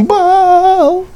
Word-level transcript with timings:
Бал. 0.00 1.06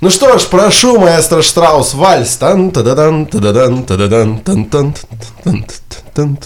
Ну 0.00 0.10
что 0.10 0.38
ж, 0.38 0.44
прошу, 0.46 0.98
маэстро 0.98 1.42
Штраус, 1.42 1.94
вальс. 1.94 2.36
Тан 2.36 2.70
тададан 2.70 3.26
тададан 3.26 3.84
тададан 3.84 4.40
тан 4.40 4.64
тан 4.66 4.94
тан 5.42 5.64
тан 6.14 6.36
тан 6.36 6.38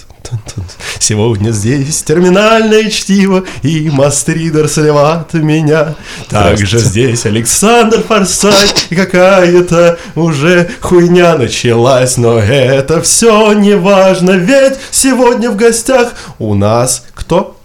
Сегодня 1.01 1.51
здесь 1.51 2.03
терминальное 2.03 2.89
чтиво, 2.89 3.45
и 3.63 3.91
Мастридер 3.91 4.69
слева 4.69 5.13
от 5.15 5.35
меня. 5.35 5.95
Также 6.29 6.79
здесь 6.79 7.27
Александр 7.27 8.03
Форсайт, 8.03 8.87
и 8.91 8.95
какая-то 8.95 9.99
уже 10.15 10.71
хуйня 10.81 11.37
началась, 11.37 12.17
но 12.17 12.39
это 12.39 13.03
все 13.03 13.53
не 13.53 13.75
важно, 13.75 14.33
ведь 14.33 14.75
сегодня 14.93 15.51
в 15.51 15.57
гостях 15.57 16.13
у 16.39 16.55
нас 16.55 17.05
кто? 17.15 17.57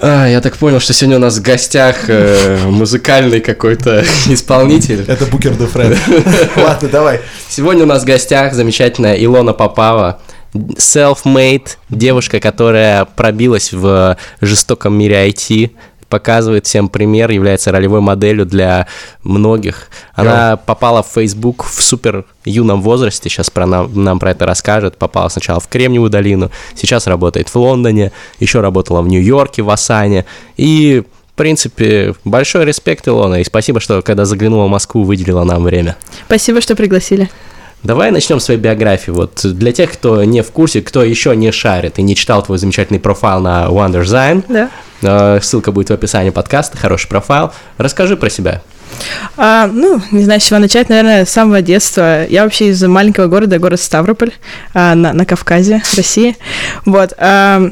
А, 0.00 0.26
я 0.26 0.40
так 0.40 0.56
понял, 0.56 0.78
что 0.78 0.92
сегодня 0.92 1.16
у 1.16 1.20
нас 1.20 1.38
в 1.38 1.42
гостях 1.42 2.08
э, 2.08 2.58
музыкальный 2.66 3.40
какой-то 3.40 4.04
исполнитель. 4.28 5.04
Это 5.08 5.26
Букер 5.26 5.56
де 5.56 5.66
Фред. 5.66 5.98
Ладно, 6.56 6.88
давай. 6.88 7.20
Сегодня 7.48 7.82
у 7.82 7.86
нас 7.86 8.02
в 8.02 8.06
гостях 8.06 8.54
замечательная 8.54 9.14
Илона 9.16 9.52
Попава, 9.52 10.20
self-made 10.54 11.70
девушка, 11.88 12.38
которая 12.38 13.06
пробилась 13.06 13.72
в 13.72 14.16
жестоком 14.40 14.96
мире 14.96 15.28
IT, 15.28 15.72
показывает 16.08 16.66
всем 16.66 16.88
пример, 16.88 17.30
является 17.30 17.72
ролевой 17.72 18.00
моделью 18.00 18.46
для 18.46 18.86
многих. 19.22 19.88
Она 20.14 20.52
yeah. 20.52 20.60
попала 20.64 21.02
в 21.02 21.08
Facebook 21.08 21.64
в 21.64 21.82
супер 21.82 22.24
юном 22.44 22.82
возрасте, 22.82 23.28
сейчас 23.28 23.50
про 23.50 23.66
нам, 23.66 23.90
нам 24.02 24.18
про 24.18 24.30
это 24.30 24.46
расскажет. 24.46 24.96
Попала 24.96 25.28
сначала 25.28 25.60
в 25.60 25.68
Кремниевую 25.68 26.10
долину, 26.10 26.50
сейчас 26.74 27.06
работает 27.06 27.48
в 27.48 27.56
Лондоне, 27.56 28.12
еще 28.40 28.60
работала 28.60 29.02
в 29.02 29.08
Нью-Йорке, 29.08 29.62
в 29.62 29.70
Асане. 29.70 30.24
И 30.56 31.04
в 31.32 31.36
принципе, 31.38 32.14
большой 32.24 32.64
респект, 32.64 33.06
Илона, 33.06 33.40
и 33.40 33.44
спасибо, 33.44 33.78
что 33.78 34.02
когда 34.02 34.24
заглянула 34.24 34.66
в 34.66 34.70
Москву, 34.70 35.04
выделила 35.04 35.44
нам 35.44 35.62
время. 35.62 35.96
Спасибо, 36.26 36.60
что 36.60 36.74
пригласили. 36.74 37.30
Давай 37.82 38.10
начнем 38.10 38.40
с 38.40 38.44
своей 38.44 38.58
биографии. 38.58 39.10
Вот 39.10 39.40
для 39.44 39.72
тех, 39.72 39.92
кто 39.92 40.24
не 40.24 40.42
в 40.42 40.50
курсе, 40.50 40.82
кто 40.82 41.02
еще 41.02 41.36
не 41.36 41.52
шарит 41.52 41.98
и 41.98 42.02
не 42.02 42.16
читал 42.16 42.42
твой 42.42 42.58
замечательный 42.58 42.98
профайл 42.98 43.40
на 43.40 43.66
Wonderzine, 43.66 44.44
да. 44.48 44.70
Э, 45.02 45.38
ссылка 45.40 45.70
будет 45.70 45.90
в 45.90 45.92
описании 45.92 46.30
подкаста, 46.30 46.76
хороший 46.76 47.08
профайл. 47.08 47.52
Расскажи 47.76 48.16
про 48.16 48.30
себя. 48.30 48.62
А, 49.36 49.68
ну, 49.68 50.00
не 50.10 50.24
знаю, 50.24 50.40
с 50.40 50.44
чего 50.44 50.58
начать, 50.58 50.88
наверное, 50.88 51.24
с 51.24 51.30
самого 51.30 51.62
детства. 51.62 52.26
Я 52.26 52.44
вообще 52.44 52.68
из 52.68 52.82
маленького 52.82 53.26
города, 53.26 53.58
город 53.58 53.80
Ставрополь, 53.80 54.32
а, 54.74 54.94
на, 54.94 55.12
на 55.12 55.24
Кавказе, 55.24 55.82
России. 55.96 56.36
Вот. 56.84 57.12
А, 57.18 57.62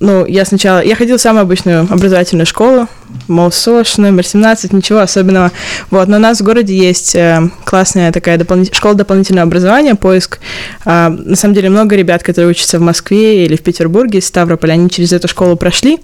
ну, 0.00 0.26
я 0.26 0.44
сначала... 0.44 0.82
Я 0.82 0.96
ходила 0.96 1.18
в 1.18 1.20
самую 1.20 1.42
обычную 1.42 1.82
образовательную 1.90 2.46
школу, 2.46 2.88
МОСОШ, 3.28 3.98
номер 3.98 4.26
17, 4.26 4.72
ничего 4.72 5.00
особенного. 5.00 5.52
Вот, 5.90 6.08
но 6.08 6.16
у 6.16 6.20
нас 6.20 6.40
в 6.40 6.44
городе 6.44 6.76
есть 6.76 7.14
э, 7.14 7.48
классная 7.64 8.12
такая 8.12 8.36
дополнит... 8.36 8.74
школа 8.74 8.94
дополнительного 8.94 9.46
образования, 9.46 9.94
поиск. 9.94 10.40
Э, 10.84 11.08
на 11.08 11.36
самом 11.36 11.54
деле 11.54 11.70
много 11.70 11.96
ребят, 11.96 12.22
которые 12.22 12.50
учатся 12.50 12.78
в 12.78 12.82
Москве 12.82 13.44
или 13.44 13.56
в 13.56 13.62
Петербурге, 13.62 14.18
из 14.18 14.26
Ставрополя, 14.26 14.72
они 14.72 14.90
через 14.90 15.12
эту 15.12 15.28
школу 15.28 15.56
прошли. 15.56 16.00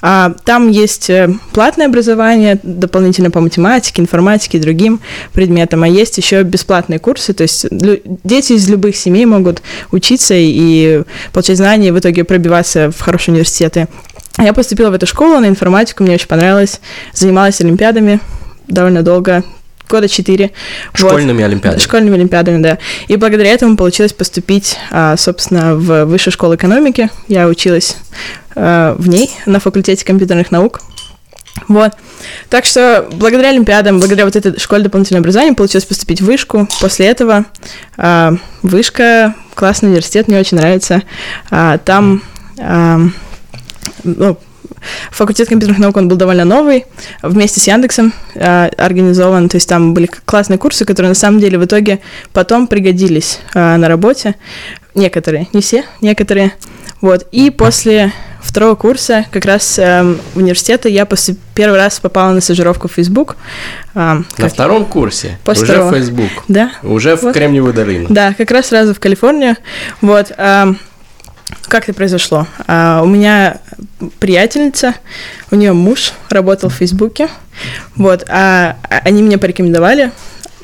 А, 0.00 0.34
там 0.44 0.70
есть 0.70 1.10
э, 1.10 1.32
платное 1.52 1.86
образование, 1.86 2.58
дополнительно 2.62 3.30
по 3.30 3.40
математике, 3.40 4.02
информатике 4.02 4.58
и 4.58 4.60
другим 4.60 5.00
предметам, 5.32 5.82
а 5.82 5.88
есть 5.88 6.16
еще 6.18 6.42
бесплатные 6.42 6.98
курсы, 6.98 7.32
то 7.32 7.42
есть 7.42 7.66
дети 7.70 8.52
из 8.54 8.68
любых 8.68 8.96
семей 8.96 9.26
могут 9.26 9.62
учиться 9.90 10.34
и 10.36 11.02
получать 11.32 11.58
знания, 11.58 11.88
и 11.88 11.90
в 11.90 11.98
итоге 11.98 12.24
пробиваться 12.24 12.90
в 12.90 13.02
хорошие 13.26 13.32
университеты. 13.32 13.88
Я 14.38 14.52
поступила 14.52 14.90
в 14.90 14.94
эту 14.94 15.06
школу 15.06 15.38
на 15.40 15.46
информатику, 15.46 16.02
мне 16.02 16.14
очень 16.14 16.28
понравилось, 16.28 16.80
занималась 17.12 17.60
олимпиадами 17.60 18.20
довольно 18.68 19.02
долго, 19.02 19.42
года 19.88 20.08
четыре. 20.08 20.50
Школьными 20.92 21.38
вот. 21.38 21.46
олимпиадами. 21.46 21.80
Школьными 21.80 22.14
олимпиадами, 22.16 22.62
да. 22.62 22.78
И 23.08 23.16
благодаря 23.16 23.50
этому 23.50 23.76
получилось 23.76 24.12
поступить, 24.12 24.76
а, 24.90 25.16
собственно, 25.16 25.74
в 25.76 26.04
высшую 26.04 26.32
школу 26.32 26.54
экономики. 26.54 27.08
Я 27.28 27.48
училась 27.48 27.96
а, 28.54 28.94
в 28.98 29.08
ней 29.08 29.30
на 29.46 29.58
факультете 29.58 30.04
компьютерных 30.04 30.50
наук. 30.50 30.80
Вот. 31.68 31.92
Так 32.48 32.64
что 32.64 33.06
благодаря 33.12 33.50
Олимпиадам, 33.50 33.98
благодаря 33.98 34.24
вот 34.24 34.36
этой 34.36 34.58
школе 34.58 34.84
дополнительного 34.84 35.22
образования 35.22 35.54
получилось 35.54 35.86
поступить 35.86 36.20
в 36.20 36.26
вышку. 36.26 36.68
После 36.80 37.06
этого 37.06 37.46
э, 37.96 38.32
вышка, 38.62 39.34
классный 39.54 39.88
университет, 39.88 40.28
мне 40.28 40.38
очень 40.38 40.58
нравится. 40.58 41.02
Э, 41.50 41.78
там 41.84 42.16
э, 42.16 42.35
ну, 42.56 44.38
факультет 45.10 45.48
компьютерных 45.48 45.80
наук, 45.80 45.96
он 45.96 46.08
был 46.08 46.16
довольно 46.16 46.44
новый, 46.44 46.86
вместе 47.22 47.60
с 47.60 47.66
Яндексом 47.66 48.12
э, 48.34 48.68
организован, 48.76 49.48
то 49.48 49.56
есть 49.56 49.68
там 49.68 49.94
были 49.94 50.08
классные 50.24 50.58
курсы, 50.58 50.84
которые 50.84 51.10
на 51.10 51.14
самом 51.14 51.40
деле 51.40 51.58
в 51.58 51.64
итоге 51.64 52.00
потом 52.32 52.66
пригодились 52.66 53.40
э, 53.54 53.76
на 53.76 53.88
работе, 53.88 54.36
некоторые, 54.94 55.48
не 55.52 55.60
все, 55.60 55.84
некоторые, 56.00 56.52
вот, 57.00 57.26
и 57.32 57.50
после 57.50 58.12
второго 58.40 58.74
курса 58.76 59.26
как 59.30 59.44
раз 59.44 59.78
э, 59.78 60.16
университета 60.34 60.88
я 60.88 61.04
после 61.04 61.36
первый 61.54 61.78
раз 61.78 61.98
попала 62.00 62.32
на 62.32 62.40
стажировку 62.40 62.88
в 62.88 62.92
Facebook. 62.92 63.36
Э, 63.94 64.22
на 64.38 64.48
втором 64.48 64.84
курсе? 64.86 65.38
После 65.44 65.64
Уже 65.64 65.72
второго. 65.72 65.92
в 65.92 65.98
Facebook? 65.98 66.44
Да. 66.48 66.72
Уже 66.82 67.16
вот. 67.16 67.30
в 67.30 67.32
Кремниевую 67.32 67.74
долину? 67.74 68.06
Да, 68.08 68.34
как 68.34 68.50
раз 68.50 68.66
сразу 68.66 68.94
в 68.94 69.00
Калифорнию, 69.00 69.56
вот, 70.00 70.32
э, 70.36 70.74
как 71.68 71.84
это 71.84 71.94
произошло? 71.94 72.46
А, 72.66 73.02
у 73.02 73.06
меня 73.06 73.60
приятельница, 74.18 74.94
у 75.50 75.56
нее 75.56 75.72
муж 75.72 76.12
работал 76.28 76.70
в 76.70 76.74
Фейсбуке, 76.74 77.28
вот, 77.94 78.24
а, 78.28 78.76
а 78.82 78.98
они 79.04 79.22
меня 79.22 79.38
порекомендовали, 79.38 80.12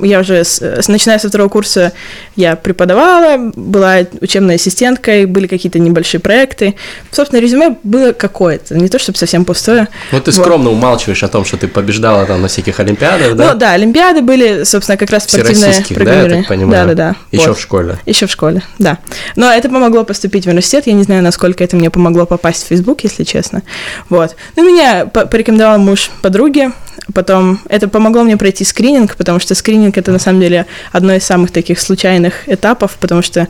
я 0.02 0.20
уже, 0.20 0.44
с, 0.44 0.60
с, 0.60 0.88
начиная 0.88 1.18
со 1.18 1.28
второго 1.28 1.48
курса, 1.48 1.92
я 2.36 2.56
преподавала, 2.56 3.52
была 3.54 3.98
учебной 4.20 4.56
ассистенткой, 4.56 5.26
были 5.26 5.46
какие-то 5.46 5.78
небольшие 5.78 6.20
проекты. 6.20 6.74
Собственно, 7.10 7.40
резюме 7.40 7.76
было 7.82 8.12
какое-то, 8.12 8.76
не 8.76 8.88
то 8.88 8.98
чтобы 8.98 9.18
совсем 9.18 9.44
пустое. 9.44 9.88
Ну, 10.10 10.20
ты 10.20 10.30
вот. 10.30 10.40
скромно 10.40 10.70
умалчиваешь 10.70 11.22
о 11.22 11.28
том, 11.28 11.44
что 11.44 11.56
ты 11.56 11.68
побеждала 11.68 12.26
там 12.26 12.42
на 12.42 12.48
всяких 12.48 12.78
олимпиадах, 12.80 13.36
да? 13.36 13.52
Ну, 13.52 13.58
да, 13.58 13.72
олимпиады 13.72 14.22
были, 14.22 14.64
собственно, 14.64 14.96
как 14.96 15.10
раз 15.10 15.24
спортивные 15.24 15.72
да, 16.04 16.22
я 16.22 16.28
так 16.28 16.48
понимаю? 16.48 16.88
Да, 16.88 16.94
да, 16.94 17.10
да. 17.10 17.16
Еще 17.30 17.48
вот. 17.48 17.58
в 17.58 17.60
школе? 17.60 17.98
Еще 18.06 18.26
в 18.26 18.30
школе, 18.30 18.62
да. 18.78 18.98
Но 19.36 19.50
это 19.50 19.68
помогло 19.68 20.04
поступить 20.04 20.44
в 20.44 20.48
университет, 20.48 20.86
я 20.86 20.92
не 20.92 21.02
знаю, 21.02 21.22
насколько 21.22 21.62
это 21.62 21.76
мне 21.76 21.90
помогло 21.90 22.26
попасть 22.26 22.64
в 22.64 22.68
Facebook, 22.68 23.04
если 23.04 23.24
честно. 23.24 23.62
Вот. 24.08 24.36
Ну, 24.56 24.66
меня 24.66 25.06
порекомендовал 25.06 25.78
муж 25.78 26.10
подруги, 26.22 26.70
потом 27.14 27.60
это 27.68 27.88
помогло 27.88 28.22
мне 28.22 28.36
пройти 28.36 28.64
скрининг, 28.64 29.16
потому 29.16 29.38
что 29.40 29.54
скрининг 29.54 29.98
это 29.98 30.12
на 30.12 30.18
самом 30.18 30.40
деле 30.40 30.66
одно 30.92 31.14
из 31.14 31.24
самых 31.24 31.50
таких 31.50 31.80
случайных 31.80 32.48
этапов, 32.48 32.96
потому 33.00 33.22
что 33.22 33.48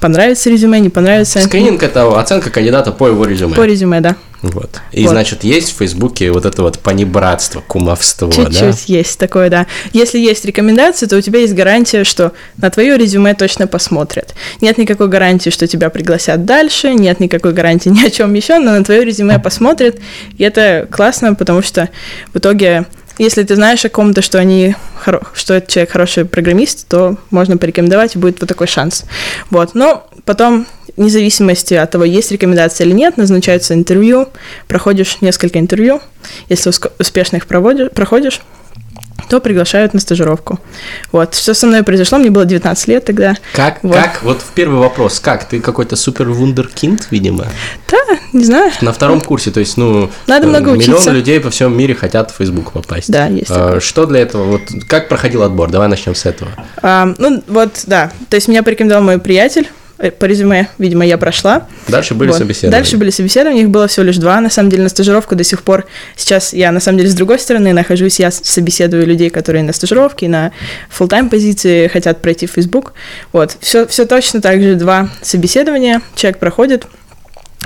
понравится 0.00 0.50
резюме, 0.50 0.80
не 0.80 0.90
понравится. 0.90 1.40
Скрининг 1.40 1.82
это 1.82 2.18
оценка 2.18 2.50
кандидата 2.50 2.92
по 2.92 3.08
его 3.08 3.24
резюме. 3.24 3.54
По 3.54 3.64
резюме, 3.64 4.00
да. 4.00 4.16
Вот. 4.42 4.80
И 4.92 5.02
вот. 5.04 5.10
значит, 5.10 5.44
есть 5.44 5.72
в 5.72 5.78
Фейсбуке 5.78 6.30
вот 6.30 6.44
это 6.44 6.62
вот 6.62 6.78
понебратство, 6.78 7.62
кумовство, 7.66 8.30
Чуть-чуть 8.30 8.60
да? 8.60 8.74
есть 8.86 9.18
такое, 9.18 9.50
да. 9.50 9.66
Если 9.92 10.18
есть 10.18 10.44
рекомендации, 10.44 11.06
то 11.06 11.16
у 11.16 11.20
тебя 11.20 11.40
есть 11.40 11.54
гарантия, 11.54 12.04
что 12.04 12.32
на 12.58 12.70
твое 12.70 12.96
резюме 12.96 13.34
точно 13.34 13.66
посмотрят. 13.66 14.34
Нет 14.60 14.78
никакой 14.78 15.08
гарантии, 15.08 15.50
что 15.50 15.66
тебя 15.66 15.90
пригласят 15.90 16.44
дальше, 16.44 16.92
нет 16.92 17.18
никакой 17.18 17.52
гарантии 17.52 17.88
ни 17.90 18.06
о 18.06 18.10
чем 18.10 18.34
еще, 18.34 18.58
но 18.58 18.72
на 18.72 18.84
твое 18.84 19.04
резюме 19.04 19.38
посмотрят. 19.38 19.98
И 20.36 20.44
это 20.44 20.86
классно, 20.90 21.34
потому 21.34 21.62
что 21.62 21.88
в 22.32 22.38
итоге 22.38 22.86
если 23.18 23.42
ты 23.42 23.54
знаешь 23.54 23.84
о 23.84 23.88
ком-то, 23.88 24.22
что 24.22 24.38
они 24.38 24.74
что 25.34 25.54
этот 25.54 25.70
человек 25.70 25.92
хороший 25.92 26.24
программист, 26.24 26.88
то 26.88 27.16
можно 27.30 27.56
порекомендовать, 27.56 28.16
и 28.16 28.18
будет 28.18 28.40
вот 28.40 28.48
такой 28.48 28.66
шанс. 28.66 29.04
Вот. 29.50 29.74
Но 29.74 30.08
потом, 30.24 30.66
вне 30.96 31.08
зависимости 31.08 31.74
от 31.74 31.90
того, 31.90 32.04
есть 32.04 32.30
рекомендация 32.32 32.86
или 32.86 32.94
нет, 32.94 33.16
назначается 33.16 33.74
интервью, 33.74 34.28
проходишь 34.68 35.18
несколько 35.20 35.58
интервью, 35.58 36.00
если 36.48 36.70
успешно 36.98 37.36
их 37.36 37.46
проводишь, 37.46 37.90
проходишь, 37.90 38.40
то 39.28 39.40
приглашают 39.40 39.94
на 39.94 40.00
стажировку. 40.00 40.60
Вот, 41.12 41.34
что 41.34 41.54
со 41.54 41.66
мной 41.66 41.82
произошло, 41.82 42.18
мне 42.18 42.30
было 42.30 42.44
19 42.44 42.88
лет 42.88 43.04
тогда. 43.04 43.36
Как, 43.52 43.82
вот. 43.82 43.96
как, 43.96 44.22
вот 44.22 44.42
первый 44.54 44.78
вопрос, 44.78 45.20
как, 45.20 45.48
ты 45.48 45.60
какой-то 45.60 45.96
супер 45.96 46.28
вундеркинд, 46.28 47.08
видимо? 47.10 47.46
Да, 47.90 48.18
не 48.32 48.44
знаю. 48.44 48.72
На 48.80 48.92
втором 48.92 49.20
курсе, 49.20 49.50
то 49.50 49.60
есть, 49.60 49.76
ну, 49.76 50.10
Надо 50.26 50.46
много 50.46 50.72
миллионы 50.72 50.94
учиться. 50.94 51.10
людей 51.10 51.40
по 51.40 51.50
всему 51.50 51.74
мире 51.74 51.94
хотят 51.94 52.30
в 52.30 52.36
Facebook 52.36 52.72
попасть. 52.72 53.10
Да, 53.10 53.26
есть. 53.26 53.50
А, 53.50 53.80
что 53.80 54.06
для 54.06 54.20
этого, 54.20 54.44
вот, 54.44 54.62
как 54.88 55.08
проходил 55.08 55.42
отбор? 55.42 55.70
Давай 55.70 55.88
начнем 55.88 56.14
с 56.14 56.26
этого. 56.26 56.50
А, 56.82 57.12
ну, 57.18 57.42
вот, 57.48 57.84
да, 57.86 58.12
то 58.28 58.36
есть 58.36 58.48
меня 58.48 58.62
порекомендовал 58.62 59.04
мой 59.04 59.18
приятель, 59.18 59.68
Э, 59.68 59.75
по 59.96 60.24
резюме, 60.26 60.68
видимо, 60.78 61.06
я 61.06 61.16
прошла. 61.18 61.66
Дальше 61.88 62.14
были 62.14 62.28
вот. 62.28 62.38
собеседования. 62.38 62.78
Дальше 62.78 62.96
были 62.96 63.10
собеседования, 63.10 63.62
их 63.62 63.70
было 63.70 63.86
всего 63.86 64.04
лишь 64.04 64.16
два, 64.16 64.40
на 64.40 64.50
самом 64.50 64.70
деле, 64.70 64.82
на 64.82 64.88
стажировку 64.88 65.34
до 65.34 65.44
сих 65.44 65.62
пор. 65.62 65.86
Сейчас 66.16 66.52
я, 66.52 66.70
на 66.72 66.80
самом 66.80 66.98
деле, 66.98 67.10
с 67.10 67.14
другой 67.14 67.38
стороны 67.38 67.72
нахожусь, 67.72 68.20
я 68.20 68.30
собеседую 68.30 69.06
людей, 69.06 69.30
которые 69.30 69.62
на 69.62 69.72
стажировке, 69.72 70.28
на 70.28 70.52
full-time 70.96 71.30
позиции 71.30 71.88
хотят 71.88 72.20
пройти 72.20 72.46
в 72.46 72.50
Facebook. 72.50 72.92
Вот, 73.32 73.56
все, 73.60 73.86
все 73.86 74.04
точно 74.04 74.40
так 74.40 74.62
же, 74.62 74.74
два 74.74 75.08
собеседования, 75.22 76.02
человек 76.14 76.38
проходит, 76.38 76.86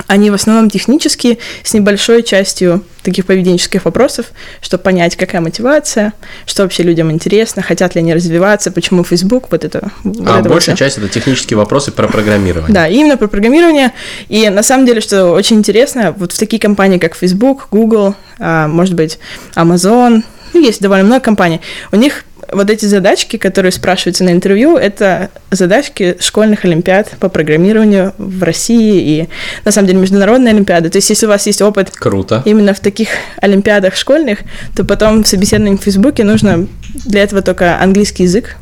Они 0.07 0.29
в 0.29 0.33
основном 0.33 0.69
технические, 0.69 1.37
с 1.63 1.73
небольшой 1.73 2.23
частью 2.23 2.83
таких 3.03 3.25
поведенческих 3.25 3.85
вопросов, 3.85 4.27
чтобы 4.61 4.83
понять, 4.83 5.15
какая 5.15 5.41
мотивация, 5.41 6.13
что 6.45 6.63
вообще 6.63 6.83
людям 6.83 7.11
интересно, 7.11 7.61
хотят 7.61 7.95
ли 7.95 8.01
они 8.01 8.13
развиваться, 8.13 8.71
почему 8.71 9.03
Facebook, 9.03 9.47
вот 9.51 9.65
это. 9.65 9.91
вот 10.03 10.17
А 10.27 10.39
это 10.39 10.43
вот 10.43 10.53
большая 10.53 10.75
всё. 10.75 10.85
часть 10.85 10.97
это 10.97 11.09
технические 11.09 11.57
вопросы 11.57 11.91
про 11.91 12.07
программирование. 12.07 12.73
Да, 12.73 12.87
именно 12.87 13.17
про 13.17 13.27
программирование. 13.27 13.93
И 14.29 14.49
на 14.49 14.63
самом 14.63 14.85
деле, 14.85 15.01
что 15.01 15.31
очень 15.31 15.57
интересно, 15.57 16.13
вот 16.17 16.31
в 16.31 16.37
такие 16.39 16.59
компании, 16.59 16.99
как 16.99 17.15
Facebook, 17.15 17.67
Google, 17.71 18.15
а, 18.39 18.67
может 18.67 18.93
быть, 18.93 19.19
Amazon, 19.55 20.23
ну, 20.53 20.61
есть 20.61 20.81
довольно 20.81 21.05
много 21.05 21.21
компаний, 21.21 21.61
у 21.91 21.95
них 21.95 22.25
вот 22.51 22.69
эти 22.69 22.85
задачки, 22.85 23.37
которые 23.37 23.71
спрашиваются 23.71 24.23
на 24.23 24.31
интервью, 24.31 24.77
это 24.77 25.29
задачки 25.49 26.17
школьных 26.19 26.65
олимпиад 26.65 27.09
по 27.19 27.29
программированию 27.29 28.13
в 28.17 28.43
России 28.43 29.01
и, 29.01 29.29
на 29.65 29.71
самом 29.71 29.87
деле, 29.87 29.99
международные 29.99 30.53
олимпиады. 30.53 30.89
То 30.89 30.97
есть, 30.97 31.09
если 31.09 31.25
у 31.25 31.29
вас 31.29 31.45
есть 31.47 31.61
опыт 31.61 31.91
Круто. 31.91 32.41
именно 32.45 32.73
в 32.73 32.79
таких 32.79 33.09
олимпиадах 33.41 33.95
школьных, 33.95 34.39
то 34.75 34.83
потом 34.83 35.23
в 35.23 35.27
собеседовании 35.27 35.77
в 35.77 35.81
Фейсбуке 35.81 36.23
нужно 36.23 36.67
для 37.05 37.23
этого 37.23 37.41
только 37.41 37.79
английский 37.79 38.23
язык. 38.23 38.57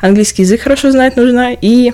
Английский 0.00 0.42
язык 0.42 0.60
хорошо 0.62 0.90
знать 0.90 1.16
нужно 1.16 1.56
и 1.60 1.92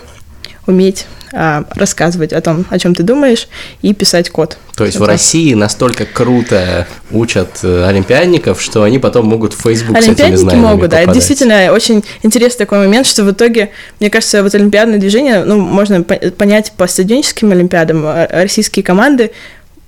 уметь 0.67 1.07
а, 1.33 1.65
рассказывать 1.75 2.33
о 2.33 2.41
том, 2.41 2.67
о 2.71 2.79
чем 2.79 2.95
ты 2.95 3.03
думаешь, 3.03 3.49
и 3.81 3.95
писать 3.95 4.31
код. 4.31 4.59
То 4.77 4.85
есть 4.85 4.99
в 4.99 5.05
России 5.05 5.55
настолько 5.55 6.05
круто 6.05 6.87
учат 7.11 7.61
э, 7.63 7.85
олимпиадников, 7.85 8.61
что 8.61 8.83
они 8.83 8.99
потом 8.99 9.27
могут 9.27 9.55
в 9.55 9.61
Facebook 9.63 9.97
с 9.97 10.01
этими 10.01 10.11
Олимпиадники 10.13 10.41
знаниями 10.41 10.67
могут, 10.67 10.91
да. 10.91 10.99
Это 10.99 11.07
попадать. 11.07 11.15
действительно 11.15 11.73
очень 11.73 12.05
интересный 12.23 12.59
такой 12.59 12.79
момент, 12.79 13.07
что 13.07 13.25
в 13.25 13.31
итоге, 13.33 13.71
мне 13.99 14.11
кажется, 14.11 14.43
вот 14.43 14.55
олимпиадное 14.55 14.99
движение, 14.99 15.45
ну, 15.45 15.59
можно 15.59 16.03
по- 16.03 16.17
понять 16.17 16.73
по 16.77 16.87
студенческим 16.87 17.51
олимпиадам, 17.53 18.03
а 18.05 18.29
российские 18.31 18.85
команды 18.85 19.33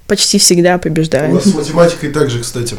почти 0.06 0.38
всегда 0.38 0.76
У 0.76 0.78
побеждают. 0.78 1.34
нас 1.34 1.44
с 1.44 1.54
математикой 1.54 2.10
также, 2.10 2.40
кстати. 2.40 2.76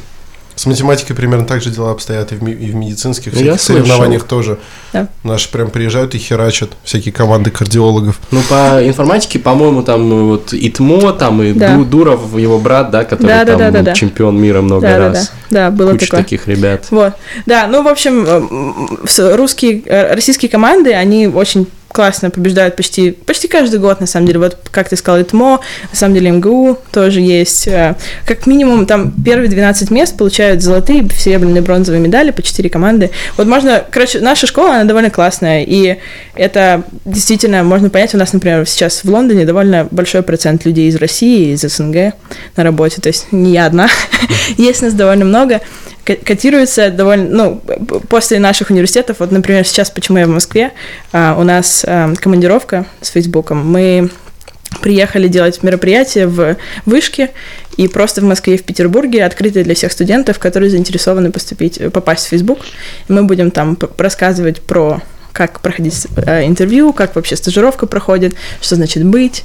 С 0.55 0.65
математикой 0.65 1.15
примерно 1.17 1.45
так 1.45 1.61
же 1.61 1.69
дела 1.69 1.91
обстоят 1.91 2.31
и 2.31 2.35
в, 2.35 2.41
ми- 2.43 2.53
и 2.53 2.71
в 2.71 2.75
медицинских 2.75 3.33
Ну, 3.33 3.39
всяких 3.39 3.51
я 3.53 3.57
слышал. 3.57 3.83
соревнованиях 3.85 4.23
тоже. 4.23 4.57
Да. 4.93 5.09
Наши 5.23 5.49
прям 5.51 5.69
приезжают 5.69 6.15
и 6.15 6.17
херачат 6.17 6.69
всякие 6.83 7.11
команды 7.13 7.51
кардиологов. 7.51 8.19
Ну, 8.31 8.39
по 8.49 8.79
информатике, 8.87 9.37
по-моему, 9.39 9.83
там 9.83 10.09
э, 10.11 10.21
вот 10.23 10.53
ИТМО, 10.53 11.11
там 11.13 11.43
и 11.43 11.51
Да. 11.51 11.75
Ду- 11.75 11.83
Дуров, 11.85 12.37
его 12.37 12.57
брат, 12.57 12.89
да, 12.89 13.03
который 13.03 13.27
Да, 13.27 13.43
да, 13.43 13.51
там 13.51 13.59
да, 13.59 13.71
да, 13.71 13.81
да. 13.81 13.93
чемпион 13.93 14.39
мира 14.39 14.61
много 14.61 14.87
Да, 14.87 14.97
да, 14.97 15.07
раз. 15.09 15.31
да, 15.49 15.69
да, 15.69 15.71
было 15.71 15.91
Куча 15.91 16.05
такое. 16.05 16.23
таких 16.23 16.47
ребят. 16.47 16.85
Вот, 16.89 17.13
да, 17.45 17.67
ну, 17.67 17.83
в 17.83 17.87
общем, 17.89 18.97
с- 19.05 19.35
русские, 19.35 19.81
э, 19.85 20.13
российские 20.15 20.49
команды, 20.49 20.93
они 20.93 21.27
очень 21.27 21.67
классно 21.95 22.29
побеждают 22.29 22.75
почти, 22.75 23.11
почти 23.11 23.47
каждый 23.47 23.79
год, 23.79 24.01
на 24.01 24.05
самом 24.05 24.27
деле. 24.27 24.39
Вот, 24.39 24.57
как 24.69 24.89
ты 24.89 24.97
сказал, 24.97 25.21
ИТМО, 25.21 25.61
на 25.91 25.95
самом 25.95 26.13
деле 26.13 26.29
МГУ 26.31 26.77
тоже 26.91 27.21
есть. 27.21 27.67
Э, 27.67 27.95
Как 28.27 28.47
минимум, 28.47 28.85
там 28.85 29.13
первые 29.23 29.49
12 29.49 29.91
мест 29.91 30.17
получают 30.17 30.61
золотые, 30.61 31.07
серебряные, 31.09 31.61
бронзовые 31.61 32.01
медали 32.01 32.31
по 32.31 32.41
4 32.41 32.69
команды. 32.69 33.11
Вот 33.37 33.47
можно, 33.47 33.81
короче, 33.89 34.19
наша 34.19 34.45
школа, 34.45 34.75
она 34.75 34.83
довольно 34.83 35.09
классная, 35.09 35.63
и 35.63 35.97
это 36.35 36.83
действительно 37.05 37.63
можно 37.63 37.89
понять. 37.89 38.13
У 38.13 38.17
нас, 38.17 38.33
например, 38.33 38.67
сейчас 38.67 39.05
в 39.05 39.09
Лондоне 39.09 39.45
довольно 39.45 39.87
большой 39.89 40.21
процент 40.21 40.65
людей 40.65 40.89
из 40.89 40.97
России, 40.97 41.53
из 41.53 41.61
СНГ 41.61 42.13
на 42.57 42.63
работе, 42.65 42.99
то 42.99 43.07
есть 43.07 43.27
не 43.31 43.53
я 43.53 43.67
одна. 43.67 43.87
Есть 44.57 44.81
нас 44.81 44.93
довольно 44.93 45.23
много 45.23 45.61
котируется 46.05 46.89
довольно, 46.89 47.29
ну, 47.29 47.61
после 48.09 48.39
наших 48.39 48.69
университетов, 48.69 49.17
вот, 49.19 49.31
например, 49.31 49.65
сейчас, 49.65 49.89
почему 49.89 50.19
я 50.19 50.25
в 50.25 50.29
Москве, 50.29 50.71
а, 51.11 51.35
у 51.37 51.43
нас 51.43 51.83
а, 51.87 52.13
командировка 52.15 52.85
с 53.01 53.09
Фейсбуком, 53.09 53.65
мы 53.67 54.09
приехали 54.81 55.27
делать 55.27 55.63
мероприятие 55.63 56.27
в 56.27 56.57
Вышке, 56.85 57.31
и 57.77 57.87
просто 57.87 58.21
в 58.21 58.23
Москве 58.23 58.55
и 58.55 58.57
в 58.57 58.63
Петербурге 58.63 59.25
открытое 59.25 59.63
для 59.63 59.75
всех 59.75 59.91
студентов, 59.91 60.39
которые 60.39 60.69
заинтересованы 60.69 61.31
поступить, 61.31 61.79
попасть 61.91 62.25
в 62.25 62.29
Фейсбук. 62.29 62.59
И 63.07 63.11
мы 63.11 63.23
будем 63.23 63.51
там 63.51 63.77
рассказывать 63.97 64.61
про 64.61 65.01
как 65.35 65.59
проходить 65.59 66.07
э, 66.15 66.45
интервью, 66.45 66.93
как 66.93 67.15
вообще 67.15 67.35
стажировка 67.35 67.87
проходит, 67.87 68.35
что 68.61 68.75
значит 68.75 69.03
быть 69.03 69.43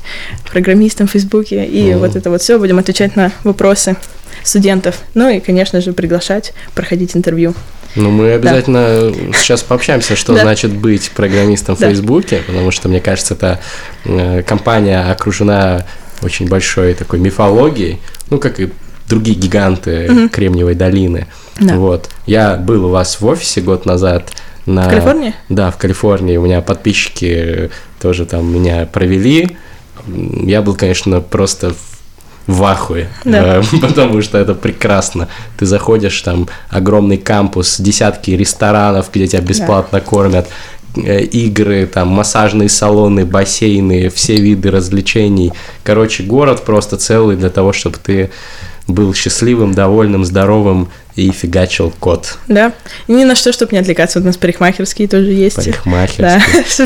программистом 0.48 1.08
в 1.08 1.10
Фейсбуке, 1.10 1.64
и 1.64 1.90
Мгм. 1.90 1.98
вот 1.98 2.14
это 2.14 2.30
вот 2.30 2.40
все, 2.42 2.60
будем 2.60 2.78
отвечать 2.78 3.16
на 3.16 3.32
вопросы 3.42 3.96
студентов. 4.42 5.00
Ну 5.14 5.28
и, 5.28 5.40
конечно 5.40 5.80
же, 5.80 5.92
приглашать 5.92 6.52
проходить 6.74 7.16
интервью. 7.16 7.54
Ну, 7.96 8.10
мы 8.10 8.32
обязательно 8.34 9.12
сейчас 9.34 9.62
пообщаемся, 9.62 10.14
что 10.16 10.34
Да. 10.36 10.42
значит 10.42 10.72
быть 10.72 11.10
программистом 11.10 11.76
в 11.76 11.80
Да. 11.80 11.88
Фейсбуке, 11.88 12.42
потому 12.46 12.70
что, 12.70 12.88
мне 12.88 13.00
кажется, 13.00 13.34
эта 13.34 13.60
э, 14.04 14.42
компания 14.42 15.00
окружена 15.10 15.86
очень 16.22 16.48
большой 16.48 16.94
такой 16.94 17.18
мифологией, 17.18 18.00
ну, 18.30 18.38
как 18.38 18.60
и 18.60 18.70
другие 19.08 19.36
гиганты 19.36 20.06
Мгм. 20.08 20.28
Кремниевой 20.28 20.74
долины. 20.74 21.26
Да. 21.58 21.74
Вот. 21.74 22.08
Я 22.26 22.54
был 22.54 22.86
у 22.86 22.88
вас 22.90 23.20
в 23.20 23.26
офисе 23.26 23.60
год 23.60 23.86
назад. 23.86 24.30
На... 24.66 24.84
В 24.84 24.90
Калифорнии? 24.90 25.34
Да, 25.48 25.70
в 25.72 25.76
Калифорнии. 25.78 26.36
У 26.36 26.42
меня 26.42 26.60
подписчики 26.60 27.70
тоже 28.00 28.24
там 28.24 28.54
меня 28.54 28.86
провели. 28.86 29.56
Я 30.06 30.62
был, 30.62 30.76
конечно, 30.76 31.20
просто 31.20 31.70
в 31.70 31.89
в 32.52 32.64
ахуе, 32.64 33.08
Да. 33.24 33.58
э, 33.58 33.62
потому 33.80 34.22
что 34.22 34.38
это 34.38 34.54
прекрасно. 34.54 35.28
Ты 35.58 35.66
заходишь, 35.66 36.20
там 36.22 36.48
огромный 36.68 37.16
кампус, 37.18 37.80
десятки 37.80 38.32
ресторанов, 38.32 39.10
где 39.12 39.26
тебя 39.26 39.42
бесплатно 39.42 40.00
кормят, 40.00 40.48
э, 40.96 41.22
игры, 41.22 41.86
там 41.86 42.08
массажные 42.08 42.68
салоны, 42.68 43.24
бассейны, 43.24 44.08
все 44.08 44.36
виды 44.36 44.70
развлечений. 44.70 45.52
Короче, 45.84 46.22
город 46.24 46.64
просто 46.64 46.96
целый 46.96 47.36
для 47.36 47.50
того, 47.50 47.72
чтобы 47.72 47.96
ты 48.02 48.30
был 48.92 49.14
счастливым, 49.14 49.74
довольным, 49.74 50.24
здоровым 50.24 50.88
и 51.16 51.30
фигачил 51.32 51.92
код 51.98 52.38
Да. 52.48 52.72
И 53.08 53.12
ни 53.12 53.24
на 53.24 53.34
что, 53.34 53.52
чтобы 53.52 53.72
не 53.72 53.78
отвлекаться. 53.78 54.18
Вот 54.18 54.24
у 54.24 54.26
нас 54.28 54.36
парикмахерские 54.36 55.08
тоже 55.08 55.32
есть. 55.32 55.56
парикмахерский. 55.56 56.22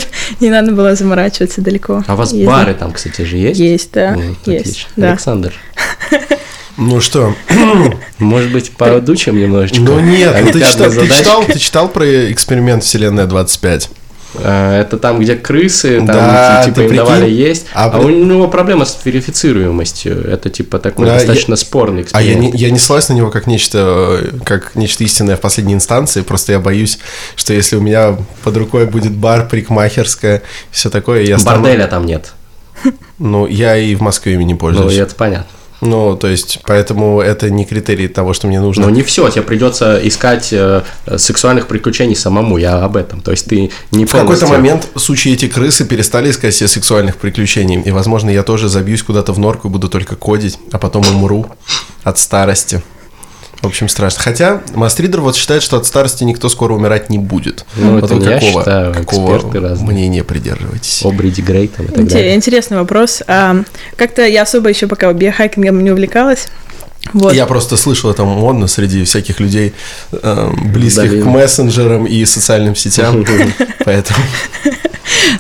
Да, 0.01 0.07
не 0.41 0.51
надо 0.51 0.73
было 0.73 0.95
заморачиваться 0.95 1.61
далеко. 1.61 2.03
А 2.07 2.15
у 2.15 2.17
вас 2.17 2.33
ездить. 2.33 2.47
бары 2.49 2.75
там, 2.75 2.93
кстати 2.93 3.23
же, 3.23 3.37
есть? 3.37 3.61
Есть, 3.61 3.91
да, 3.93 4.15
М, 4.15 4.37
есть. 4.47 4.61
Отлично. 4.67 4.89
Да. 4.97 5.11
Александр, 5.11 5.53
Ну 6.77 7.01
что? 7.01 7.35
может 8.19 8.51
быть, 8.53 8.73
поудучим 8.73 9.39
немножечко? 9.39 9.81
Ну 9.81 10.01
нет, 10.01 10.35
ну 10.43 10.51
ты 10.51 10.61
читал, 10.61 10.91
ты 10.91 11.09
читал, 11.09 11.45
ты 11.45 11.59
читал 11.59 11.89
про 11.89 12.33
эксперимент 12.33 12.83
Вселенная 12.83 13.27
25? 13.27 13.91
А, 14.37 14.81
Это 14.81 14.99
там, 14.99 15.21
где 15.21 15.37
крысы, 15.37 15.99
там 15.99 16.07
Да, 16.07 16.63
типа 16.65 16.81
им 16.81 16.89
прикинь? 16.89 16.97
давали 17.05 17.31
есть. 17.31 17.67
А 17.75 17.91
А, 17.91 17.99
у 18.01 18.09
него 18.09 18.49
проблема 18.49 18.85
с 18.85 18.99
верифицируемостью. 19.05 20.29
Это 20.29 20.51
типа 20.51 20.79
такой 20.79 21.07
Да, 21.07 21.13
я- 21.13 21.19
достаточно 21.19 21.57
спорный 21.57 22.05
А 22.13 22.21
я 22.23 22.33
эксперимент. 22.33 22.55
не, 22.55 22.61
я 22.61 22.71
не 22.71 22.79
ссылаюсь 22.79 23.09
на 23.09 23.15
него 23.15 23.31
как 23.31 23.47
нечто, 23.47 24.19
э, 24.23 24.31
как 24.45 24.75
нечто 24.75 25.05
истинное 25.05 25.37
в 25.37 25.41
последней 25.41 25.75
инстанции, 25.75 26.23
просто 26.23 26.53
я 26.53 26.59
боюсь, 26.61 26.99
что 27.37 27.53
если 27.53 27.77
у 27.77 27.81
меня 27.81 28.17
под 28.43 28.57
рукой 28.57 28.87
будет 28.87 29.13
бар, 29.13 29.47
парикмахерская, 29.49 30.43
все 30.71 30.91
такое, 30.91 31.23
я 31.23 31.39
стану- 31.39 31.63
Борделя 31.63 31.87
там 31.87 32.05
нет. 32.07 32.33
Ну, 33.19 33.47
я 33.47 33.77
и 33.77 33.95
в 33.95 34.01
Москве 34.01 34.35
ими 34.35 34.45
не 34.45 34.55
Ну, 34.55 34.59
пользуюсь. 34.59 34.93
и 34.95 34.97
это 34.97 35.15
понятно. 35.15 35.47
Ну, 35.81 36.17
то 36.17 36.29
есть, 36.29 36.61
поэтому 36.65 37.21
это 37.21 37.51
не 37.51 37.65
критерий 37.65 38.09
того, 38.09 38.33
что 38.33 38.47
мне 38.47 38.61
нужно. 38.61 38.85
Но 38.85 38.91
не 38.91 39.03
все, 39.03 39.29
тебе 39.29 39.43
придется 39.43 40.01
искать 40.03 40.53
э, 40.53 40.83
сексуальных 41.17 41.67
приключений 41.67 42.17
самому, 42.17 42.57
я 42.59 42.83
об 42.83 42.97
этом. 42.97 43.21
То 43.21 43.33
есть 43.33 43.47
ты 43.47 43.71
не 43.91 44.07
В 44.07 44.13
какой-то 44.13 44.47
момент 44.47 44.89
сучьи 44.97 45.33
эти 45.33 45.49
крысы 45.49 45.85
перестали 45.85 46.31
искать 46.31 46.55
себе 46.55 46.69
сексуальных 46.69 47.17
приключений, 47.17 47.81
и, 47.83 47.91
возможно, 47.91 48.31
я 48.31 48.43
тоже 48.43 48.69
забьюсь 48.69 49.03
куда-то 49.03 49.33
в 49.33 49.39
норку 49.39 49.69
и 49.69 49.71
буду 49.71 49.89
только 49.89 50.17
кодить, 50.17 50.59
а 50.73 50.79
потом 50.79 51.05
умру 51.09 51.47
от 52.03 52.19
старости. 52.19 52.83
В 53.65 53.69
общем, 53.69 53.89
страшно. 53.89 54.23
Хотя 54.23 54.61
Мастридер 54.75 55.21
вот 55.21 55.37
считает, 55.37 55.63
что 55.63 55.77
от 55.77 55.87
старости 55.87 56.23
никто 56.25 56.49
скоро 56.49 56.75
умирать 56.75 57.09
не 57.11 57.19
будет. 57.19 57.65
Ну, 57.77 57.99
вот 57.99 58.05
это 58.05 58.15
не 58.15 58.27
я 58.27 58.35
какого, 58.39 58.61
считаю, 58.61 58.95
какого 58.95 59.37
эксперты 59.37 59.61
разные. 59.61 59.91
мнения 59.91 60.23
придерживаетесь? 60.25 61.03
Обриди 61.05 61.41
Грей 61.41 61.69
там 61.69 61.87
и 61.87 61.89
так 61.89 61.99
Инте- 61.99 62.13
далее. 62.15 62.35
Интересный 62.35 62.77
вопрос. 62.79 63.23
А, 63.27 63.57
как-то 63.97 64.27
я 64.27 64.43
особо 64.43 64.69
еще 64.69 64.87
пока 64.87 65.13
биохакингом 65.13 65.83
не 65.83 65.91
увлекалась. 65.91 66.49
Вот. 67.13 67.33
Я 67.35 67.47
просто 67.47 67.77
слышал, 67.77 68.11
это 68.11 68.25
модно 68.25 68.67
среди 68.67 69.05
всяких 69.05 69.41
людей, 69.41 69.75
э, 70.13 70.51
близких 70.65 71.11
Блин. 71.11 71.23
к 71.23 71.27
мессенджерам 71.27 72.07
и 72.07 72.25
социальным 72.25 72.75
сетям. 72.75 73.25
Поэтому 73.85 74.19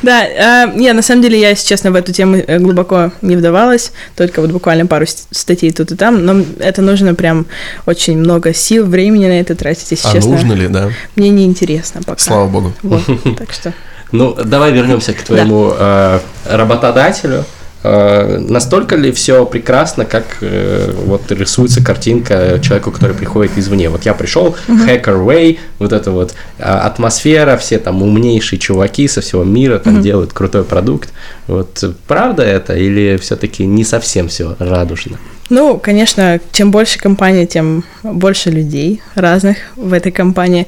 Да, 0.02 0.21
а, 0.23 0.66
не, 0.66 0.92
на 0.92 1.02
самом 1.02 1.23
деле 1.23 1.40
я, 1.40 1.50
если 1.50 1.66
честно, 1.66 1.90
в 1.90 1.94
эту 1.94 2.12
тему 2.12 2.37
э, 2.37 2.59
глубоко 2.59 3.12
не 3.23 3.37
вдавалась, 3.37 3.92
только 4.16 4.40
вот 4.40 4.50
буквально 4.50 4.87
пару 4.87 5.06
ст- 5.06 5.26
статей 5.30 5.71
тут 5.73 5.92
и 5.92 5.97
там, 5.97 6.25
но 6.25 6.44
это 6.59 6.83
нужно 6.83 7.14
прям 7.14 7.47
очень 7.87 8.18
много 8.18 8.52
сил, 8.52 8.87
времени 8.87 9.26
на 9.26 9.40
это 9.40 9.54
тратить, 9.54 9.90
если 9.90 10.09
а 10.09 10.12
честно. 10.12 10.33
нужно 10.33 10.52
ли, 10.52 10.68
да? 10.68 10.90
Мне 11.16 11.30
не 11.30 11.44
интересно 11.44 12.02
пока. 12.02 12.18
Слава 12.18 12.47
богу. 12.49 12.73
Вот, 12.83 13.02
так 13.38 13.52
что. 13.52 13.73
Ну, 14.12 14.35
давай 14.35 14.73
вернемся 14.73 15.12
к 15.12 15.23
твоему 15.23 15.73
э, 15.76 16.21
работодателю. 16.49 17.44
Э, 17.85 18.38
настолько 18.38 18.97
ли 18.97 19.12
все 19.12 19.47
прекрасно, 19.47 20.05
как 20.05 20.38
э, 20.41 20.93
вот 21.05 21.31
рисуется 21.31 21.85
картинка 21.85 22.59
человеку, 22.61 22.91
который 22.91 23.14
приходит 23.14 23.57
извне. 23.57 23.88
Вот 23.91 24.05
я 24.05 24.14
пришел, 24.14 24.57
Hacker 24.67 25.25
Way, 25.25 25.59
вот 25.79 25.93
это 25.93 26.11
вот 26.11 26.35
а, 26.59 26.87
атмосфера, 26.87 27.57
все 27.57 27.79
там 27.79 28.03
умнейшие 28.03 28.59
чуваки 28.59 29.07
со 29.07 29.21
всего 29.21 29.45
мира 29.45 29.79
там 29.79 30.03
делают 30.03 30.33
крутой 30.33 30.64
продукт. 30.64 31.11
Вот 31.47 31.85
правда 32.07 32.43
это 32.43 32.75
или 32.75 33.19
все-таки 33.21 33.67
не 33.67 33.85
совсем 33.85 34.29
все 34.29 34.57
радужно? 34.59 35.19
Ну, 35.51 35.79
конечно, 35.79 36.41
чем 36.53 36.71
больше 36.71 36.99
компания, 36.99 37.47
тем 37.47 37.85
больше 38.03 38.51
людей 38.51 39.03
разных 39.15 39.59
в 39.77 39.93
этой 39.93 40.11
компании. 40.11 40.67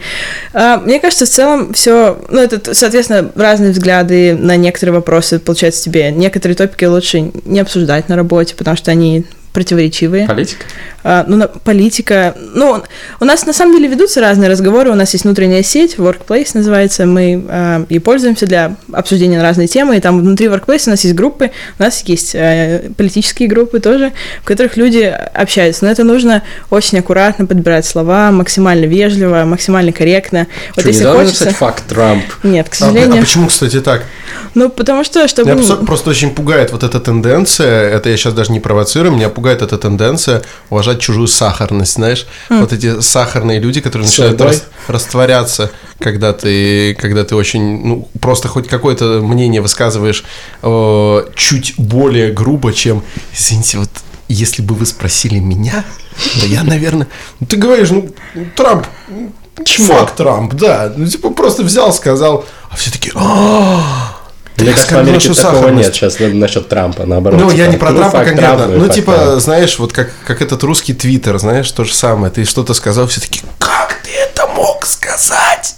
А, 0.53 0.79
Мне 0.79 1.01
кажется, 1.01 1.25
в 1.25 1.31
целом 1.31 1.73
все, 1.73 2.19
ну, 2.29 2.41
это, 2.41 2.75
соответственно, 2.75 3.31
разные 3.35 3.73
взгляды 3.73 4.37
на 4.37 4.57
некоторые 4.57 4.95
вопросы, 4.95 5.39
получается, 5.39 5.85
тебе 5.85 6.11
некоторые 6.11 6.57
топики 6.57 6.85
лучше 6.85 7.33
не 7.45 7.61
обсуждать 7.61 8.09
на 8.09 8.17
работе, 8.17 8.55
потому 8.55 8.77
что 8.77 8.91
они 8.91 9.25
противоречивые. 9.57 10.27
Политика? 10.27 10.67
А, 11.03 11.25
ну, 11.27 11.37
на- 11.37 11.49
политика. 11.49 12.35
Ну, 12.55 12.83
у 13.21 13.25
нас 13.25 13.47
на 13.47 13.55
самом 13.55 13.75
деле 13.75 13.89
ведутся 13.89 14.21
разные 14.21 14.51
разговоры. 14.51 14.91
У 14.91 14.95
нас 14.95 15.15
есть 15.15 15.25
внутренняя 15.25 15.63
сеть, 15.63 15.95
Workplace 15.97 16.51
называется. 16.53 17.07
Мы 17.07 17.43
а, 17.49 17.87
и 17.89 17.99
пользуемся 17.99 18.45
для 18.45 18.77
обсуждения 18.93 19.39
на 19.39 19.43
разные 19.43 19.67
темы. 19.67 19.97
И 19.97 20.01
там 20.01 20.21
внутри 20.21 20.49
Workplace 20.49 20.83
у 20.89 20.91
нас 20.91 21.05
есть 21.05 21.15
группы, 21.17 21.53
у 21.79 21.83
нас 21.83 22.03
есть 22.05 22.35
э, 22.35 22.91
политические 22.99 23.49
группы 23.49 23.81
тоже, 23.81 24.13
в 24.43 24.45
которых 24.45 24.77
люди 24.77 25.05
общаются. 25.33 25.87
Но 25.87 25.91
это 25.91 26.05
нужно 26.05 26.43
очень 26.69 26.99
аккуратно 26.99 27.47
подбирать 27.47 27.87
слова, 27.87 28.31
максимально 28.31 28.85
вежливо, 28.85 29.45
максимально 29.47 29.93
корректно. 29.93 30.47
Вот 30.75 30.81
Что, 30.81 30.89
если 30.91 31.05
нельзя 31.05 31.13
хочется... 31.19 31.45
написать 31.45 31.57
факт 31.59 31.85
Трамп? 31.89 32.25
Нет, 32.43 32.69
к 32.69 32.73
А, 32.75 32.77
а 32.77 32.79
сожалению. 32.91 33.23
почему, 33.23 33.47
кстати, 33.47 33.81
так? 33.81 34.03
Ну, 34.55 34.69
потому 34.69 35.03
что, 35.05 35.27
чтобы... 35.29 35.51
Меня 35.53 35.61
не- 35.63 35.67
просто, 35.67 35.87
просто 35.87 36.11
очень 36.11 36.35
пугает 36.35 36.73
вот 36.73 36.83
эта 36.83 37.01
тенденция, 37.01 37.89
это 37.89 38.11
я 38.11 38.17
сейчас 38.19 38.35
даже 38.35 38.53
не 38.53 38.61
провоцирую, 38.61 39.15
меня 39.15 39.29
пугает 39.29 39.46
эта 39.63 39.79
тенденция 39.79 40.43
уважать 40.71 41.01
чужую 41.01 41.27
сахарность, 41.29 41.95
знаешь? 41.95 42.27
Вот 42.49 42.73
эти 42.73 43.01
сахарные 43.01 43.59
люди, 43.61 43.81
которые 43.81 44.07
начинают 44.07 44.41
рас- 44.41 44.65
растворяться, 44.89 45.71
когда 45.99 46.33
ты, 46.33 46.95
когда 46.95 47.25
ты 47.25 47.35
очень, 47.35 47.87
ну, 47.87 48.09
просто 48.21 48.49
хоть 48.49 48.69
какое-то 48.69 49.21
мнение 49.23 49.61
высказываешь 49.61 50.25
э, 50.63 51.25
чуть 51.35 51.75
более 51.79 52.33
грубо, 52.33 52.73
чем, 52.73 53.03
извините, 53.33 53.79
вот 53.79 53.91
если 54.29 54.63
бы 54.63 54.75
вы 54.75 54.87
спросили 54.87 55.39
меня, 55.39 55.85
то 56.41 56.47
я, 56.47 56.63
наверное... 56.63 57.09
Ну, 57.41 57.47
ты 57.47 57.57
говоришь, 57.57 57.91
ну, 57.91 58.09
Трамп, 58.57 58.87
Чмо. 59.65 59.87
факт 59.87 60.17
Трамп, 60.17 60.55
да. 60.55 60.93
Ну, 60.97 61.07
типа, 61.07 61.31
просто 61.31 61.63
взял, 61.63 61.93
сказал, 61.93 62.45
а 62.71 62.77
все 62.77 62.91
такие, 62.91 63.13
«А, 64.59 64.63
Мне 64.63 64.73
кажется, 64.73 64.95
в 64.95 64.99
Америке 64.99 65.35
такого 65.35 65.55
сахарность». 65.55 65.87
нет 65.87 65.95
сейчас 65.95 66.17
насчет 66.19 66.69
Трампа, 66.69 67.05
наоборот. 67.05 67.41
Ну, 67.41 67.51
я 67.51 67.65
типа, 67.65 67.71
не 67.71 67.77
про 67.77 67.93
Трампа 67.93 68.25
конкретно. 68.25 68.57
Трамп, 68.57 68.75
ну 68.77 68.89
типа, 68.89 69.13
Трамп. 69.13 69.41
знаешь, 69.41 69.79
вот 69.79 69.93
как, 69.93 70.11
как 70.27 70.41
этот 70.43 70.63
русский 70.63 70.95
твиттер, 70.95 71.39
знаешь, 71.39 71.71
то 71.71 71.85
же 71.85 71.95
самое. 71.95 72.33
Ты 72.33 72.45
что-то 72.45 72.73
сказал, 72.75 73.07
все 73.07 73.21
таки 73.21 73.43
как 73.59 73.99
ты 74.03 74.11
это 74.11 74.47
мог 74.47 74.87
сказать? 74.87 75.77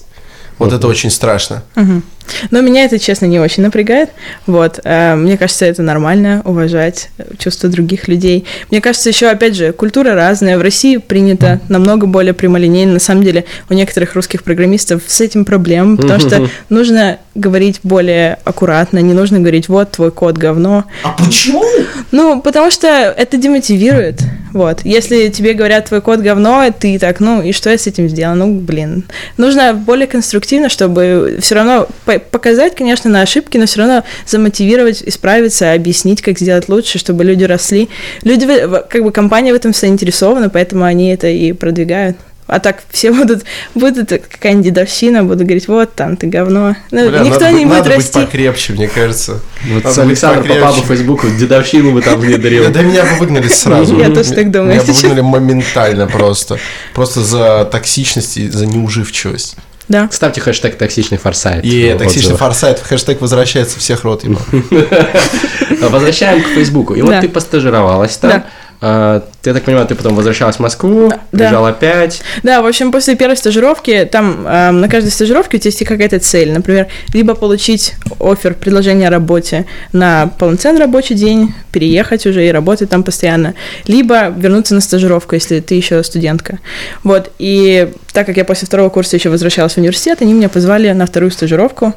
Вот 0.59 0.73
это 0.73 0.87
очень 0.87 1.11
страшно. 1.11 1.63
Мгм. 1.75 2.03
Но 2.51 2.61
меня 2.61 2.85
это, 2.85 2.99
честно, 2.99 3.27
не 3.27 3.39
очень 3.39 3.63
напрягает. 3.63 4.11
Вот. 4.47 4.81
э, 4.85 5.15
Мне 5.15 5.37
кажется, 5.37 5.65
это 5.67 5.83
нормально 5.83 6.43
уважать 6.45 7.11
э, 7.19 7.25
чувства 7.39 7.69
других 7.69 8.09
людей. 8.09 8.45
Мне 8.71 8.81
кажется, 8.81 9.09
еще, 9.09 9.29
опять 9.29 9.55
же, 9.55 9.73
культура 9.73 10.15
разная. 10.15 10.59
В 10.59 10.63
России 10.63 10.97
принято 10.97 11.61
намного 11.69 12.07
более 12.07 12.35
прямолинейно. 12.35 12.95
На 12.95 12.99
самом 13.01 13.23
деле, 13.23 13.45
у 13.69 13.75
некоторых 13.75 14.15
русских 14.15 14.43
программистов 14.43 15.03
с 15.07 15.21
этим 15.21 15.45
проблемы, 15.45 15.97
потому 15.97 16.21
что 16.21 16.49
нужно 16.69 17.19
говорить 17.35 17.81
более 17.83 18.39
аккуратно, 18.45 18.99
не 18.99 19.15
нужно 19.15 19.39
говорить, 19.41 19.69
вот, 19.69 19.93
твой 19.93 20.11
код 20.11 20.37
говно. 20.37 20.85
А 21.05 21.13
почему? 21.13 21.65
Ну, 22.11 22.41
потому 22.41 22.71
что 22.71 22.89
это 22.89 23.37
демотивирует. 23.37 24.21
Вот. 24.53 24.81
Если 24.85 25.29
тебе 25.29 25.53
говорят, 25.55 25.87
твой 25.87 26.01
код 26.01 26.21
говно, 26.21 26.65
ты 26.79 26.99
так, 26.99 27.21
ну, 27.21 27.43
и 27.43 27.53
что 27.53 27.71
я 27.71 27.79
с 27.79 27.87
этим 27.87 28.09
сделал? 28.09 28.35
Ну, 28.35 28.55
блин. 28.55 29.05
Нужно 29.37 29.75
более 29.75 30.07
конструктивно, 30.07 30.69
чтобы 30.69 31.39
все 31.41 31.55
равно 31.55 31.89
показать, 32.19 32.75
конечно, 32.75 33.11
на 33.11 33.23
ошибки, 33.23 33.57
но 33.59 33.67
все 33.67 33.81
равно 33.81 34.05
замотивировать, 34.27 35.03
исправиться, 35.05 35.73
объяснить, 35.73 36.23
как 36.23 36.39
сделать 36.39 36.69
лучше, 36.69 36.99
чтобы 36.99 37.25
люди 37.25 37.45
росли. 37.45 37.89
Люди, 38.23 38.47
как 38.89 39.03
бы 39.03 39.11
компания 39.13 39.53
в 39.53 39.57
этом 39.57 39.73
заинтересована, 39.75 40.49
поэтому 40.51 40.85
они 40.85 41.11
это 41.11 41.29
и 41.29 41.53
продвигают. 41.53 42.17
А 42.47 42.61
так 42.61 42.79
все 42.91 43.13
будут, 43.13 43.45
будут 43.75 44.09
какая-нибудь 44.09 44.65
дедовщина, 44.65 45.23
будут 45.23 45.43
говорить, 45.43 45.69
вот 45.69 45.95
там 45.95 46.17
ты 46.17 46.27
говно. 46.29 46.77
Ну, 46.91 47.09
Бля, 47.11 47.19
никто 47.21 47.41
надо, 47.41 47.53
не 47.53 47.65
быть- 47.67 47.67
будет 47.67 47.79
надо 47.79 47.89
быть 47.91 47.97
расти. 47.99 48.21
покрепче, 48.21 48.73
мне 48.73 48.89
кажется. 48.89 49.41
Вот 49.71 49.85
Надо 49.85 49.93
с 49.95 49.97
быть 49.99 50.07
Александром 50.07 50.43
покрепче. 50.45 50.65
Попа 50.67 50.81
по 50.81 50.87
Фейсбуку 50.87 51.27
дедовщину 51.29 51.93
бы 51.93 52.01
там 52.01 52.19
внедрил. 52.19 52.65
Да, 52.65 52.71
да 52.71 52.83
меня 52.83 53.03
бы 53.03 53.17
выгнали 53.19 53.49
сразу. 53.49 53.99
Я 54.01 54.09
тоже 54.09 54.33
так 54.33 54.51
думаю, 54.51 54.73
Меня 54.73 54.83
выгнали 54.83 55.21
моментально 55.21 56.07
просто. 56.07 56.59
Просто 56.95 57.21
за 57.23 57.69
токсичность 57.71 58.39
и 58.39 58.49
за 58.49 58.65
неуживчивость. 58.65 59.57
Да. 59.89 60.09
Ставьте 60.11 60.41
хэштег 60.41 60.77
токсичный 60.77 61.19
форсайт. 61.19 61.65
И 61.65 61.95
токсичный 61.99 62.35
отзывах. 62.35 62.39
форсайт, 62.41 62.81
хэштег 62.81 63.21
возвращается 63.21 63.79
всех 63.79 64.05
рот 64.05 64.25
ему. 64.25 64.39
Возвращаем 65.89 66.43
к 66.43 66.47
Фейсбуку. 66.49 66.95
И 66.95 67.03
вот 67.03 67.21
ты 67.21 67.29
постажировалась 67.29 68.17
там. 68.17 68.45
А, 68.81 69.25
Я 69.45 69.55
так 69.55 69.65
понимаю, 69.65 69.87
ты 69.87 69.95
потом 69.95 70.15
возвращалась 70.15 70.57
в 70.57 70.61
Москву, 70.61 71.09
Да. 71.09 71.19
приезжал 71.31 71.67
опять. 71.67 72.23
Да, 72.43 72.63
в 72.63 72.67
общем, 72.67 72.93
после 72.93 73.17
первой 73.17 73.37
стажировки, 73.37 74.09
там 74.11 74.47
э, 74.47 74.71
на 74.71 74.89
каждой 74.89 75.11
стажировке 75.11 75.57
у 75.57 75.61
тебя 75.61 75.69
есть 75.71 75.85
какая-то 75.85 76.19
цель. 76.21 76.53
Например, 76.53 76.87
либо 77.13 77.35
получить 77.35 77.95
офер, 78.21 78.55
предложение 78.55 79.09
о 79.09 79.11
работе 79.11 79.67
на 79.93 80.29
полноценный 80.39 80.81
рабочий 80.81 81.15
день, 81.15 81.55
переехать 81.73 82.27
уже 82.27 82.47
и 82.47 82.53
работать 82.53 82.91
там 82.91 83.03
постоянно, 83.03 83.55
либо 83.87 84.29
вернуться 84.29 84.75
на 84.75 84.81
стажировку, 84.81 85.35
если 85.35 85.61
ты 85.61 85.75
еще 85.75 86.03
студентка. 86.05 86.59
Вот, 87.03 87.33
и 87.39 87.93
так 88.13 88.27
как 88.27 88.37
я 88.37 88.45
после 88.45 88.67
второго 88.67 88.91
курса 88.91 89.17
еще 89.17 89.31
возвращалась 89.31 89.75
в 89.75 89.79
университет, 89.79 90.23
они 90.23 90.35
меня 90.35 90.49
позвали 90.49 90.91
на 90.93 91.07
вторую 91.07 91.31
стажировку. 91.33 91.95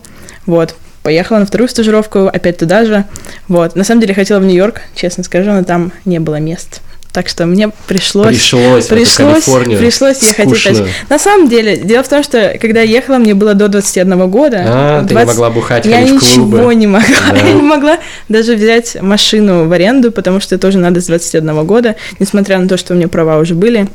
Вот, 0.48 0.76
поехала 1.04 1.40
на 1.40 1.46
вторую 1.46 1.70
стажировку, 1.70 2.28
опять 2.28 2.58
туда 2.58 2.86
же. 2.86 3.06
Вот, 3.48 3.76
на 3.76 3.84
самом 3.84 4.02
деле 4.02 4.14
хотела 4.14 4.40
в 4.40 4.46
Нью-Йорк, 4.46 4.82
честно 4.96 5.24
скажу, 5.24 5.52
но 5.52 5.64
там 5.64 5.92
не 6.06 6.20
было 6.20 6.40
мест. 6.40 6.82
Так 7.12 7.28
что 7.28 7.46
мне 7.46 7.70
пришлось... 7.88 8.28
Пришлось, 8.28 8.88
Пришлось, 8.88 9.44
пришлось 9.44 10.22
ехать 10.22 10.66
опять. 10.66 10.84
На 11.10 11.20
самом 11.20 11.50
деле, 11.50 11.76
дело 11.76 12.04
в 12.04 12.08
том, 12.08 12.24
что 12.24 12.58
когда 12.60 12.82
я 12.82 12.90
ехала, 12.90 13.18
мне 13.18 13.34
было 13.34 13.54
до 13.54 13.68
21 13.68 14.30
года. 14.30 14.64
А, 14.66 15.06
ты 15.06 15.14
не 15.14 15.26
могла 15.26 15.50
бухать, 15.50 15.86
Я 15.86 16.02
ничего 16.02 16.72
не 16.72 16.88
могла. 16.88 17.02
Да. 17.32 17.38
Я 17.38 17.54
не 17.54 17.62
могла 17.62 17.98
даже 18.30 18.56
взять 18.56 18.98
машину 19.02 19.68
в 19.68 19.72
аренду, 19.72 20.12
потому 20.12 20.40
что 20.40 20.58
тоже 20.58 20.78
надо 20.78 21.02
с 21.02 21.08
21 21.08 21.66
года, 21.66 21.96
несмотря 22.20 22.60
на 22.60 22.68
то, 22.68 22.78
что 22.78 22.94
у 22.94 22.98
меня 22.98 23.08
права 23.08 23.38
уже 23.40 23.56
были. 23.56 23.88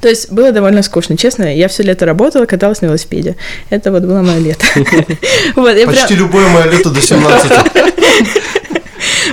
То 0.00 0.08
есть 0.08 0.30
было 0.30 0.52
довольно 0.52 0.82
скучно, 0.82 1.16
честно. 1.16 1.54
Я 1.54 1.68
все 1.68 1.82
лето 1.82 2.06
работала, 2.06 2.46
каталась 2.46 2.80
на 2.80 2.86
велосипеде. 2.86 3.36
Это 3.70 3.92
вот 3.92 4.02
было 4.02 4.22
мое 4.22 4.38
лето. 4.38 4.64
Почти 5.86 6.14
любое 6.14 6.48
мое 6.48 6.70
лето 6.70 6.90
до 6.90 7.00
17. 7.00 7.52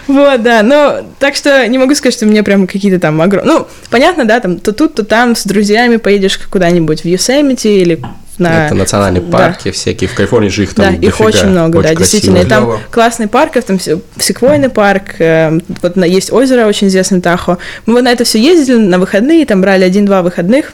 Вот, 0.07 0.43
да, 0.43 0.61
но 0.61 1.01
так 1.19 1.35
что 1.35 1.67
не 1.67 1.77
могу 1.77 1.95
сказать, 1.95 2.13
что 2.13 2.25
мне 2.27 2.43
прям 2.43 2.67
какие-то 2.67 2.99
там 2.99 3.19
огромные... 3.21 3.55
Ну, 3.55 3.67
понятно, 3.89 4.25
да, 4.25 4.39
там 4.39 4.59
то 4.59 4.71
тут, 4.71 4.93
то 4.95 5.03
там 5.03 5.35
с 5.35 5.45
друзьями 5.45 5.97
поедешь 5.97 6.37
куда-нибудь 6.37 7.01
в 7.01 7.05
Yosemite 7.05 7.75
или 7.81 7.99
на... 8.37 8.65
Это 8.67 8.75
национальные 8.75 9.21
Да. 9.21 9.37
парки 9.37 9.71
всякие. 9.71 10.09
В 10.09 10.13
Калифорнии 10.15 10.49
же 10.49 10.63
их 10.63 10.73
там 10.73 10.85
Да, 10.85 10.91
их 10.91 10.99
дофига. 11.11 11.25
очень 11.25 11.47
много, 11.47 11.81
да, 11.81 11.89
Очень 11.89 11.97
действительно. 11.99 12.37
И 12.37 12.39
красиво. 12.41 12.49
там 12.55 12.65
Клёво. 12.65 12.79
классный 12.91 13.27
парк, 13.27 13.53
там 13.65 13.79
се- 13.79 13.99
секвойный 14.19 14.69
парк, 14.69 15.15
э, 15.19 15.59
вот 15.81 15.95
на- 15.95 16.05
есть 16.05 16.31
озеро 16.33 16.65
очень 16.67 16.87
известное 16.87 17.21
Тахо. 17.21 17.57
Мы 17.85 17.93
вот 17.93 18.03
на 18.03 18.11
это 18.11 18.23
все 18.23 18.39
ездили 18.39 18.77
на 18.77 18.99
выходные, 18.99 19.45
там 19.45 19.61
брали 19.61 19.83
один-два 19.83 20.21
выходных, 20.21 20.73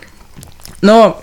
но 0.81 1.21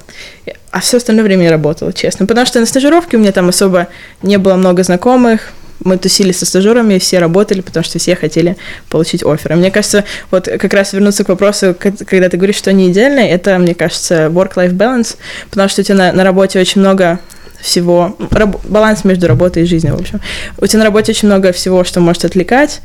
а 0.71 0.81
все 0.81 0.99
остальное 0.99 1.25
время 1.25 1.45
я 1.45 1.51
работала, 1.51 1.93
честно. 1.93 2.27
Потому 2.27 2.47
что 2.47 2.61
на 2.61 2.67
стажировке 2.67 3.17
у 3.17 3.21
меня 3.21 3.33
там 3.33 3.49
особо 3.49 3.89
не 4.23 4.37
было 4.37 4.55
много 4.55 4.83
знакомых, 4.85 5.53
мы 5.85 5.97
тусили 5.97 6.33
со 6.33 6.47
стажерами, 6.47 6.99
все 6.99 7.19
работали, 7.19 7.61
потому 7.61 7.85
что 7.85 7.99
все 7.99 8.17
хотели 8.17 8.57
получить 8.89 9.25
оферы. 9.25 9.57
Мне 9.57 9.71
кажется, 9.71 10.05
вот 10.31 10.47
как 10.47 10.73
раз 10.75 10.93
вернуться 10.93 11.25
к 11.25 11.29
вопросу, 11.29 11.75
когда 11.79 12.29
ты 12.29 12.37
говоришь, 12.37 12.57
что 12.57 12.73
не 12.73 12.91
идеально, 12.91 13.21
это, 13.21 13.59
мне 13.59 13.75
кажется, 13.75 14.27
work-life 14.27 14.73
balance, 14.73 15.17
потому 15.51 15.69
что 15.69 15.83
у 15.83 15.85
тебя 15.85 15.97
на, 15.97 16.13
на 16.13 16.25
работе 16.25 16.61
очень 16.61 16.81
много 16.81 17.21
всего, 17.61 18.17
раб- 18.31 18.65
баланс 18.65 19.05
между 19.05 19.27
работой 19.27 19.65
и 19.65 19.67
жизнью, 19.67 19.97
в 19.97 20.01
общем. 20.01 20.21
У 20.59 20.67
тебя 20.67 20.81
на 20.81 20.85
работе 20.85 21.13
очень 21.13 21.27
много 21.27 21.53
всего, 21.53 21.83
что 21.85 22.01
может 22.01 22.25
отвлекать, 22.25 22.81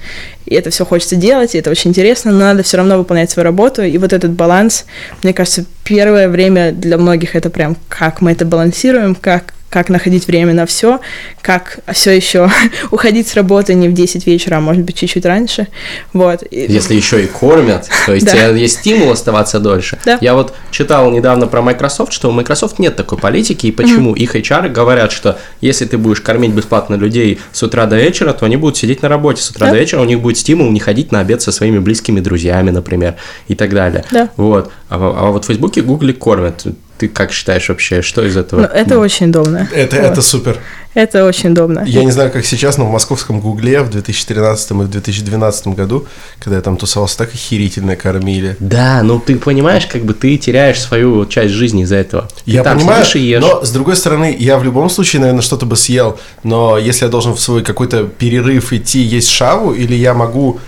и 0.45 0.55
это 0.55 0.71
все 0.71 0.85
хочется 0.85 1.15
делать, 1.15 1.53
и 1.53 1.59
это 1.59 1.69
очень 1.69 1.91
интересно, 1.91 2.31
но 2.31 2.39
надо 2.39 2.63
все 2.63 2.77
равно 2.77 2.97
выполнять 2.97 3.29
свою 3.29 3.43
работу, 3.43 3.83
и 3.83 3.97
вот 3.97 4.13
этот 4.13 4.31
баланс, 4.31 4.85
мне 5.21 5.33
кажется, 5.33 5.65
первое 5.83 6.27
время 6.27 6.71
для 6.71 6.97
многих 6.97 7.35
это 7.35 7.49
прям, 7.49 7.77
как 7.87 8.21
мы 8.21 8.31
это 8.31 8.45
балансируем, 8.45 9.15
как 9.15 9.53
как 9.73 9.89
находить 9.89 10.27
время 10.27 10.53
на 10.53 10.67
все, 10.67 10.99
как 11.41 11.79
все 11.91 12.11
еще 12.11 12.47
уходить 12.91 13.27
с 13.27 13.33
работы 13.33 13.73
не 13.73 13.89
в 13.89 13.93
10 13.93 14.27
вечера, 14.27 14.57
а 14.57 14.59
может 14.59 14.83
быть 14.83 14.95
чуть-чуть 14.99 15.25
раньше. 15.25 15.67
Вот. 16.13 16.43
Если 16.51 16.93
еще 16.93 17.23
и 17.23 17.25
кормят, 17.27 17.89
то 18.05 18.13
есть 18.13 18.27
Да. 18.31 18.49
есть 18.49 18.79
стимул 18.81 19.09
оставаться 19.11 19.59
дольше. 19.59 19.97
Да. 20.05 20.19
Я 20.21 20.35
вот 20.35 20.53
читал 20.69 21.09
недавно 21.09 21.47
про 21.47 21.63
Microsoft, 21.63 22.13
что 22.13 22.29
у 22.29 22.31
Microsoft 22.31 22.77
нет 22.77 22.95
такой 22.95 23.17
политики, 23.17 23.65
и 23.65 23.71
почему 23.71 24.13
их 24.13 24.35
HR 24.35 24.69
говорят, 24.69 25.11
что 25.11 25.39
если 25.59 25.85
ты 25.85 25.97
будешь 25.97 26.21
кормить 26.21 26.51
бесплатно 26.51 26.93
людей 26.93 27.39
с 27.51 27.63
утра 27.63 27.87
до 27.87 27.95
вечера, 27.97 28.31
то 28.33 28.45
они 28.45 28.57
будут 28.57 28.77
сидеть 28.77 29.01
на 29.01 29.09
работе 29.09 29.41
с 29.41 29.49
утра 29.49 29.65
Да. 29.67 29.73
до 29.73 29.79
вечера, 29.79 30.01
у 30.01 30.05
них 30.05 30.19
будет 30.21 30.37
стимул 30.37 30.69
не 30.69 30.79
ходить 30.79 31.11
на 31.11 31.19
обед 31.21 31.41
со 31.41 31.51
своими 31.51 31.79
близкими 31.79 32.19
друзьями, 32.19 32.69
например, 32.69 33.15
и 33.47 33.55
так 33.55 33.71
далее. 33.73 34.05
Да. 34.11 34.29
Вот. 34.37 34.71
А, 34.89 34.95
а 34.97 35.31
вот 35.31 35.45
в 35.45 35.47
Фейсбуке, 35.47 35.81
Гугле 35.81 36.13
кормят. 36.13 36.63
Ты 36.97 37.07
как 37.07 37.31
считаешь 37.31 37.69
вообще, 37.69 38.01
что 38.01 38.23
из 38.23 38.37
этого? 38.37 38.61
Ну, 38.61 38.67
это 38.67 38.99
очень 38.99 39.29
удобно. 39.29 39.67
Это, 39.73 39.95
Вот. 39.97 40.05
это 40.05 40.21
супер. 40.21 40.59
Это 40.93 41.25
очень 41.25 41.49
удобно. 41.49 41.83
Я 41.87 42.03
не 42.03 42.11
знаю, 42.11 42.31
как 42.31 42.45
сейчас, 42.45 42.77
но 42.77 42.85
в 42.85 42.91
московском 42.91 43.39
Гугле 43.41 43.81
в 43.81 43.89
2013 43.89 44.71
и 44.71 44.73
в 44.75 44.87
2012 44.89 45.67
году, 45.69 46.05
когда 46.39 46.57
я 46.57 46.61
там 46.61 46.77
тусовался, 46.77 47.17
так 47.17 47.33
охерительно 47.33 47.95
кормили. 47.95 48.55
Да, 48.59 49.01
ну 49.01 49.19
ты 49.19 49.37
понимаешь, 49.37 49.87
как 49.87 50.03
бы 50.03 50.13
ты 50.13 50.37
теряешь 50.37 50.79
свою 50.79 51.25
часть 51.25 51.53
жизни 51.53 51.81
из-за 51.81 51.95
этого. 51.95 52.27
Ты 52.45 52.51
Я 52.51 52.63
там 52.63 52.77
понимаю, 52.77 53.03
и 53.15 53.19
ешь. 53.19 53.41
но 53.41 53.65
с 53.65 53.71
другой 53.71 53.95
стороны, 53.95 54.35
я 54.37 54.59
в 54.59 54.63
любом 54.63 54.87
случае, 54.91 55.21
наверное, 55.21 55.41
что-то 55.41 55.65
бы 55.65 55.75
съел, 55.75 56.19
но 56.43 56.77
если 56.77 57.05
я 57.05 57.09
должен 57.11 57.33
в 57.33 57.39
свой 57.41 57.63
какой-то 57.63 58.03
перерыв 58.03 58.71
идти 58.71 59.01
есть 59.01 59.29
шаву, 59.29 59.73
или 59.73 59.95
я 59.95 60.13
могу... 60.13 60.59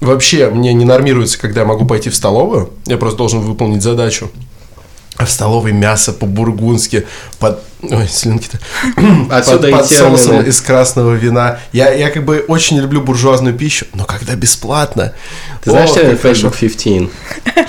Вообще, 0.00 0.50
мне 0.50 0.74
не 0.74 0.84
нормируется, 0.84 1.38
когда 1.38 1.60
я 1.60 1.66
могу 1.66 1.86
пойти 1.86 2.10
в 2.10 2.14
столовую, 2.16 2.70
я 2.84 2.98
просто 2.98 3.16
должен 3.16 3.40
выполнить 3.40 3.82
задачу. 3.82 4.30
В 5.18 5.26
столовой 5.26 5.72
мясо 5.72 6.12
по-бургундски, 6.12 7.06
под... 7.38 7.62
Ой, 7.82 8.08
слюнки-то. 8.08 8.58
Отсюда 9.30 9.58
под, 9.58 9.68
и 9.68 9.72
под 9.72 9.86
соусом 9.86 10.30
термины. 10.32 10.48
из 10.48 10.60
красного 10.62 11.14
вина. 11.14 11.58
Я, 11.72 11.92
я 11.92 12.10
как 12.10 12.24
бы 12.24 12.44
очень 12.48 12.78
люблю 12.80 13.00
буржуазную 13.02 13.54
пищу, 13.54 13.86
но 13.94 14.04
когда 14.04 14.34
бесплатно... 14.34 15.12
Ты 15.62 15.70
знаешь, 15.70 15.90
ох, 15.90 15.96
что 15.96 16.16
хорошо. 16.16 16.50
Facebook 16.50 16.56
15? 16.58 17.10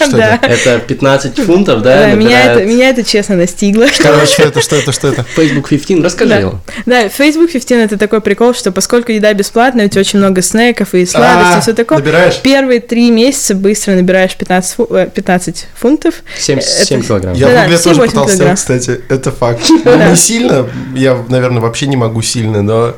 Что 0.07 0.17
Да. 0.17 0.39
это? 0.41 0.47
Это 0.69 0.79
15 0.79 1.39
фунтов, 1.39 1.81
да? 1.81 2.01
Да, 2.03 2.11
меня, 2.13 2.43
это, 2.53 2.63
меня 2.63 2.89
это 2.89 3.03
честно 3.03 3.35
настигло. 3.35 3.85
Короче, 4.01 4.25
что 4.33 4.43
это, 4.43 4.61
что 4.61 4.75
это, 4.77 4.91
что 4.93 5.07
это? 5.09 5.23
Facebook 5.23 5.67
15, 5.69 6.03
расскажи 6.05 6.29
Да. 6.29 6.37
его. 6.39 6.61
Да, 6.85 7.09
Facebook 7.09 7.51
15 7.51 7.91
это 7.91 7.97
такой 7.97 8.21
прикол, 8.21 8.53
что 8.53 8.71
поскольку 8.71 9.11
еда 9.11 9.33
бесплатная, 9.33 9.87
у 9.87 9.89
тебя 9.89 10.01
очень 10.01 10.19
много 10.19 10.41
снеков 10.41 10.93
и 10.93 11.05
сладостей, 11.05 11.57
А, 11.57 11.61
все 11.61 11.73
такое. 11.73 11.97
набираешь? 11.97 12.39
Первые 12.41 12.79
три 12.79 13.11
месяца 13.11 13.55
быстро 13.55 13.93
набираешь 13.93 14.35
15, 14.35 14.73
фу- 14.75 14.87
э, 14.95 15.09
15 15.13 15.67
фунтов. 15.75 16.15
7, 16.37 16.59
Это- 16.59 16.67
7 16.85 17.01
килограмм. 17.03 17.33
Я 17.35 17.47
Да-да, 17.47 17.59
в 17.61 17.63
Гугле 17.63 17.77
тоже 17.79 17.99
7-8 18.01 18.07
пытался, 18.07 18.53
кстати, 18.55 19.01
это 19.09 19.31
факт. 19.31 19.61
Не 19.98 20.16
сильно, 20.16 20.68
я, 20.96 21.18
наверное, 21.30 21.62
вообще 21.62 21.88
не 21.88 21.96
могу 21.96 22.22
сильно, 22.22 22.62
но, 22.62 22.94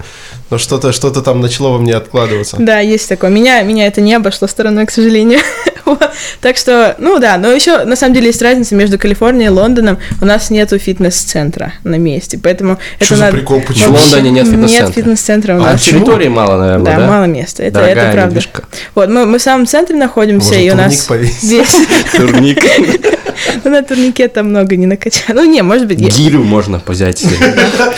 но 0.50 0.58
что-то 0.58 0.92
что 0.92 1.10
там 1.12 1.42
начало 1.42 1.70
во 1.70 1.78
мне 1.80 1.96
откладываться. 1.96 2.58
Да, 2.60 2.80
есть 2.80 3.08
такое. 3.10 3.30
Меня, 3.30 3.62
меня 3.62 3.88
это 3.88 4.02
не 4.02 4.14
обошло 4.14 4.48
стороной, 4.48 4.86
к 4.86 4.92
сожалению. 4.92 5.40
Вот. 5.86 6.08
Так 6.40 6.56
что, 6.56 6.96
ну 7.00 7.18
да, 7.18 7.40
но 7.40 7.52
еще 7.52 7.84
на 7.84 7.96
самом 7.96 8.14
деле 8.14 8.28
есть 8.28 8.44
разница 8.44 8.76
между 8.76 9.00
Калифорнией 9.00 9.48
и 9.48 9.50
Лондоном. 9.50 9.98
У 10.22 10.26
нас 10.26 10.52
нету 10.52 10.78
фитнес-центра 10.78 11.74
на 11.84 11.96
месте, 11.96 12.38
поэтому 12.38 12.78
Что 13.00 13.06
это 13.06 13.16
за 13.16 13.22
надо... 13.26 13.38
прикол? 13.38 13.60
В 13.62 13.66
Почему? 13.66 13.96
Лондоне 13.98 14.30
нет 14.30 14.46
фитнес-центра. 14.48 14.86
Нет 14.86 14.94
фитнес-центра 14.96 15.56
у 15.56 15.62
А 15.64 15.70
А 15.70 15.72
нас. 15.72 15.82
территории 15.84 16.28
мало, 16.28 16.60
наверное, 16.60 16.86
Да, 16.94 17.00
да? 17.00 17.08
мало 17.08 17.24
места. 17.24 17.64
Это, 17.64 17.80
Дорогая 17.80 18.04
это 18.04 18.12
правда. 18.14 18.30
недвижка. 18.36 18.64
Вот, 18.94 19.10
мы, 19.10 19.26
мы 19.26 19.40
в 19.40 19.42
самом 19.42 19.66
центре 19.66 19.96
находимся, 19.96 20.50
Можно 20.50 20.62
и 20.62 20.68
у 20.70 20.74
турник 20.74 20.86
нас 20.92 21.06
повесить. 21.06 21.44
весь... 21.44 21.78
Турник. 22.16 22.64
Ну, 23.64 23.72
на 23.72 23.82
турнике 23.84 24.28
там 24.28 24.50
много 24.50 24.76
не 24.76 24.86
накачать. 24.86 25.24
Ну, 25.30 25.46
не, 25.46 25.62
может 25.62 25.88
быть, 25.88 26.02
есть. 26.02 26.18
Гирю 26.18 26.44
можно 26.44 26.82
взять. 26.86 27.26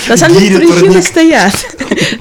На 0.08 0.16
самом 0.16 0.38
деле, 0.38 0.50
Гири, 0.50 0.66
турники 0.68 0.86
турник. 0.86 1.04
стоят. 1.04 1.54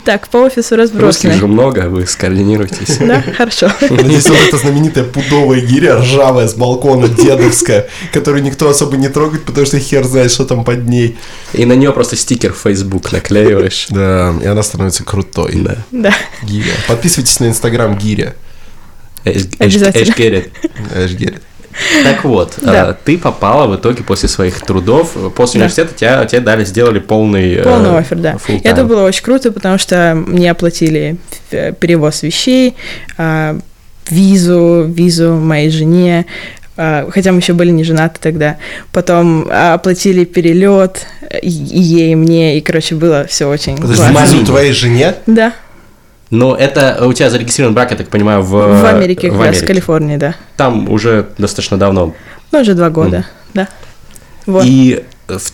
Так, 0.07 0.20
по 0.29 0.39
офису 0.39 0.77
Русских 0.77 1.01
разбросаны. 1.01 1.35
же 1.35 1.47
много, 1.47 1.89
вы 1.89 2.07
скоординируйтесь. 2.07 2.99
Да, 2.99 3.23
хорошо. 3.37 3.71
Здесь 3.81 4.29
вот 4.29 4.39
эта 4.49 4.57
знаменитая 4.59 5.05
пудовая 5.05 5.61
гиря, 5.61 5.97
ржавая, 5.99 6.47
с 6.49 6.55
балкона, 6.55 7.09
дедовская, 7.09 7.89
которую 8.13 8.43
никто 8.43 8.69
особо 8.69 8.97
не 8.97 9.09
трогает, 9.09 9.45
потому 9.45 9.67
что 9.67 9.79
хер 9.79 10.05
знает, 10.05 10.31
что 10.31 10.45
там 10.45 10.65
под 10.65 10.87
ней. 10.89 11.17
И 11.53 11.65
на 11.65 11.73
нее 11.75 11.93
просто 11.93 12.17
стикер 12.17 12.53
в 12.53 12.59
Facebook 12.59 13.11
наклеиваешь. 13.13 13.87
Да, 13.91 14.35
и 14.43 14.47
она 14.47 14.63
становится 14.63 15.05
крутой. 15.05 15.53
Да. 15.57 15.77
Да. 15.91 16.15
Гиря. 16.43 16.73
Подписывайтесь 16.89 17.41
на 17.41 17.47
инстаграм 17.47 17.97
Гиря. 17.97 18.35
Эш- 19.25 19.49
Обязательно. 19.59 20.13
эш 20.95 21.13
Гиря. 21.13 21.41
Так 22.05 22.25
вот, 22.25 22.55
Да. 22.61 22.91
э, 22.91 22.95
ты 23.05 23.17
попала 23.19 23.67
в 23.67 23.77
итоге 23.77 24.03
после 24.03 24.29
своих 24.29 24.61
трудов, 24.61 25.13
э, 25.17 25.31
после 25.35 25.61
Да. 25.61 25.65
университета 25.67 25.95
тебя, 25.95 26.25
тебе 26.25 26.41
дали, 26.41 26.65
сделали 26.65 26.99
полный... 26.99 27.55
э, 27.55 27.63
Полный 27.63 27.99
офер, 27.99 28.17
да. 28.19 28.33
full-time. 28.35 28.61
Это 28.65 28.85
было 28.85 29.03
очень 29.05 29.23
круто, 29.23 29.53
потому 29.53 29.79
что 29.79 30.15
мне 30.27 30.51
оплатили 30.51 31.17
перевоз 31.51 32.23
вещей, 32.23 32.75
а, 33.19 33.57
визу, 34.09 34.85
визу 34.89 35.35
моей 35.35 35.71
жене, 35.71 36.27
а, 36.77 37.09
хотя 37.11 37.33
мы 37.33 37.39
еще 37.39 37.53
были 37.53 37.71
не 37.71 37.85
женаты 37.85 38.19
тогда. 38.21 38.57
Потом 38.93 39.47
а, 39.51 39.75
оплатили 39.75 40.25
перелет 40.25 41.07
и, 41.43 41.49
ей, 41.49 42.13
и 42.13 42.15
мне, 42.17 42.59
и, 42.59 42.61
короче, 42.61 42.95
было 42.97 43.27
все 43.29 43.47
очень 43.49 43.77
Подожди, 43.77 43.97
классно. 44.13 44.35
визу 44.35 44.47
твоей 44.47 44.73
жене? 44.73 45.15
Да, 45.27 45.53
Но 46.31 46.55
это 46.55 47.05
у 47.07 47.13
тебя 47.13 47.29
зарегистрирован 47.29 47.75
брак, 47.75 47.91
я 47.91 47.97
так 47.97 48.09
понимаю, 48.09 48.43
в, 48.43 48.51
в 48.51 48.87
Америке, 48.87 49.29
в 49.29 49.33
как 49.33 49.41
раз 49.41 49.47
в 49.47 49.49
Америке. 49.49 49.67
Калифорнии, 49.67 50.17
да. 50.17 50.37
Там 50.57 50.89
уже 50.89 51.29
достаточно 51.39 51.77
давно. 51.77 52.15
Ну, 52.53 52.61
уже 52.61 52.75
два 52.75 52.91
года, 52.91 53.27
да. 53.53 53.69
Вот. 54.47 54.65
И 54.65 55.05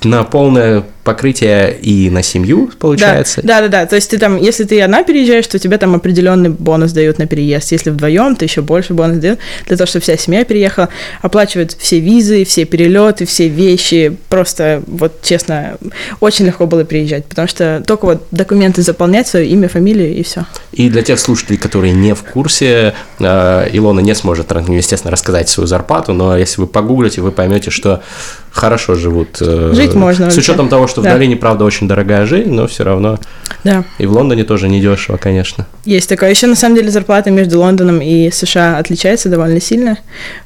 на 0.04 0.24
полное 0.24 0.84
покрытие 1.06 1.78
и 1.80 2.10
на 2.10 2.22
семью, 2.22 2.70
получается. 2.78 3.40
Да, 3.44 3.60
да, 3.62 3.68
да. 3.68 3.86
То 3.86 3.94
есть 3.96 4.10
ты 4.10 4.18
там, 4.18 4.36
если 4.36 4.64
ты 4.64 4.82
одна 4.82 5.04
переезжаешь, 5.04 5.46
то 5.46 5.58
тебе 5.58 5.78
там 5.78 5.94
определенный 5.94 6.50
бонус 6.50 6.92
дают 6.92 7.18
на 7.18 7.26
переезд. 7.26 7.70
Если 7.72 7.90
вдвоем, 7.90 8.34
то 8.36 8.44
еще 8.44 8.60
больше 8.60 8.92
бонус 8.92 9.18
дают 9.18 9.38
для 9.68 9.76
того, 9.76 9.86
чтобы 9.86 10.02
вся 10.02 10.16
семья 10.16 10.44
переехала. 10.44 10.88
Оплачивают 11.22 11.72
все 11.78 12.00
визы, 12.00 12.44
все 12.44 12.64
перелеты, 12.64 13.24
все 13.24 13.48
вещи. 13.48 14.16
Просто, 14.28 14.82
вот 14.86 15.22
честно, 15.22 15.78
очень 16.20 16.46
легко 16.46 16.66
было 16.66 16.82
приезжать, 16.84 17.24
потому 17.26 17.46
что 17.48 17.82
только 17.86 18.04
вот 18.06 18.26
документы 18.32 18.82
заполнять, 18.82 19.28
свое 19.28 19.46
имя, 19.46 19.68
фамилию 19.68 20.12
и 20.14 20.22
все. 20.24 20.44
И 20.72 20.90
для 20.90 21.02
тех 21.02 21.20
слушателей, 21.20 21.56
которые 21.58 21.92
не 21.92 22.14
в 22.14 22.22
курсе, 22.24 22.94
э, 23.20 23.68
Илона 23.72 24.00
не 24.00 24.14
сможет, 24.14 24.50
ну, 24.66 24.74
естественно, 24.74 25.12
рассказать 25.12 25.48
свою 25.48 25.68
зарплату, 25.68 26.12
но 26.12 26.36
если 26.36 26.60
вы 26.60 26.66
погуглите, 26.66 27.20
вы 27.20 27.30
поймете, 27.30 27.70
что 27.70 28.02
хорошо 28.50 28.94
живут. 28.94 29.36
э, 29.40 29.72
Жить 29.74 29.94
можно 29.94 30.30
С 30.30 30.34
вообще. 30.34 30.40
учетом 30.40 30.68
того, 30.68 30.86
что 30.88 30.95
в 31.00 31.04
Да. 31.04 31.12
долине, 31.14 31.36
правда, 31.36 31.64
очень 31.64 31.88
дорогая 31.88 32.26
жизнь, 32.26 32.52
но 32.52 32.66
все 32.66 32.84
равно. 32.84 33.18
Да. 33.64 33.84
И 33.98 34.06
в 34.06 34.12
Лондоне 34.12 34.44
тоже 34.44 34.68
недешево, 34.68 35.16
конечно. 35.16 35.66
Есть 35.84 36.08
такое. 36.08 36.30
Еще 36.30 36.46
на 36.46 36.54
самом 36.56 36.76
деле 36.76 36.90
зарплата 36.90 37.30
между 37.30 37.58
Лондоном 37.60 38.00
и 38.00 38.30
США 38.30 38.78
отличается 38.78 39.28
довольно 39.28 39.60
сильно. 39.60 39.98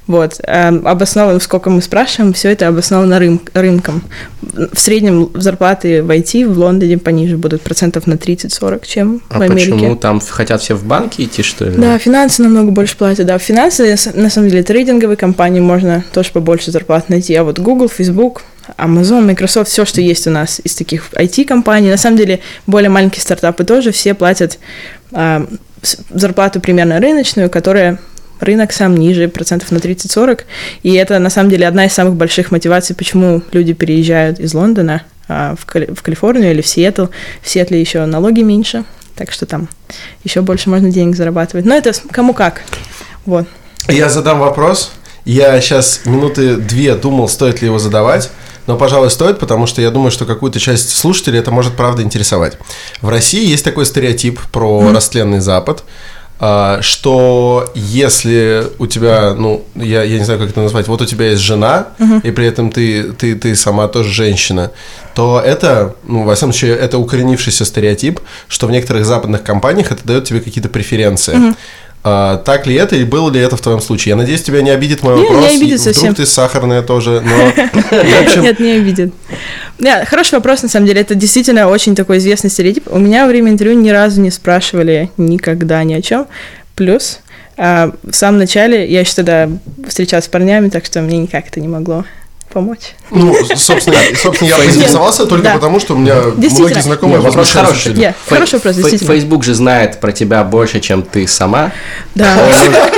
Вот. 0.07 0.41
Эм, 0.45 0.87
обосновано, 0.87 1.39
сколько 1.41 1.71
мы 1.71 1.83
спрашиваем, 1.83 2.33
все 2.33 2.51
это 2.51 2.69
обосновано 2.69 3.15
рым- 3.15 3.41
рынком. 3.55 4.03
В 4.43 4.79
среднем 4.79 5.31
зарплаты 5.35 6.03
в 6.03 6.11
IT 6.11 6.47
в 6.47 6.59
Лондоне 6.59 6.99
пониже 6.99 7.37
будут 7.37 7.63
процентов 7.63 8.07
на 8.07 8.15
30-40, 8.17 8.87
чем 8.87 9.23
А 9.29 9.39
в 9.39 9.43
Америке. 9.43 9.71
почему 9.73 9.97
там 9.97 10.21
хотят 10.21 10.61
все 10.63 10.75
в 10.75 10.85
банки 10.85 11.23
идти, 11.23 11.43
что 11.43 11.67
ли? 11.67 11.77
Да, 11.77 11.99
финансы 11.99 12.43
намного 12.43 12.71
больше 12.71 12.97
платят. 12.97 13.27
Да, 13.27 13.39
финансы, 13.39 13.97
с- 13.97 14.13
на 14.15 14.31
самом 14.31 14.49
деле, 14.49 14.63
трейдинговые 14.63 15.17
компании 15.17 15.61
можно 15.61 16.05
тоже 16.13 16.31
побольше 16.33 16.71
зарплат 16.71 17.09
найти. 17.09 17.35
А 17.35 17.45
вот 17.45 17.59
Google, 17.59 17.89
Facebook, 17.89 18.43
Amazon, 18.78 19.22
Microsoft, 19.26 19.70
все, 19.70 19.85
что 19.85 20.00
есть 20.00 20.26
у 20.26 20.30
нас 20.30 20.61
из 20.64 20.74
таких 20.74 21.11
IT-компаний, 21.12 21.90
на 21.90 21.96
самом 21.96 22.16
деле, 22.16 22.40
более 22.66 22.90
маленькие 22.90 23.22
стартапы 23.22 23.64
тоже 23.64 23.92
все 23.92 24.14
платят 24.14 24.59
с- 25.12 25.96
зарплату 26.11 26.61
примерно 26.61 27.00
рыночную, 27.00 27.50
которая 27.50 27.98
рынок 28.40 28.72
сам 28.72 28.96
ниже, 28.96 29.28
процентов 29.28 29.70
на 29.70 29.78
30-40. 29.78 30.40
И 30.83 30.94
это, 30.94 31.18
на 31.18 31.30
самом 31.30 31.50
деле, 31.50 31.66
одна 31.66 31.85
из 31.87 31.92
самых 31.92 32.14
больших 32.14 32.50
мотиваций, 32.50 32.96
почему 32.96 33.42
люди 33.52 33.72
переезжают 33.74 34.40
из 34.40 34.54
Лондона 34.54 35.02
а, 35.28 35.54
в, 35.59 35.66
Кали- 35.66 35.92
в 35.94 36.02
Калифорнию 36.02 36.50
или 36.52 36.62
в 36.62 36.66
Сиэтл. 36.66 37.06
В 37.42 37.48
Сиэтле 37.48 37.80
еще 37.80 38.04
налоги 38.06 38.40
меньше, 38.40 38.85
так 39.14 39.30
что 39.33 39.44
там 39.46 39.68
еще 40.24 40.40
больше 40.40 40.70
можно 40.70 40.90
денег 40.90 41.16
зарабатывать. 41.16 41.66
Но 41.66 41.74
это 41.74 41.92
кому 42.11 42.33
как. 42.33 42.62
Вот. 43.26 43.46
Я 43.88 44.09
задам 44.09 44.38
вопрос. 44.38 44.92
Я 45.26 45.61
сейчас 45.61 46.00
минуты 46.06 46.56
две 46.56 46.94
думал, 46.94 47.28
стоит 47.28 47.61
ли 47.61 47.66
его 47.66 47.78
задавать. 47.78 48.30
Но, 48.66 48.77
пожалуй, 48.77 49.11
стоит, 49.11 49.38
потому 49.38 49.66
что 49.66 49.83
я 49.83 49.90
думаю, 49.90 50.11
что 50.11 50.25
какую-то 50.27 50.61
часть 50.61 50.90
слушателей 50.90 51.38
это 51.38 51.51
может 51.51 51.75
правда 51.75 52.03
интересовать. 52.03 52.59
В 53.01 53.09
России 53.09 53.44
есть 53.46 53.64
такой 53.64 53.87
стереотип 53.87 54.40
про 54.53 54.92
растленный 54.92 55.40
Запад, 55.40 55.85
а, 56.42 56.81
что 56.81 57.70
если 57.75 58.66
у 58.79 58.87
тебя, 58.87 59.35
ну, 59.35 59.66
я, 59.75 60.03
я 60.03 60.18
не 60.18 60.25
знаю, 60.25 60.40
как 60.40 60.49
это 60.49 60.61
назвать, 60.61 60.88
вот 60.88 61.03
у 61.03 61.05
тебя 61.05 61.31
есть 61.31 61.42
жена, 61.42 61.88
и 62.23 62.31
при 62.31 62.46
этом 62.46 62.70
ты, 62.70 63.12
ты, 63.12 63.35
ты 63.35 63.55
сама 63.55 63.88
тоже 63.88 64.11
женщина, 64.11 64.70
то 65.14 65.38
это, 65.44 65.94
ну, 66.05 66.25
во 66.25 66.35
всяком 66.35 66.55
случае, 66.55 66.77
это 66.79 66.96
укоренившийся 66.96 67.66
стереотип, 67.66 68.20
что 68.49 68.66
в 68.66 68.70
некоторых 68.70 69.05
западных 69.05 69.42
компаниях 69.42 69.92
это 69.92 70.07
дает 70.07 70.25
тебе 70.25 70.40
какие-то 70.40 70.70
преференции. 70.70 71.55
А, 72.03 72.39
так 72.39 72.67
ли 72.67 72.75
это 72.75 72.97
и 72.97 73.05
было 73.05 73.31
ли 73.31 73.41
это 73.41 73.57
в 73.57 73.61
твоем 73.61 73.81
случае? 73.81 74.11
Я 74.11 74.17
надеюсь, 74.17 74.43
тебя 74.43 74.63
не 74.63 74.71
обидит 74.71 75.03
мой 75.03 75.17
Не, 75.17 75.23
не 75.23 75.29
вопрос. 75.29 75.51
обидит 75.51 75.63
и 75.63 75.77
Вдруг 75.77 75.95
совсем. 75.95 76.15
ты 76.15 76.27
сахарная 76.27 76.83
тоже, 76.83 77.23
но... 77.23 78.43
Нет, 78.43 78.59
не 78.59 78.73
обидит. 78.73 79.13
Да, 79.79 80.05
хороший 80.07 80.37
вопрос, 80.37 80.63
на 80.63 80.69
самом 80.69 80.87
деле. 80.87 81.03
Это 81.03 81.15
действительно 81.15 81.69
очень 81.69 81.95
такой 81.95 82.19
известный 82.19 82.49
стереотип. 82.49 82.85
У 82.91 82.99
меня 82.99 83.25
во 83.25 83.29
время 83.29 83.51
интервью 83.51 83.79
ни 83.79 83.91
разу 83.91 84.21
не 84.21 84.31
спрашивали 84.31 85.11
никогда 85.19 85.85
ни 85.85 85.93
о 85.93 86.01
чем. 86.01 86.27
Плюс 86.75 87.21
а, 87.59 87.93
в 88.03 88.15
самом 88.15 88.39
начале 88.39 88.91
я 88.91 89.01
еще 89.01 89.15
тогда 89.17 89.51
встречалась 89.87 90.25
с 90.25 90.29
парнями, 90.29 90.71
так 90.71 90.87
что 90.87 91.03
мне 91.03 91.19
никак 91.19 91.49
это 91.49 91.61
не 91.61 91.69
могло 91.69 92.05
помочь. 92.53 92.95
Ну, 93.11 93.35
собственно, 93.57 93.97
собственно 94.23 94.49
я 94.49 94.57
поинтересовался 94.57 95.27
только 95.27 95.45
Да. 95.45 95.55
потому, 95.55 95.81
что 95.81 95.95
у 95.95 95.99
меня 95.99 96.15
многие 96.37 96.81
знакомые 96.83 97.17
Нет, 97.19 97.27
вопрос 97.27 97.51
хороший. 97.51 97.95
Я- 97.95 98.15
хороший 98.29 98.55
вопрос, 98.55 98.77
действительно. 98.77 99.15
Facebook 99.15 99.45
же 99.45 99.55
знает 99.55 100.01
про 100.01 100.13
тебя 100.13 100.45
больше, 100.45 100.81
чем 100.81 101.03
ты 101.03 101.27
сама. 101.27 101.73
Да. 102.15 102.37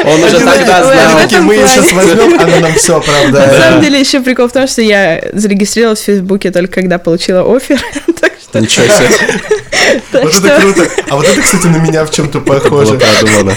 Он 0.04 0.22
уже 0.24 0.36
Они 0.36 0.44
тогда 0.44 0.84
знал. 0.84 1.42
мы 1.42 1.54
ее 1.54 1.66
сейчас 1.68 1.92
возьмем, 1.92 2.40
она 2.40 2.58
нам 2.60 2.74
все 2.74 2.96
На 2.98 3.02
самом 3.02 3.20
оправдает. 3.30 3.80
деле 3.82 4.00
еще 4.00 4.20
прикол 4.20 4.48
в 4.48 4.52
том, 4.52 4.66
что 4.66 4.82
я 4.82 5.22
зарегистрировалась 5.32 6.00
в 6.00 6.04
Фейсбуке 6.04 6.50
только 6.50 6.74
когда 6.80 6.98
получила 6.98 7.42
офер. 7.56 7.80
Так 8.20 8.32
что, 8.40 8.60
Ничего 8.60 8.86
себе. 8.86 9.61
Так 10.10 10.22
Вот 10.24 10.32
что- 10.34 10.46
это 10.48 10.60
круто. 10.60 10.88
А 11.08 11.16
вот 11.16 11.26
это, 11.26 11.40
кстати, 11.40 11.66
на 11.66 11.76
меня 11.78 12.04
в 12.04 12.10
чем-то 12.10 12.40
похоже. 12.40 12.94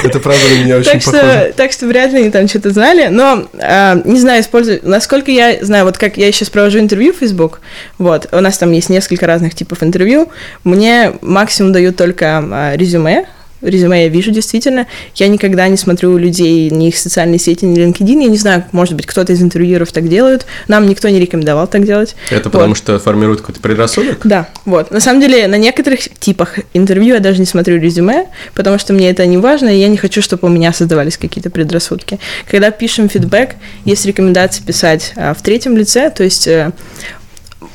Это 0.03 0.19
правда 0.19 0.43
на 0.49 0.63
меня 0.63 0.77
очень 0.77 0.91
Так 0.91 1.03
похоже. 1.03 1.53
так 1.55 1.71
что 1.71 1.87
вряд 1.87 2.11
ли 2.11 2.19
они 2.19 2.29
там 2.29 2.47
что-то 2.47 2.71
знали, 2.71 3.07
но 3.07 3.47
а, 3.59 4.01
не 4.05 4.19
знаю, 4.19 4.41
использую. 4.41 4.79
Насколько 4.83 5.31
я 5.31 5.57
знаю, 5.63 5.85
вот 5.85 5.97
как 5.97 6.17
я 6.17 6.31
сейчас 6.31 6.49
провожу 6.49 6.79
интервью 6.79 7.13
в 7.13 7.17
Facebook, 7.17 7.59
вот, 7.97 8.27
у 8.31 8.39
нас 8.39 8.57
там 8.57 8.71
есть 8.71 8.89
несколько 8.89 9.25
разных 9.27 9.55
типов 9.55 9.83
интервью, 9.83 10.31
мне 10.63 11.13
максимум 11.21 11.71
дают 11.73 11.95
только 11.95 12.37
а, 12.51 12.75
резюме, 12.75 13.25
резюме 13.65 14.03
я 14.03 14.09
вижу 14.09 14.31
действительно. 14.31 14.87
Я 15.15 15.27
никогда 15.27 15.67
не 15.67 15.77
смотрю 15.77 16.13
у 16.13 16.17
людей 16.17 16.69
ни 16.69 16.87
их 16.87 16.97
социальные 16.97 17.39
сети, 17.39 17.65
ни 17.65 17.77
LinkedIn. 17.77 18.23
Я 18.23 18.29
не 18.29 18.37
знаю, 18.37 18.65
может 18.71 18.95
быть, 18.95 19.05
кто-то 19.05 19.33
из 19.33 19.41
интервьюеров 19.41 19.91
так 19.91 20.07
делает. 20.07 20.45
Нам 20.67 20.87
никто 20.87 21.09
не 21.09 21.19
рекомендовал 21.19 21.67
так 21.67 21.85
делать. 21.85 22.15
Это 22.29 22.49
Вот. 22.49 22.53
потому, 22.53 22.75
что 22.75 22.99
формирует 22.99 23.41
какой-то 23.41 23.61
предрассудок? 23.61 24.19
Да, 24.23 24.49
вот. 24.65 24.91
На 24.91 24.99
самом 24.99 25.21
деле, 25.21 25.47
на 25.47 25.57
некоторых 25.57 25.99
типах 26.19 26.59
интервью 26.73 27.15
я 27.15 27.19
даже 27.19 27.39
не 27.39 27.45
смотрю 27.45 27.79
резюме, 27.79 28.27
потому 28.53 28.77
что 28.77 28.93
мне 28.93 29.09
это 29.09 29.25
не 29.25 29.37
важно, 29.37 29.69
и 29.69 29.79
я 29.79 29.87
не 29.87 29.97
хочу, 29.97 30.21
чтобы 30.21 30.47
у 30.47 30.51
меня 30.51 30.73
создавались 30.73 31.17
какие-то 31.17 31.49
предрассудки. 31.49 32.19
Когда 32.49 32.71
пишем 32.71 33.09
фидбэк, 33.09 33.55
есть 33.85 34.05
рекомендация 34.05 34.65
писать 34.65 35.13
а, 35.15 35.33
в 35.33 35.41
третьем 35.41 35.77
лице, 35.77 36.09
то 36.09 36.23
есть 36.23 36.47
э, 36.47 36.71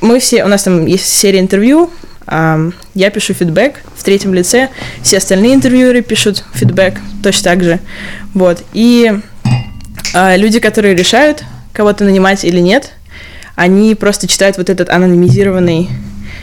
мы 0.00 0.18
все, 0.20 0.44
у 0.44 0.48
нас 0.48 0.62
там 0.62 0.86
есть 0.86 1.06
серия 1.06 1.40
интервью, 1.40 1.90
я 2.30 3.10
пишу 3.10 3.34
фидбэк 3.34 3.80
в 3.96 4.04
третьем 4.04 4.34
лице, 4.34 4.68
все 5.02 5.18
остальные 5.18 5.54
интервьюеры 5.54 6.02
пишут 6.02 6.44
фидбэк 6.54 6.94
точно 7.22 7.44
так 7.44 7.64
же, 7.64 7.80
вот. 8.34 8.62
И 8.72 9.12
а, 10.14 10.36
люди, 10.36 10.60
которые 10.60 10.94
решают, 10.94 11.44
кого-то 11.72 12.04
нанимать 12.04 12.44
или 12.44 12.60
нет, 12.60 12.92
они 13.54 13.94
просто 13.94 14.26
читают 14.26 14.56
вот 14.58 14.70
этот 14.70 14.88
анонимизированный 14.88 15.88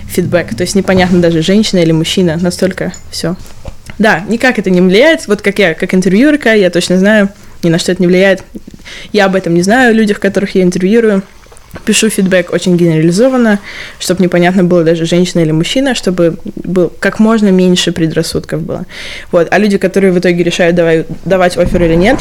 фидбэк. 0.08 0.56
То 0.56 0.62
есть 0.62 0.76
непонятно 0.76 1.20
даже, 1.20 1.42
женщина 1.42 1.80
или 1.80 1.92
мужчина, 1.92 2.38
настолько 2.40 2.94
все. 3.12 3.36
Да, 3.98 4.24
никак 4.28 4.60
это 4.60 4.70
не 4.70 4.82
влияет. 4.82 5.28
Вот 5.28 5.42
как 5.42 5.60
я, 5.60 5.74
как 5.74 5.94
интервьюерка, 5.94 6.54
я 6.54 6.70
точно 6.70 7.00
знаю, 7.00 7.30
ни 7.64 7.70
на 7.70 7.80
что 7.80 7.92
это 7.92 8.02
не 8.02 8.08
влияет. 8.08 8.44
Я 9.12 9.26
об 9.26 9.36
этом 9.36 9.54
не 9.54 9.64
знаю, 9.64 9.96
людях, 9.96 10.20
которых 10.20 10.56
я 10.56 10.64
интервьюирую. 10.64 11.24
Пишу 11.86 12.10
фидбэк 12.10 12.54
очень 12.54 12.78
генерализованно, 12.78 13.60
чтобы 14.00 14.24
непонятно 14.24 14.64
было 14.64 14.84
даже 14.84 15.06
женщина 15.06 15.42
или 15.42 15.52
мужчина, 15.52 15.96
чтобы 15.96 16.38
был 16.64 16.92
как 17.00 17.20
можно 17.20 17.50
меньше 17.50 17.92
предрассудков 17.92 18.62
было. 18.62 18.86
Вот. 19.32 19.48
А 19.52 19.58
люди, 19.58 19.78
которые 19.78 20.12
в 20.12 20.20
итоге 20.20 20.44
решают, 20.44 20.76
давай, 20.76 21.06
давать 21.26 21.58
офер 21.58 21.84
или 21.84 21.96
нет, 21.96 22.18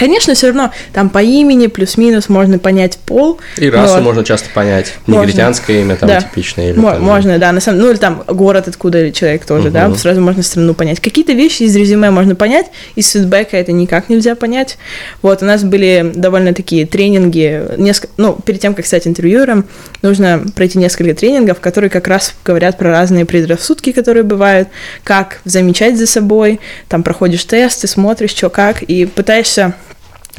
Конечно, 0.00 0.32
все 0.34 0.46
равно 0.46 0.72
там 0.94 1.10
по 1.10 1.22
имени 1.22 1.66
плюс-минус 1.66 2.30
можно 2.30 2.58
понять 2.58 2.96
пол. 3.04 3.38
И 3.58 3.68
расу 3.68 3.96
но- 3.96 4.00
можно 4.00 4.24
часто 4.24 4.48
понять. 4.54 4.94
Можно. 5.06 5.26
Негритянское 5.26 5.82
имя 5.82 5.94
там 5.96 6.08
Да. 6.08 6.22
типичное. 6.22 6.70
Или 6.70 6.78
Мо- 6.78 6.92
там- 6.92 7.02
Можно, 7.02 7.38
да, 7.38 7.52
на 7.52 7.60
самом 7.60 7.80
ну 7.80 7.90
или 7.90 7.98
там 7.98 8.24
город, 8.26 8.66
откуда 8.66 9.12
человек 9.12 9.44
тоже, 9.44 9.70
да, 9.70 9.88
Мгм. 9.88 9.98
сразу 9.98 10.22
можно 10.22 10.42
страну 10.42 10.72
понять. 10.72 11.00
Какие-то 11.00 11.34
вещи 11.34 11.64
из 11.64 11.76
резюме 11.76 12.10
можно 12.10 12.34
понять, 12.34 12.66
из 12.96 13.10
фидбэка 13.10 13.58
это 13.58 13.72
никак 13.72 14.08
нельзя 14.08 14.34
понять. 14.34 14.78
Вот, 15.20 15.42
у 15.42 15.44
нас 15.44 15.62
были 15.64 16.12
довольно 16.14 16.54
такие 16.54 16.86
тренинги, 16.86 17.62
несколько, 17.76 18.08
ну, 18.16 18.38
перед 18.42 18.60
тем, 18.62 18.74
как 18.74 18.86
стать 18.86 19.06
интервьюером, 19.06 19.66
нужно 20.00 20.42
пройти 20.56 20.78
несколько 20.78 21.14
тренингов, 21.14 21.60
которые 21.60 21.90
как 21.90 22.08
раз 22.08 22.32
говорят 22.42 22.78
про 22.78 22.90
разные 22.90 23.26
предрассудки, 23.26 23.92
которые 23.92 24.22
бывают, 24.22 24.68
как 25.04 25.40
замечать 25.44 25.98
за 25.98 26.06
собой, 26.06 26.58
там 26.88 27.02
проходишь 27.02 27.44
тесты, 27.44 27.86
смотришь, 27.86 28.30
что 28.30 28.48
как, 28.48 28.82
и 28.82 29.04
пытаешься 29.04 29.74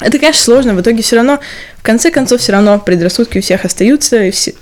это, 0.01 0.19
конечно, 0.19 0.43
сложно, 0.43 0.73
в 0.73 0.81
итоге 0.81 1.01
все 1.03 1.15
равно, 1.17 1.39
в 1.77 1.83
конце 1.83 2.11
концов, 2.11 2.41
все 2.41 2.51
равно 2.51 2.79
предрассудки 2.79 3.37
у 3.37 3.41
всех 3.41 3.65
остаются, 3.65 4.23
и 4.23 4.31
все... 4.31 4.53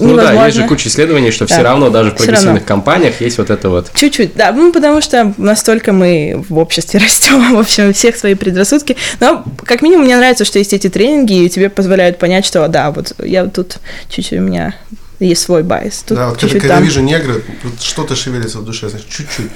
Ну 0.00 0.16
да, 0.16 0.22
есть 0.24 0.28
же 0.28 0.32
невозможно. 0.34 0.68
куча 0.68 0.88
исследований, 0.88 1.30
что 1.30 1.46
Да. 1.46 1.54
все 1.54 1.62
равно 1.62 1.88
даже 1.88 2.10
в 2.10 2.16
прогрессивных 2.16 2.64
компаниях 2.64 3.20
есть 3.22 3.38
вот 3.38 3.48
это 3.48 3.70
вот. 3.70 3.90
Чуть-чуть, 3.94 4.34
да, 4.34 4.52
ну, 4.52 4.70
потому 4.70 5.00
что 5.00 5.32
настолько 5.38 5.92
мы 5.92 6.44
в 6.48 6.58
обществе 6.58 7.00
растем, 7.02 7.54
в 7.54 7.58
общем, 7.58 7.88
у 7.88 7.92
всех 7.94 8.16
свои 8.16 8.34
предрассудки. 8.34 8.96
Но, 9.20 9.44
как 9.64 9.80
минимум, 9.80 10.04
мне 10.04 10.16
нравится, 10.16 10.44
что 10.44 10.58
есть 10.58 10.74
эти 10.74 10.88
тренинги, 10.90 11.44
и 11.44 11.48
тебе 11.48 11.70
позволяют 11.70 12.18
понять, 12.18 12.44
что, 12.44 12.66
да, 12.68 12.90
вот 12.90 13.14
я 13.24 13.46
тут 13.46 13.76
чуть-чуть 14.10 14.38
у 14.38 14.42
меня 14.42 14.74
есть 15.20 15.40
свой 15.42 15.62
bias. 15.62 16.02
Тут 16.06 16.18
Да, 16.18 16.26
вот 16.28 16.34
когда, 16.34 16.40
чуть-чуть 16.40 16.60
когда 16.60 16.74
там. 16.74 16.84
вижу 16.84 17.00
негра, 17.00 17.34
вот 17.62 17.80
что-то 17.80 18.14
шевелится 18.14 18.58
в 18.58 18.64
душе, 18.64 18.90
значит, 18.90 19.08
чуть-чуть. 19.08 19.48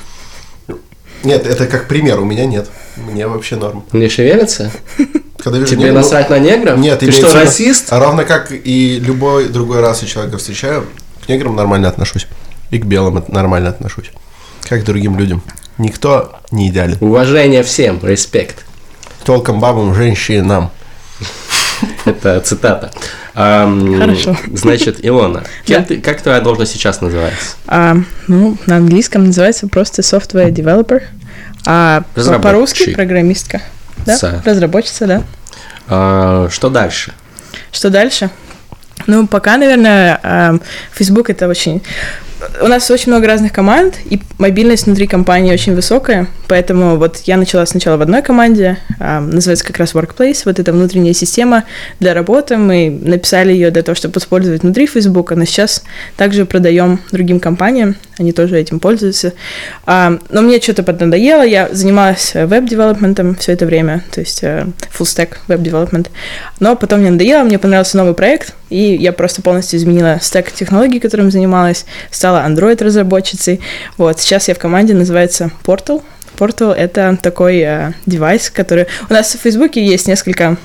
Нет, 1.27 1.45
это 1.45 1.67
как 1.67 1.89
пример, 1.89 2.21
у 2.21 2.25
меня 2.25 2.47
нет. 2.47 2.69
Мне 2.97 3.27
вообще 3.27 3.57
норм. 3.57 3.85
Не 3.93 4.09
шевелится? 4.09 4.71
Когда 5.39 5.59
вижу 5.59 5.73
Тебе 5.73 5.87
негра, 5.87 5.95
ну, 5.95 5.99
насрать 6.01 6.31
на 6.31 6.39
негров? 6.39 6.79
Нет, 6.79 7.01
Ты 7.01 7.11
что, 7.11 7.35
расист? 7.35 7.93
А 7.93 7.99
равно 7.99 8.25
как 8.25 8.53
и 8.53 9.01
любой 9.01 9.49
другой 9.49 9.81
расы 9.81 10.07
человека 10.07 10.39
встречаю, 10.39 10.87
к 11.25 11.29
неграм 11.29 11.57
нормально 11.57 11.89
отношусь. 11.89 12.29
И 12.71 12.79
к 12.79 12.85
белым 12.85 13.25
нормально 13.29 13.71
отношусь. 13.71 14.11
Как 14.69 14.83
к 14.83 14.85
другим 14.85 15.19
людям. 15.19 15.43
Никто 15.79 16.39
не 16.53 16.69
идеален. 16.69 16.97
Уважение 17.01 17.65
всем, 17.65 17.99
респект. 18.03 18.65
Телкам, 19.25 19.59
бабам, 19.59 19.95
женщинам. 19.95 20.71
Это 22.05 22.41
цитата. 22.41 22.91
Хорошо. 23.35 24.37
Значит, 24.53 25.05
Илона, 25.05 25.45
кем 25.65 25.85
ты, 25.85 26.01
как 26.01 26.23
твоя 26.23 26.41
должность 26.41 26.73
сейчас 26.73 27.01
называется? 27.01 27.57
А, 27.67 27.97
ну, 28.29 28.57
на 28.67 28.77
английском 28.77 29.25
называется 29.25 29.69
просто 29.69 30.03
software 30.03 30.51
developer, 30.51 31.03
а 31.67 32.03
по-русски 32.43 32.95
программистка. 32.95 33.61
Да? 34.07 34.17
Ца. 34.17 34.43
Разработчица, 34.45 35.07
да. 35.07 35.23
А, 35.89 36.49
что 36.51 36.71
дальше? 36.71 37.13
Что 37.73 37.91
дальше? 37.91 38.31
Ну, 39.07 39.27
пока, 39.27 39.57
наверное, 39.57 40.19
эм, 40.23 40.63
Facebook 40.93 41.31
это 41.31 41.49
очень... 41.49 41.83
У 42.63 42.67
нас 42.67 42.91
очень 42.91 43.13
много 43.13 43.27
разных 43.27 43.53
команд, 43.53 43.95
и 44.05 44.21
мобильность 44.39 44.85
внутри 44.85 45.07
компании 45.07 45.53
очень 45.53 45.75
высокая, 45.75 46.27
поэтому 46.49 46.97
вот 46.97 47.23
я 47.25 47.39
начала 47.39 47.65
сначала 47.65 47.97
в 47.97 48.03
одной 48.03 48.23
команде, 48.23 48.79
эм, 49.01 49.31
называется 49.31 49.65
как 49.65 49.79
раз 49.79 49.95
Workplace, 49.95 50.43
вот 50.45 50.59
эта 50.59 50.73
внутренняя 50.73 51.15
система 51.15 51.65
для 51.99 52.15
работы, 52.15 52.59
мы 52.59 52.91
написали 53.03 53.53
ее 53.53 53.71
для 53.71 53.83
того, 53.83 53.95
чтобы 53.95 54.19
использовать 54.19 54.63
внутри 54.63 54.87
Facebook, 54.87 55.31
но 55.33 55.45
сейчас 55.45 55.83
также 56.17 56.45
продаем 56.45 57.01
другим 57.11 57.41
компаниям, 57.41 57.97
они 58.19 58.33
тоже 58.33 58.59
этим 58.59 58.81
пользуются. 58.81 59.33
А, 59.87 60.19
но 60.29 60.43
мне 60.43 60.61
что-то 60.61 60.83
поднадоело, 60.83 61.43
я 61.43 61.69
занималась 61.73 62.33
веб-девелопментом 62.35 63.35
все 63.37 63.53
это 63.53 63.67
время, 63.67 64.05
то 64.11 64.21
есть 64.21 64.43
э, 64.43 64.67
full 64.97 65.07
stack 65.07 65.39
веб-девелопмент. 65.49 66.11
Но 66.61 66.77
потом 66.77 67.01
мне 67.01 67.11
надоело, 67.11 67.45
мне 67.45 67.59
понравился 67.59 67.97
новый 67.97 68.15
проект, 68.15 68.55
и 68.71 68.95
я 68.97 69.13
просто 69.13 69.43
полностью 69.43 69.79
изменила 69.79 70.19
стек 70.21 70.51
технологий, 70.53 71.01
которым 71.01 71.31
занималась, 71.31 71.87
стала 72.11 72.45
Android-разработчицей. 72.47 73.61
Вот, 73.97 74.21
сейчас 74.21 74.49
я 74.49 74.55
в 74.55 74.59
команде, 74.59 74.95
называется 74.95 75.51
Portal. 75.65 76.03
Portal— 76.39 76.73
это 76.77 77.19
такой 77.23 77.59
э, 77.61 77.93
девайс, 78.05 78.51
который... 78.51 78.87
У 79.09 79.13
нас 79.13 79.35
в 79.35 79.39
Фейсбуке 79.41 79.85
есть 79.85 80.07
несколько 80.07 80.57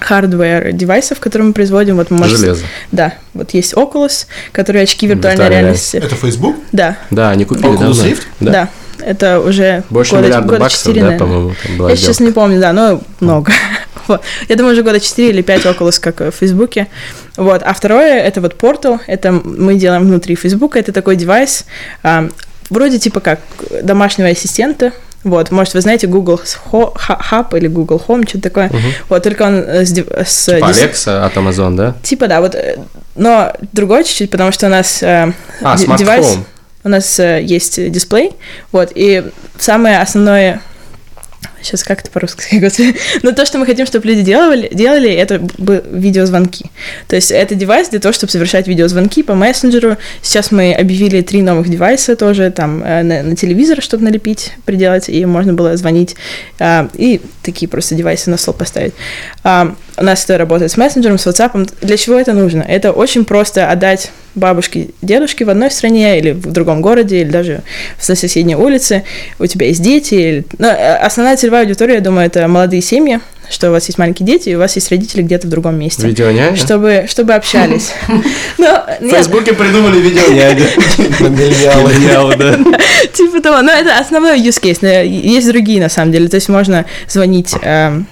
hardware 0.00 0.72
девайсов, 0.72 1.18
которые 1.18 1.48
мы 1.48 1.52
производим. 1.54 1.96
Вот 1.96 2.10
мы 2.10 2.18
можем- 2.18 2.36
Железо. 2.36 2.64
Да, 2.92 3.14
вот 3.34 3.54
есть 3.54 3.72
Oculus, 3.74 4.26
который 4.52 4.82
очки 4.82 5.06
виртуальной 5.06 5.36
Виртуальная 5.44 5.60
реальности. 5.62 5.96
Это 5.96 6.14
Facebook? 6.14 6.56
Да, 6.72 6.98
Да, 7.10 7.30
они 7.30 7.44
купили 7.44 7.68
Oculus. 7.68 8.04
Rift? 8.04 8.22
да. 8.40 8.68
Это 9.00 9.40
уже 9.40 9.82
Больше 9.90 10.12
года, 10.12 10.24
миллиарда 10.26 10.46
года 10.48 10.60
баксов, 10.60 10.94
4, 10.94 11.02
да, 11.02 11.18
по-моему, 11.18 11.52
Я 11.88 11.96
сейчас 11.96 12.16
сделка. 12.16 12.24
не 12.24 12.32
помню, 12.32 12.60
да, 12.60 12.72
но 12.72 13.00
много. 13.20 13.52
Вот. 14.06 14.22
Я 14.48 14.56
думаю, 14.56 14.72
уже 14.72 14.82
года 14.82 15.00
4 15.00 15.28
или 15.28 15.42
5 15.42 15.66
Oculus, 15.66 16.00
как 16.00 16.20
в 16.20 16.30
Фейсбуке. 16.30 16.86
Вот. 17.36 17.62
А 17.62 17.74
второе, 17.74 18.18
это 18.20 18.40
вот 18.40 18.54
Portal, 18.54 19.00
это 19.06 19.32
мы 19.32 19.74
делаем 19.74 20.04
внутри 20.04 20.34
Фейсбука, 20.34 20.78
это 20.78 20.92
такой 20.92 21.14
девайс, 21.16 21.66
а, 22.02 22.28
вроде 22.70 22.98
типа 22.98 23.20
как 23.20 23.40
домашнего 23.82 24.30
ассистента, 24.30 24.92
вот, 25.24 25.50
может, 25.50 25.74
вы 25.74 25.80
знаете 25.80 26.06
Google 26.06 26.40
Hub 26.72 27.56
или 27.58 27.66
Google 27.66 28.02
Home, 28.06 28.26
что-то 28.26 28.44
такое. 28.44 28.70
Вот, 29.08 29.22
только 29.22 29.42
он 29.42 29.56
э, 29.56 29.84
с, 29.84 29.90
с 29.90 30.44
Типа 30.46 30.66
дис- 30.70 30.90
Alexa 30.90 31.24
от 31.26 31.36
Amazon, 31.36 31.74
да? 31.76 31.94
Типа, 32.02 32.28
да, 32.28 32.40
вот, 32.40 32.54
э, 32.54 32.78
но 33.16 33.52
другой 33.72 34.04
чуть-чуть, 34.04 34.30
потому 34.30 34.52
что 34.52 34.68
у 34.68 34.70
нас 34.70 35.02
э, 35.02 35.32
А, 35.60 35.76
Smart 35.76 35.98
девайс, 35.98 36.24
Home. 36.26 36.44
У 36.84 36.88
нас 36.88 37.18
э, 37.18 37.42
есть 37.42 37.90
дисплей, 37.90 38.32
вот, 38.72 38.92
и 38.94 39.24
самое 39.58 40.00
основное 40.00 40.60
Сейчас 41.62 41.82
как 41.82 42.00
это 42.00 42.10
по-русски 42.10 42.44
сказать? 42.44 42.96
Но 43.22 43.32
то, 43.32 43.44
что 43.44 43.58
мы 43.58 43.66
хотим, 43.66 43.86
чтобы 43.86 44.06
люди 44.06 44.22
делали, 44.22 44.68
делали 44.72 45.10
это 45.10 45.42
видеозвонки. 45.90 46.70
То 47.08 47.16
есть 47.16 47.30
это 47.30 47.54
девайс 47.54 47.88
для 47.88 47.98
того, 47.98 48.12
чтобы 48.12 48.30
совершать 48.30 48.68
видеозвонки 48.68 49.22
по 49.22 49.34
мессенджеру. 49.34 49.96
Сейчас 50.22 50.50
мы 50.50 50.72
объявили 50.72 51.20
три 51.20 51.42
новых 51.42 51.68
девайса 51.68 52.16
тоже, 52.16 52.50
там 52.50 52.82
э, 52.82 53.02
на, 53.02 53.22
на 53.22 53.36
телевизор, 53.36 53.82
чтобы 53.82 54.04
налепить, 54.04 54.52
приделать, 54.64 55.08
и 55.08 55.24
можно 55.26 55.52
было 55.52 55.76
звонить. 55.76 56.16
А, 56.58 56.88
и 56.94 57.20
такие 57.42 57.68
просто 57.68 57.94
девайсы 57.94 58.30
на 58.30 58.36
стол 58.36 58.54
поставить. 58.54 58.94
А, 59.42 59.74
у 60.00 60.04
нас 60.04 60.24
это 60.24 60.38
работает 60.38 60.70
с 60.70 60.76
мессенджером, 60.76 61.18
с 61.18 61.26
WhatsApp. 61.26 61.70
Для 61.80 61.96
чего 61.96 62.18
это 62.18 62.32
нужно? 62.32 62.62
Это 62.62 62.92
очень 62.92 63.24
просто 63.24 63.70
отдать 63.70 64.10
бабушке, 64.34 64.88
дедушке 65.02 65.44
в 65.44 65.50
одной 65.50 65.70
стране 65.70 66.18
или 66.18 66.32
в 66.32 66.52
другом 66.52 66.80
городе, 66.80 67.20
или 67.20 67.30
даже 67.30 67.62
на 68.06 68.14
соседней 68.14 68.56
улице. 68.56 69.04
У 69.38 69.46
тебя 69.46 69.66
есть 69.66 69.82
дети. 69.82 70.14
Или... 70.14 70.44
Но 70.58 70.68
э, 70.68 70.96
основная 70.96 71.36
целевая 71.36 71.62
аудитория, 71.62 71.94
я 71.94 72.00
думаю, 72.00 72.26
это 72.26 72.46
молодые 72.46 72.82
семьи, 72.82 73.20
что 73.50 73.68
у 73.68 73.72
вас 73.72 73.86
есть 73.86 73.98
маленькие 73.98 74.26
дети, 74.26 74.50
и 74.50 74.54
у 74.54 74.58
вас 74.58 74.76
есть 74.76 74.90
родители 74.90 75.22
где-то 75.22 75.46
в 75.46 75.50
другом 75.50 75.78
месте. 75.78 76.06
Видеоняня? 76.06 76.56
Чтобы, 76.56 77.06
чтобы 77.08 77.34
общались. 77.34 77.92
Но, 78.58 78.86
В 79.00 79.08
Фейсбуке 79.08 79.54
придумали 79.54 80.00
видеоняню. 80.00 80.66
Миллиалы, 81.30 82.36
да. 82.36 82.78
Типа 83.12 83.40
того. 83.40 83.62
Но 83.62 83.72
это 83.72 83.98
основной 83.98 84.38
use 84.40 84.60
case. 84.62 84.78
но 84.82 84.88
Есть 84.88 85.48
другие, 85.48 85.80
на 85.80 85.88
самом 85.88 86.12
деле. 86.12 86.28
То 86.28 86.36
есть 86.36 86.48
можно 86.48 86.84
звонить 87.08 87.54
эм, 87.62 88.06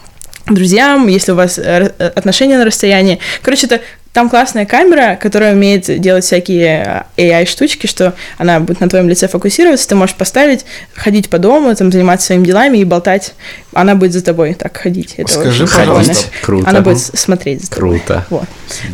друзьям, 0.46 1.06
если 1.08 1.32
у 1.32 1.34
вас 1.34 1.58
э, 1.58 1.62
р- 1.98 2.12
отношения 2.14 2.58
на 2.58 2.64
расстоянии. 2.64 3.18
Короче, 3.42 3.66
это 3.66 3.80
там 4.12 4.30
классная 4.30 4.64
камера, 4.64 5.18
которая 5.20 5.52
умеет 5.54 6.00
делать 6.00 6.24
всякие 6.24 7.04
AI-штучки, 7.18 7.86
что 7.86 8.14
она 8.38 8.60
будет 8.60 8.80
на 8.80 8.88
твоем 8.88 9.08
лице 9.10 9.28
фокусироваться, 9.28 9.86
ты 9.88 9.94
можешь 9.94 10.14
поставить, 10.16 10.64
ходить 10.94 11.28
по 11.28 11.36
дому, 11.38 11.74
там, 11.74 11.92
заниматься 11.92 12.28
своими 12.28 12.44
делами 12.46 12.78
и 12.78 12.84
болтать. 12.84 13.34
Она 13.74 13.94
будет 13.94 14.12
за 14.12 14.22
тобой 14.22 14.54
так 14.54 14.74
ходить. 14.76 15.14
Это 15.18 15.30
Скажи, 15.30 15.64
очень 15.64 15.66
прикольно. 15.76 15.94
пожалуйста. 15.98 16.30
Круто. 16.42 16.70
Она 16.70 16.80
будет 16.80 16.98
смотреть 17.00 17.62
за 17.64 17.70
тобой. 17.70 17.98
Круто. 17.98 18.26
Вот. 18.30 18.44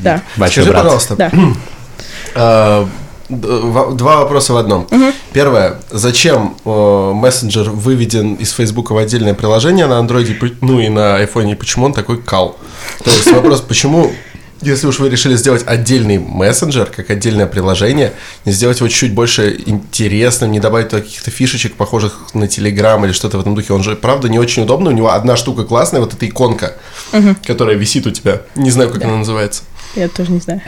Да. 0.03 0.23
Большой 0.37 0.65
Скажи, 0.65 0.71
брат. 0.71 0.83
пожалуйста, 0.83 1.17
Да. 2.35 2.85
два 3.29 4.19
вопроса 4.19 4.53
в 4.53 4.57
одном. 4.57 4.87
Первое. 5.33 5.81
Зачем 5.91 6.57
э, 6.65 7.13
мессенджер 7.15 7.71
выведен 7.71 8.35
из 8.35 8.53
Фейсбука 8.53 8.93
в 8.93 8.99
отдельное 8.99 9.35
приложение 9.35 9.87
на 9.87 9.99
андроиде, 9.99 10.37
ну 10.61 10.81
и 10.81 10.89
на 10.89 11.17
айфоне, 11.17 11.53
и 11.53 11.55
почему 11.55 11.87
он 11.87 11.95
такой 11.95 12.21
кал? 12.21 12.59
То 13.03 13.11
есть 13.11 13.33
вопрос, 13.33 13.63
почему, 13.63 14.13
если 14.61 14.87
уж 14.87 14.99
вы 14.99 15.09
решили 15.09 15.35
сделать 15.37 15.63
отдельный 15.67 16.19
мессенджер, 16.19 16.87
как 16.87 17.09
отдельное 17.11 17.47
приложение, 17.47 18.13
не 18.45 18.53
сделать 18.53 18.81
его 18.81 18.89
чуть 18.89 19.15
больше 19.15 19.59
интересным, 19.65 20.53
не 20.53 20.61
добавить 20.61 20.91
каких-то 20.91 21.31
фишечек, 21.31 21.75
похожих 21.75 22.35
на 22.35 22.47
Телеграм 22.47 23.03
или 23.05 23.13
что-то 23.13 23.39
в 23.39 23.41
этом 23.41 23.55
духе. 23.55 23.73
Он 23.73 23.83
же, 23.83 23.97
правда, 23.97 24.29
не 24.29 24.39
очень 24.39 24.65
удобный. 24.65 24.93
У 24.93 24.95
него 24.95 25.13
одна 25.13 25.37
штука 25.37 25.65
классная, 25.65 26.01
вот 26.01 26.13
эта 26.13 26.29
иконка, 26.29 26.77
которая 27.47 27.77
висит 27.77 28.07
у 28.07 28.11
тебя. 28.11 28.43
Не 28.55 28.71
знаю, 28.71 28.91
как 28.91 29.03
она 29.03 29.17
называется. 29.17 29.63
Я 29.97 30.09
тоже 30.09 30.33
не 30.33 30.41
знаю. 30.41 30.61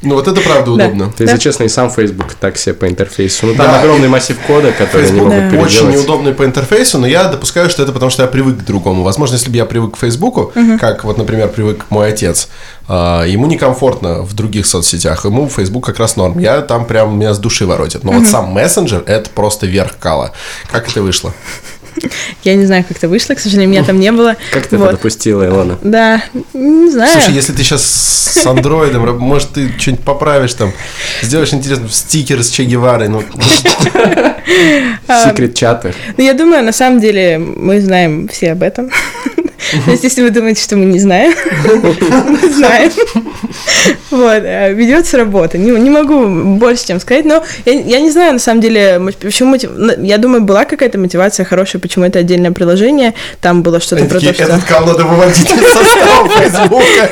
Ну 0.00 0.14
вот 0.14 0.28
это 0.28 0.40
правда 0.40 0.66
Да. 0.76 0.86
удобно. 0.86 1.12
Ты, 1.16 1.24
если 1.24 1.38
честно, 1.38 1.64
и 1.64 1.68
сам 1.68 1.90
Facebook 1.90 2.34
так 2.34 2.56
себе 2.56 2.74
по 2.74 2.88
интерфейсу. 2.88 3.46
Ну, 3.46 3.54
там 3.54 3.66
Да, 3.66 3.80
огромный 3.80 4.06
массив 4.08 4.38
кода, 4.46 4.70
который 4.70 5.02
не 5.02 5.18
Facebook 5.18 5.32
могут 5.32 5.52
очень 5.54 5.78
переделать. 5.78 5.94
неудобный 5.96 6.34
по 6.34 6.44
интерфейсу, 6.44 6.98
но 6.98 7.06
я 7.08 7.24
допускаю, 7.24 7.68
что 7.68 7.82
это 7.82 7.90
потому, 7.92 8.10
что 8.10 8.22
я 8.22 8.28
привык 8.28 8.58
к 8.58 8.64
другому. 8.64 9.02
Возможно, 9.02 9.34
если 9.34 9.50
бы 9.50 9.56
я 9.56 9.64
привык 9.66 9.94
к 9.94 9.98
Фейсбуку, 9.98 10.52
как 10.78 11.02
вот, 11.04 11.18
например, 11.18 11.48
привык 11.48 11.86
мой 11.90 12.10
отец, 12.10 12.48
а, 12.86 13.24
ему 13.24 13.46
некомфортно 13.46 14.22
в 14.22 14.34
других 14.34 14.66
соцсетях, 14.66 15.24
ему 15.24 15.48
Facebook 15.48 15.84
как 15.84 15.98
раз 15.98 16.14
норм. 16.16 16.38
Я 16.38 16.60
там 16.62 16.84
прям 16.86 17.18
меня 17.18 17.34
с 17.34 17.38
души 17.38 17.66
воротит. 17.66 18.04
Но 18.04 18.12
вот 18.12 18.26
сам 18.26 18.52
мессенджер 18.52 19.02
это 19.06 19.28
просто 19.30 19.66
верх 19.66 19.98
кала. 19.98 20.32
Как 20.70 20.88
это 20.88 21.02
вышло? 21.02 21.34
Я 22.44 22.54
не 22.54 22.66
знаю, 22.66 22.84
как 22.86 22.96
это 22.96 23.08
вышло, 23.08 23.34
к 23.34 23.40
сожалению, 23.40 23.70
меня 23.70 23.84
там 23.84 23.98
не 23.98 24.12
было. 24.12 24.36
Как 24.52 24.66
ты 24.66 24.76
Вот. 24.76 24.86
это 24.86 24.96
допустила, 24.96 25.46
Илона? 25.46 25.78
Да, 25.82 26.22
не 26.54 26.90
знаю. 26.90 27.12
Слушай, 27.12 27.34
если 27.34 27.52
ты 27.52 27.62
сейчас 27.62 27.82
с 27.84 28.46
андроидом, 28.46 29.18
может, 29.18 29.50
ты 29.50 29.72
что-нибудь 29.78 30.04
поправишь 30.04 30.54
там, 30.54 30.72
сделаешь 31.22 31.52
интересно 31.52 31.88
стикер 31.88 32.42
с 32.42 32.50
Че 32.50 32.64
Геварой, 32.64 33.08
ну, 33.08 33.22
Секрет 35.24 35.54
чаты. 35.54 35.94
Ну, 36.16 36.24
я 36.24 36.34
думаю, 36.34 36.64
на 36.64 36.72
самом 36.72 37.00
деле 37.00 37.38
мы 37.38 37.80
знаем 37.80 38.28
все 38.28 38.52
об 38.52 38.62
этом. 38.62 38.90
То 39.84 39.90
есть, 39.90 40.04
если 40.04 40.22
вы 40.22 40.30
думаете, 40.30 40.62
что 40.62 40.76
мы 40.76 40.86
не 40.86 40.98
знаем, 40.98 41.34
мы 41.64 42.52
знаем. 42.52 42.90
Вот, 44.10 44.42
э, 44.42 44.72
ведется 44.72 45.18
работа. 45.18 45.58
Не, 45.58 45.90
могу 45.90 46.26
больше, 46.56 46.86
чем 46.86 47.00
сказать, 47.00 47.24
но 47.24 47.44
я, 47.64 48.00
не 48.00 48.10
знаю, 48.10 48.34
на 48.34 48.38
самом 48.38 48.60
деле, 48.60 49.00
почему... 49.20 49.56
Я 49.98 50.18
думаю, 50.18 50.42
была 50.42 50.64
какая-то 50.64 50.98
мотивация 50.98 51.44
хорошая, 51.44 51.80
почему 51.80 52.04
это 52.04 52.20
отдельное 52.20 52.52
приложение. 52.52 53.14
Там 53.40 53.62
было 53.62 53.80
что-то 53.80 54.04
про 54.06 54.20
то, 54.20 54.32
что... 54.32 54.42
этот 54.44 54.64
кал 54.64 54.86
надо 54.86 55.04
выводить 55.04 55.50
из 55.50 55.72
состава 55.72 56.28
Фейсбука. 56.38 57.10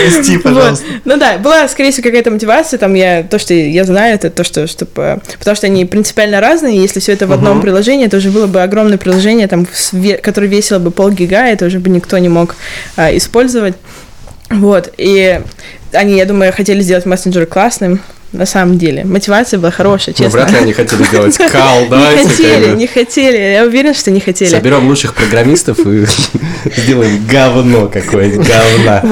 Прости, 0.00 0.36
Вот. 0.36 0.42
пожалуйста. 0.42 0.84
Ну 1.04 1.16
да, 1.16 1.38
была, 1.38 1.68
скорее 1.68 1.90
всего, 1.90 2.04
какая-то 2.04 2.30
мотивация. 2.30 2.78
Там 2.78 2.94
я 2.94 3.22
то, 3.22 3.38
что 3.38 3.54
я 3.54 3.84
знаю, 3.84 4.14
это 4.14 4.30
то, 4.30 4.44
что, 4.44 4.66
чтобы, 4.66 5.20
потому 5.38 5.56
что 5.56 5.66
они 5.66 5.84
принципиально 5.84 6.40
разные. 6.40 6.76
и 6.76 6.80
Если 6.80 7.00
все 7.00 7.12
это 7.12 7.26
в 7.26 7.32
одном 7.32 7.60
приложении, 7.60 8.06
это 8.06 8.18
уже 8.18 8.30
было 8.30 8.46
бы 8.46 8.62
огромное 8.62 8.98
приложение, 8.98 9.48
там, 9.48 9.66
которое 10.22 10.46
весило 10.46 10.78
бы 10.78 10.90
полгига, 10.90 11.46
это 11.46 11.66
уже 11.66 11.78
бы 11.78 11.90
никто 11.90 12.18
не 12.18 12.28
мог 12.28 12.56
а, 12.96 13.16
использовать. 13.16 13.74
Вот. 14.50 14.92
И 14.96 15.40
они, 15.92 16.16
я 16.16 16.24
думаю, 16.24 16.52
хотели 16.52 16.80
сделать 16.80 17.06
мессенджер 17.06 17.46
классным. 17.46 18.00
На 18.32 18.44
самом 18.44 18.76
деле, 18.76 19.04
мотивация 19.04 19.58
была 19.58 19.70
хорошая, 19.70 20.14
Ну, 20.18 20.24
честно. 20.24 20.40
вряд 20.40 20.52
ли 20.52 20.58
они 20.58 20.72
хотели 20.74 21.02
сделать 21.04 21.36
кал, 21.50 21.80
не 21.80 21.88
давайте. 21.88 22.22
как 22.24 22.30
хотели, 22.32 22.74
не 22.76 22.86
хотели. 22.86 23.36
Я 23.54 23.64
уверена, 23.64 23.94
что 23.94 24.10
не 24.10 24.20
хотели. 24.20 24.50
Соберем 24.50 24.86
лучших 24.86 25.14
программистов 25.14 25.78
и 25.80 26.04
сделаем 26.76 27.24
говно 27.26 27.88
какое-нибудь, 27.88 28.46
говна. 28.46 29.02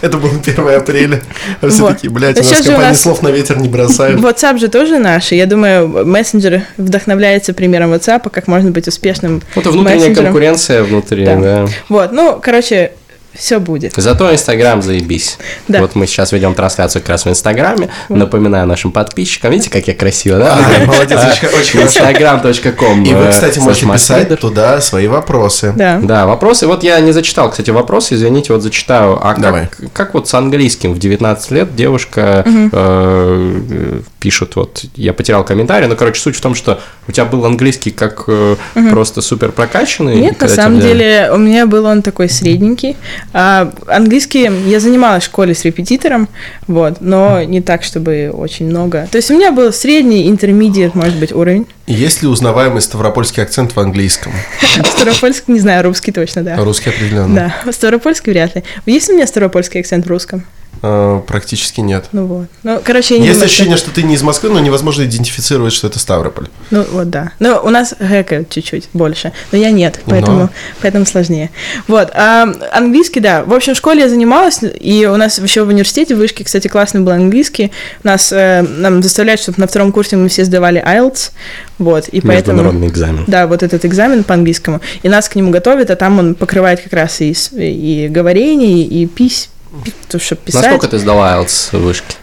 Это 0.00 0.16
было 0.16 0.30
1 0.42 0.68
апреля. 0.74 1.20
А 1.60 1.68
все 1.68 1.88
такие, 1.88 2.10
блядь, 2.10 2.38
у 2.38 2.42
нас 2.42 2.62
компания 2.62 2.94
слов 2.94 3.20
на 3.22 3.28
ветер 3.28 3.58
не 3.58 3.68
бросает. 3.68 4.18
WhatsApp 4.18 4.58
же 4.58 4.68
тоже 4.68 4.98
наш, 4.98 5.32
я 5.32 5.44
думаю, 5.44 6.06
мессенджер 6.06 6.62
вдохновляется 6.78 7.52
примером 7.52 7.92
WhatsApp, 7.92 8.30
как 8.30 8.46
можно 8.48 8.70
быть 8.70 8.88
успешным 8.88 9.42
Вот 9.54 9.66
и 9.66 9.68
внутренняя 9.68 10.14
конкуренция 10.14 10.82
внутри, 10.82 11.26
Да. 11.26 11.36
да. 11.36 11.66
Вот, 11.90 12.12
ну, 12.12 12.40
короче, 12.42 12.92
все 13.34 13.58
будет. 13.58 13.94
Зато 13.96 14.32
Инстаграм 14.32 14.82
заебись. 14.82 15.38
Да. 15.68 15.80
Вот 15.80 15.94
мы 15.94 16.06
сейчас 16.06 16.32
ведем 16.32 16.54
трансляцию 16.54 17.02
как 17.02 17.10
раз 17.10 17.24
в 17.24 17.28
Инстаграме. 17.28 17.88
Напоминаю 18.08 18.66
нашим 18.66 18.92
подписчикам. 18.92 19.50
Видите, 19.50 19.70
как 19.70 19.86
я 19.88 19.94
красиво, 19.94 20.38
да? 20.38 20.58
А, 20.58 20.86
молодец, 20.86 21.18
очень-. 21.42 21.80
Instagram.com 21.80 23.04
И 23.04 23.14
вы, 23.14 23.24
э, 23.24 23.30
кстати, 23.30 23.58
можете 23.58 23.86
писать 23.86 24.38
туда 24.40 24.80
свои 24.80 25.06
вопросы. 25.06 25.72
Да. 25.76 26.00
Да, 26.02 26.26
вопросы. 26.26 26.66
Вот 26.66 26.82
я 26.82 27.00
не 27.00 27.12
зачитал, 27.12 27.50
кстати, 27.50 27.70
вопросы, 27.70 28.14
извините, 28.14 28.52
вот 28.52 28.62
зачитаю. 28.62 29.18
А 29.22 29.34
Давай. 29.34 29.68
как, 29.68 29.92
как 29.92 30.14
вот 30.14 30.28
с 30.28 30.34
английским 30.34 30.92
в 30.92 30.98
19 30.98 31.50
лет 31.52 31.74
девушка 31.74 32.44
э, 32.46 34.00
пишет, 34.20 34.56
вот, 34.56 34.84
я 34.96 35.12
потерял 35.12 35.44
комментарий, 35.44 35.86
но, 35.88 35.96
короче, 35.96 36.20
суть 36.20 36.36
в 36.36 36.40
том, 36.40 36.54
что 36.54 36.80
у 37.08 37.12
тебя 37.12 37.24
был 37.24 37.44
английский 37.44 37.90
как 37.90 38.24
э, 38.26 38.56
просто 38.90 39.20
супер 39.20 39.52
прокачанный. 39.52 40.16
Нет, 40.16 40.40
на 40.40 40.48
самом 40.48 40.78
тебя- 40.78 40.88
деле 40.88 41.30
у 41.32 41.38
меня 41.38 41.66
был 41.66 41.86
он 41.86 42.02
такой 42.02 42.28
средненький. 42.28 42.96
А, 43.32 43.72
английский 43.86 44.50
я 44.68 44.80
занималась 44.80 45.22
в 45.22 45.26
школе 45.26 45.54
с 45.54 45.64
репетитором, 45.64 46.28
вот, 46.66 47.00
но 47.00 47.42
не 47.42 47.60
так, 47.60 47.82
чтобы 47.82 48.30
очень 48.32 48.66
много. 48.66 49.08
То 49.10 49.16
есть 49.16 49.30
у 49.30 49.34
меня 49.34 49.52
был 49.52 49.72
средний, 49.72 50.28
интермедиат, 50.28 50.94
может 50.94 51.16
быть, 51.16 51.32
уровень. 51.32 51.66
Есть 51.86 52.22
ли 52.22 52.28
узнаваемый 52.28 52.82
ставропольский 52.82 53.42
акцент 53.42 53.74
в 53.74 53.80
английском? 53.80 54.32
Ставропольский, 54.84 55.54
не 55.54 55.60
знаю, 55.60 55.84
русский 55.84 56.12
точно, 56.12 56.42
да. 56.42 56.56
Русский 56.56 56.90
определенно. 56.90 57.54
Да, 57.64 57.72
ставропольский 57.72 58.32
вряд 58.32 58.54
ли. 58.54 58.64
Есть 58.86 59.10
у 59.10 59.14
меня 59.14 59.26
ставропольский 59.26 59.80
акцент 59.80 60.06
в 60.06 60.08
русском? 60.08 60.44
А, 60.82 61.20
практически 61.20 61.80
нет. 61.80 62.06
Ну 62.12 62.26
вот. 62.26 62.48
Ну, 62.62 62.80
короче, 62.82 63.14
я 63.14 63.20
не 63.20 63.26
Есть 63.26 63.38
что- 63.38 63.46
ощущение, 63.46 63.76
что 63.76 63.90
ты 63.90 64.02
не 64.02 64.14
из 64.14 64.22
Москвы, 64.22 64.50
но 64.50 64.58
невозможно 64.60 65.04
идентифицировать, 65.04 65.72
что 65.72 65.86
это 65.86 65.98
Ставрополь. 65.98 66.48
Ну 66.70 66.84
вот 66.90 67.10
да. 67.10 67.32
Ну 67.38 67.60
у 67.62 67.70
нас 67.70 67.94
гэка 67.98 68.44
чуть-чуть 68.48 68.88
больше, 68.92 69.32
но 69.52 69.58
я 69.58 69.70
нет, 69.70 70.00
поэтому, 70.06 70.38
Но. 70.38 70.50
поэтому 70.80 71.06
сложнее. 71.06 71.50
Вот. 71.86 72.10
А 72.14 72.52
английский, 72.72 73.20
да. 73.20 73.44
В 73.44 73.52
общем, 73.52 73.74
в 73.74 73.76
школе 73.76 74.00
я 74.02 74.08
занималась, 74.08 74.60
и 74.62 75.06
у 75.06 75.16
нас 75.16 75.38
еще 75.38 75.64
в 75.64 75.68
университете, 75.68 76.14
в 76.14 76.18
вышке, 76.18 76.44
кстати, 76.44 76.68
классный 76.68 77.00
был 77.00 77.12
английский. 77.12 77.70
Нас 78.02 78.32
э, 78.32 78.62
нам 78.62 79.02
заставляют, 79.02 79.40
чтобы 79.40 79.60
на 79.60 79.66
втором 79.66 79.92
курсе 79.92 80.16
мы 80.16 80.28
все 80.28 80.44
сдавали 80.44 80.82
IELTS, 80.84 81.30
вот, 81.78 82.08
и 82.08 82.20
поэтому... 82.20 82.58
Международный 82.58 82.88
экзамен. 82.88 83.24
Да, 83.26 83.46
вот 83.46 83.62
этот 83.62 83.84
экзамен 83.84 84.24
по 84.24 84.34
английскому. 84.34 84.80
И 85.02 85.08
нас 85.08 85.28
к 85.28 85.36
нему 85.36 85.50
готовят, 85.50 85.90
а 85.90 85.96
там 85.96 86.18
он 86.18 86.34
покрывает 86.34 86.80
как 86.80 86.92
раз 86.92 87.20
и, 87.20 87.34
и 87.52 88.08
говорение, 88.08 88.82
и 88.82 89.06
пись, 89.06 89.48
то, 90.08 90.18
чтобы 90.18 90.42
писать. 90.42 90.62
Насколько 90.62 90.88
ты 90.88 90.98
сдала 90.98 91.36
IELTS 91.38 91.76
в 91.76 91.82
вышке? 91.82 92.16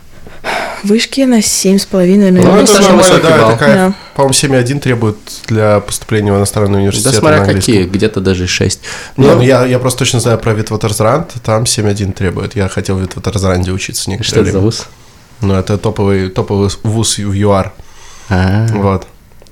Вышки 0.84 1.22
на 1.22 1.42
семь 1.42 1.78
с 1.78 1.86
половиной, 1.86 2.32
Ну, 2.32 2.38
Ну, 2.38 2.44
наверное. 2.52 2.64
это 2.64 2.74
достаточно 2.74 2.96
нормально, 2.96 3.30
да, 3.30 3.38
балл. 3.42 3.52
такая, 3.52 3.76
Да. 3.90 3.94
по-моему, 4.16 4.34
7,1 4.34 4.80
требует 4.80 5.18
для 5.48 5.82
поступления 5.82 6.32
в 6.32 6.38
иностранный 6.38 6.74
Да 6.76 6.80
университет. 6.80 7.16
смотря 7.16 7.38
на 7.40 7.44
английском. 7.44 7.74
какие, 7.74 7.86
где-то 7.86 8.22
даже 8.22 8.48
6. 8.48 8.80
Не, 9.18 9.28
Ну, 9.28 9.36
ну 9.36 9.42
я, 9.42 9.66
я 9.66 9.78
просто 9.80 10.00
точно 10.00 10.22
знаю 10.22 10.38
про 10.38 10.54
Витватерзранд, 10.54 11.34
там 11.44 11.64
7.1 11.64 12.14
требует. 12.14 12.56
Я 12.56 12.70
хотел 12.70 12.96
в 12.96 13.02
Витватерзранде 13.02 13.72
учиться 13.72 14.10
некоторое 14.10 14.30
что 14.30 14.40
это 14.40 14.46
за 14.46 14.52
время. 14.52 14.66
вуз? 14.66 14.86
Ну, 15.42 15.54
это 15.56 15.78
топовый, 15.78 16.30
топовый 16.30 16.70
вуз 16.84 17.18
в 17.18 17.34
ЮАР. 17.34 17.74
А, 18.30 18.68
Вот. 18.72 19.06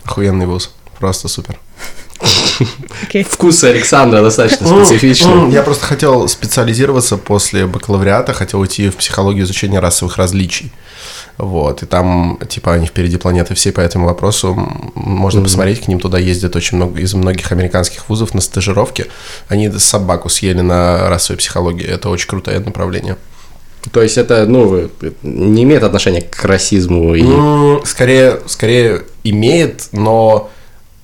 Охуенный 0.05 0.45
вуз. 0.45 0.71
Просто 0.97 1.27
супер. 1.27 1.59
Окей. 3.03 3.23
Вкусы 3.23 3.65
Александра 3.65 4.21
достаточно 4.21 4.67
специфичны. 4.67 5.51
Я 5.51 5.61
просто 5.63 5.85
хотел 5.85 6.27
специализироваться 6.27 7.17
после 7.17 7.65
бакалавриата, 7.67 8.33
хотел 8.33 8.59
уйти 8.59 8.89
в 8.89 8.95
психологию 8.95 9.45
изучения 9.45 9.79
расовых 9.79 10.17
различий. 10.17 10.71
Вот, 11.37 11.83
и 11.83 11.85
там, 11.85 12.39
типа, 12.49 12.73
они 12.73 12.87
впереди 12.87 13.17
планеты 13.17 13.53
всей 13.53 13.71
по 13.71 13.79
этому 13.79 14.07
вопросу. 14.07 14.55
Можно 14.95 15.43
посмотреть, 15.43 15.81
к 15.81 15.87
ним 15.87 15.99
туда 15.99 16.17
ездят 16.17 16.55
очень 16.55 16.77
много 16.77 16.99
из 16.99 17.13
многих 17.13 17.51
американских 17.51 18.09
вузов 18.09 18.33
на 18.33 18.41
стажировке. 18.41 19.05
Они 19.47 19.69
собаку 19.69 20.29
съели 20.29 20.61
на 20.61 21.09
расовой 21.09 21.37
психологии. 21.37 21.85
Это 21.85 22.09
очень 22.09 22.27
крутое 22.27 22.59
направление. 22.59 23.17
То 23.91 24.01
есть 24.01 24.17
это, 24.17 24.45
ну, 24.47 24.89
не 25.21 25.63
имеет 25.63 25.83
отношения 25.83 26.21
к 26.21 26.43
расизму 26.43 27.13
и... 27.13 27.21
М, 27.21 27.85
Скорее, 27.85 28.39
скорее 28.47 29.03
имеет, 29.23 29.89
но 29.91 30.49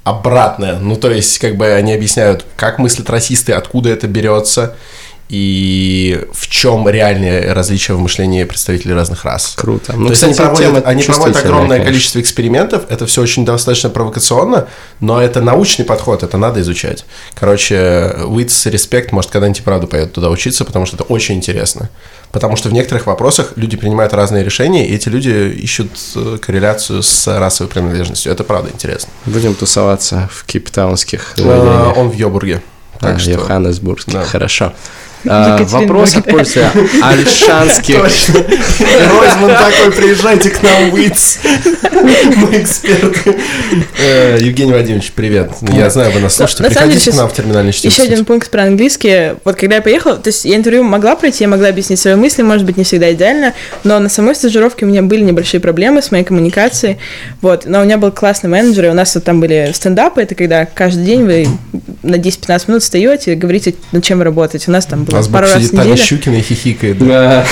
обратное. 0.04 0.80
Ну, 0.80 0.96
то 0.96 1.12
есть, 1.12 1.40
как 1.40 1.56
бы 1.56 1.68
они 1.68 1.94
объясняют, 1.94 2.46
как 2.56 2.80
мыслят 2.80 3.10
расисты, 3.10 3.54
откуда 3.54 3.90
это 3.90 4.08
берется, 4.08 4.76
и 5.34 6.28
в 6.32 6.48
чем 6.48 6.88
реальные 6.88 7.54
различия 7.54 7.94
в 7.94 8.00
мышлении 8.00 8.44
представителей 8.44 8.94
разных 8.94 9.26
рас. 9.26 9.54
Круто. 9.58 9.94
То 9.94 9.98
Ну, 9.98 10.10
есть 10.10 10.22
кстати, 10.22 10.40
они 10.40 10.56
проводят, 10.56 10.86
они 10.86 11.04
проводят 11.04 11.38
огромное 11.38 11.70
конечно. 11.70 11.86
количество 11.86 12.22
экспериментов, 12.22 12.84
это 12.90 13.08
все 13.08 13.24
очень 13.24 13.44
достаточно 13.44 13.90
провокационно, 13.90 14.68
но 15.00 15.20
это 15.20 15.42
научный 15.42 15.86
подход, 15.86 16.22
это 16.22 16.38
надо 16.38 16.62
изучать. 16.62 17.06
Короче, 17.34 18.14
Уитс 18.28 18.68
Респект 18.68 19.12
может 19.12 19.32
когда-нибудь 19.32 19.62
и 19.62 19.64
правда 19.64 19.88
поедет 19.88 20.14
туда 20.14 20.30
учиться, 20.30 20.66
потому 20.66 20.86
что 20.86 20.98
это 20.98 21.04
очень 21.06 21.34
интересно. 21.34 21.90
Потому 22.32 22.56
что 22.56 22.70
в 22.70 22.74
некоторых 22.74 23.08
вопросах 23.08 23.54
люди 23.56 23.76
принимают 23.76 24.14
разные 24.14 24.44
решения, 24.44 24.88
и 24.88 24.94
эти 24.94 25.10
люди 25.10 25.30
ищут 25.30 25.90
э, 26.16 26.38
корреляцию 26.40 27.02
с 27.02 27.26
расовой 27.40 27.72
принадлежностью. 27.72 28.32
Это 28.32 28.44
правда 28.44 28.70
интересно. 28.72 29.10
Будем 29.26 29.56
тусоваться 29.56 30.30
в 30.32 30.46
кейптаунских 30.46 31.34
А, 31.38 31.42
заведениях. 31.42 31.98
Он 31.98 32.10
в 32.12 32.14
Йобурге. 32.14 32.62
Так 33.00 33.16
А, 33.16 33.20
что... 33.20 33.32
Йоханнесбургский. 33.32 34.14
Да. 34.14 34.24
Хорошо. 34.26 34.74
А, 35.26 35.64
вопрос 35.64 36.16
от 36.16 36.26
пользователя 36.26 36.72
Альшанских. 37.02 37.98
Ройзман 37.98 39.52
такой, 39.52 39.92
приезжайте 39.92 40.50
к 40.50 40.62
нам 40.62 40.92
в. 40.92 40.94
Мы 42.04 42.62
эксперты. 42.62 43.36
Э, 44.00 44.38
Евгений 44.40 44.74
Вадимович, 44.74 45.14
привет. 45.14 45.52
Я 45.62 45.90
знаю, 45.90 46.12
вы 46.12 46.20
нас 46.20 46.36
слушаете. 46.36 46.64
Приходите 46.64 47.12
к 47.12 47.16
нам 47.16 47.30
в 47.30 47.34
терминальный 47.34 47.72
чтец. 47.72 47.94
Еще 47.94 48.04
один 48.04 48.26
пункт 48.26 48.50
про 48.50 48.64
английский. 48.64 49.36
Вот 49.46 49.56
когда 49.56 49.78
я 49.78 49.82
поехала, 49.82 50.18
то 50.18 50.28
есть 50.28 50.44
я 50.44 50.58
интервью 50.58 50.84
могла 50.84 51.16
пройти, 51.16 51.46
я 51.46 51.48
могла 51.48 51.70
объяснить 51.70 52.00
свои 52.00 52.16
мысли, 52.16 52.42
может 52.42 52.66
быть, 52.66 52.76
не 52.76 52.84
всегда 52.84 53.14
идеально, 53.14 53.54
но 53.84 54.00
на 54.00 54.10
самой 54.10 54.36
стажировке 54.36 54.86
у 54.86 54.90
меня 54.90 55.02
были 55.02 55.22
небольшие 55.22 55.62
проблемы 55.62 56.02
с 56.02 56.12
моей 56.12 56.26
коммуникацией. 56.26 56.98
Вот. 57.42 57.66
Но 57.66 57.82
у 57.82 57.84
меня 57.86 57.98
был 57.98 58.12
классный 58.12 58.50
менеджер, 58.50 58.86
и 58.86 58.90
у 58.90 58.94
нас 58.94 59.16
вот 59.16 59.24
там 59.24 59.40
были 59.40 59.72
стендапы, 59.74 60.22
это 60.22 60.36
когда 60.36 60.66
каждый 60.66 61.06
день 61.06 61.24
вы 61.24 61.48
на 62.02 62.16
10-15 62.16 62.64
минут 62.68 62.84
встаете 62.84 63.34
и 63.34 63.36
говорите, 63.36 63.76
над 63.92 64.04
чем 64.04 64.18
вы 64.18 64.26
работаете. 64.26 64.66
У 64.68 64.72
нас 64.72 64.86
там 64.86 65.06
У 65.14 65.16
нас 65.16 65.28
пару 65.28 65.46
раз 65.48 65.64
в 65.64 65.74
неделю. 65.74 65.96
Щукина 65.98 66.42
хихикает. 66.42 66.98
Да. 66.98 67.46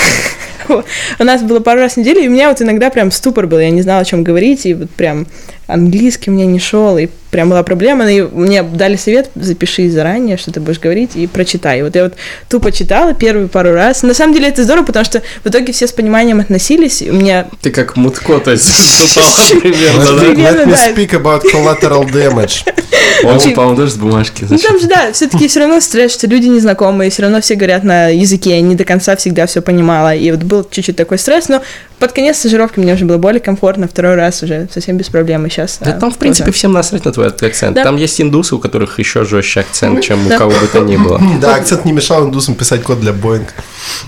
У 1.18 1.24
нас 1.24 1.42
было 1.42 1.60
пару 1.60 1.80
раз 1.80 1.94
в 1.94 1.96
неделю, 1.98 2.20
и 2.20 2.28
у 2.28 2.30
меня 2.30 2.48
вот 2.48 2.62
иногда 2.62 2.90
прям 2.90 3.10
ступор 3.10 3.46
был, 3.46 3.58
я 3.58 3.70
не 3.70 3.82
знала, 3.82 4.00
о 4.00 4.04
чем 4.04 4.24
говорить, 4.24 4.64
и 4.64 4.74
вот 4.74 4.90
прям 4.90 5.26
английский 5.72 6.30
у 6.30 6.34
меня 6.34 6.46
не 6.46 6.58
шел, 6.58 6.98
и 6.98 7.08
прям 7.30 7.48
была 7.48 7.62
проблема, 7.62 8.10
и 8.12 8.22
мне 8.22 8.62
дали 8.62 8.96
совет, 8.96 9.30
запиши 9.34 9.90
заранее, 9.90 10.36
что 10.36 10.52
ты 10.52 10.60
будешь 10.60 10.78
говорить, 10.78 11.16
и 11.16 11.26
прочитай. 11.26 11.80
И 11.80 11.82
вот 11.82 11.96
я 11.96 12.04
вот 12.04 12.14
тупо 12.48 12.70
читала 12.70 13.14
первые 13.14 13.48
пару 13.48 13.72
раз. 13.72 14.02
На 14.02 14.14
самом 14.14 14.34
деле 14.34 14.48
это 14.48 14.64
здорово, 14.64 14.84
потому 14.84 15.04
что 15.04 15.22
в 15.42 15.48
итоге 15.48 15.72
все 15.72 15.86
с 15.86 15.92
пониманием 15.92 16.40
относились, 16.40 17.02
и 17.02 17.10
у 17.10 17.14
меня 17.14 17.46
Ты 17.62 17.70
как 17.70 17.96
Мутко, 17.96 18.38
то 18.38 18.50
есть 18.50 18.70
примерно, 19.62 20.02
Let 20.02 20.66
me- 20.66 20.94
speak 20.94 21.10
about 21.10 21.42
collateral 21.52 22.04
damage. 22.10 22.64
Он, 23.24 23.38
по-моему, 23.54 23.76
тоже 23.76 23.92
с 23.92 23.96
бумажки. 23.96 24.46
Ну 24.48 24.58
там 24.58 24.78
же, 24.78 24.86
да, 24.86 25.12
все-таки 25.12 25.48
все 25.48 25.60
равно 25.60 25.80
стресс, 25.80 26.12
что 26.12 26.26
люди 26.26 26.46
незнакомые, 26.46 27.10
все 27.10 27.22
равно 27.22 27.40
все 27.40 27.54
говорят 27.54 27.84
на 27.84 28.08
языке, 28.08 28.50
я 28.50 28.60
не 28.60 28.74
до 28.74 28.84
конца 28.84 29.16
всегда 29.16 29.46
все 29.46 29.62
понимала. 29.62 30.14
И 30.14 30.30
вот 30.30 30.42
был 30.42 30.66
чуть-чуть 30.68 30.96
такой 30.96 31.18
стресс, 31.18 31.48
но 31.48 31.62
под 32.02 32.10
конец 32.10 32.38
стажировки 32.38 32.80
мне 32.80 32.94
уже 32.94 33.04
было 33.04 33.16
более 33.16 33.38
комфортно, 33.38 33.86
второй 33.86 34.16
раз 34.16 34.42
уже 34.42 34.66
совсем 34.74 34.96
без 34.96 35.08
проблем, 35.08 35.46
и 35.46 35.48
сейчас... 35.48 35.78
Да 35.80 35.92
там, 35.92 36.10
в 36.10 36.18
принципе, 36.18 36.50
всем 36.50 36.72
насрать 36.72 37.04
на 37.04 37.12
твой 37.12 37.28
акцент. 37.28 37.76
Да. 37.76 37.84
Там 37.84 37.96
есть 37.96 38.20
индусы, 38.20 38.56
у 38.56 38.58
которых 38.58 38.98
еще 38.98 39.24
жестче 39.24 39.60
акцент, 39.60 40.00
чем 40.00 40.26
у 40.26 40.28
Да. 40.28 40.36
кого 40.36 40.50
бы 40.50 40.66
то 40.66 40.80
ни 40.80 40.96
было. 40.96 41.22
Да, 41.40 41.54
акцент 41.54 41.84
не 41.84 41.92
мешал 41.92 42.26
индусам 42.26 42.56
писать 42.56 42.82
код 42.82 42.98
для 42.98 43.12
Boeing. 43.12 43.46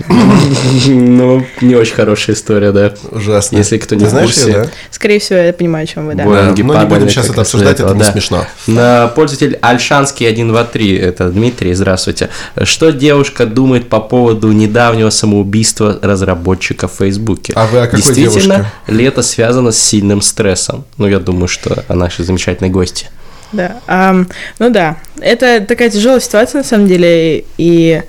Ну, 0.87 1.45
не 1.61 1.75
очень 1.75 1.95
хорошая 1.95 2.35
история, 2.35 2.73
да. 2.73 2.93
Ужасно. 3.11 3.55
Если 3.55 3.77
кто 3.77 3.95
не 3.95 4.07
знаешь 4.07 4.35
да? 4.35 4.67
Скорее 4.91 5.19
всего, 5.19 5.39
я 5.39 5.53
понимаю, 5.53 5.85
о 5.85 5.87
чем 5.87 6.07
вы, 6.07 6.15
да. 6.15 6.25
Боинги 6.25 6.63
но 6.63 6.77
не 6.77 6.85
будем 6.87 7.07
сейчас 7.07 7.29
это 7.29 7.41
обсуждать, 7.41 7.79
это 7.79 7.93
не 7.93 8.03
смешно. 8.03 8.45
На 8.67 9.07
пользователь 9.07 9.57
Альшанский 9.61 10.29
123, 10.29 10.97
это 10.97 11.29
Дмитрий, 11.29 11.73
здравствуйте. 11.73 12.29
Что 12.61 12.91
девушка 12.91 13.45
думает 13.45 13.87
по 13.87 14.01
поводу 14.01 14.51
недавнего 14.51 15.11
самоубийства 15.11 15.97
разработчика 16.01 16.89
в 16.89 16.93
Фейсбуке? 16.97 17.53
А 17.55 17.67
вы 17.67 17.84
какой 17.87 18.01
Действительно, 18.01 18.55
девушке? 18.55 18.71
лето 18.87 19.21
связано 19.21 19.71
с 19.71 19.77
сильным 19.77 20.21
стрессом. 20.21 20.85
Ну, 20.97 21.07
я 21.07 21.19
думаю, 21.19 21.47
что 21.47 21.83
о 21.87 21.95
нашей 21.95 22.25
замечательной 22.25 22.69
гости. 22.69 23.09
Да, 23.51 23.77
ам, 23.87 24.27
ну 24.59 24.69
да, 24.69 24.97
это 25.21 25.61
такая 25.61 25.89
тяжелая 25.89 26.19
ситуация 26.19 26.59
на 26.59 26.67
самом 26.67 26.87
деле, 26.87 27.45
и 27.57 28.01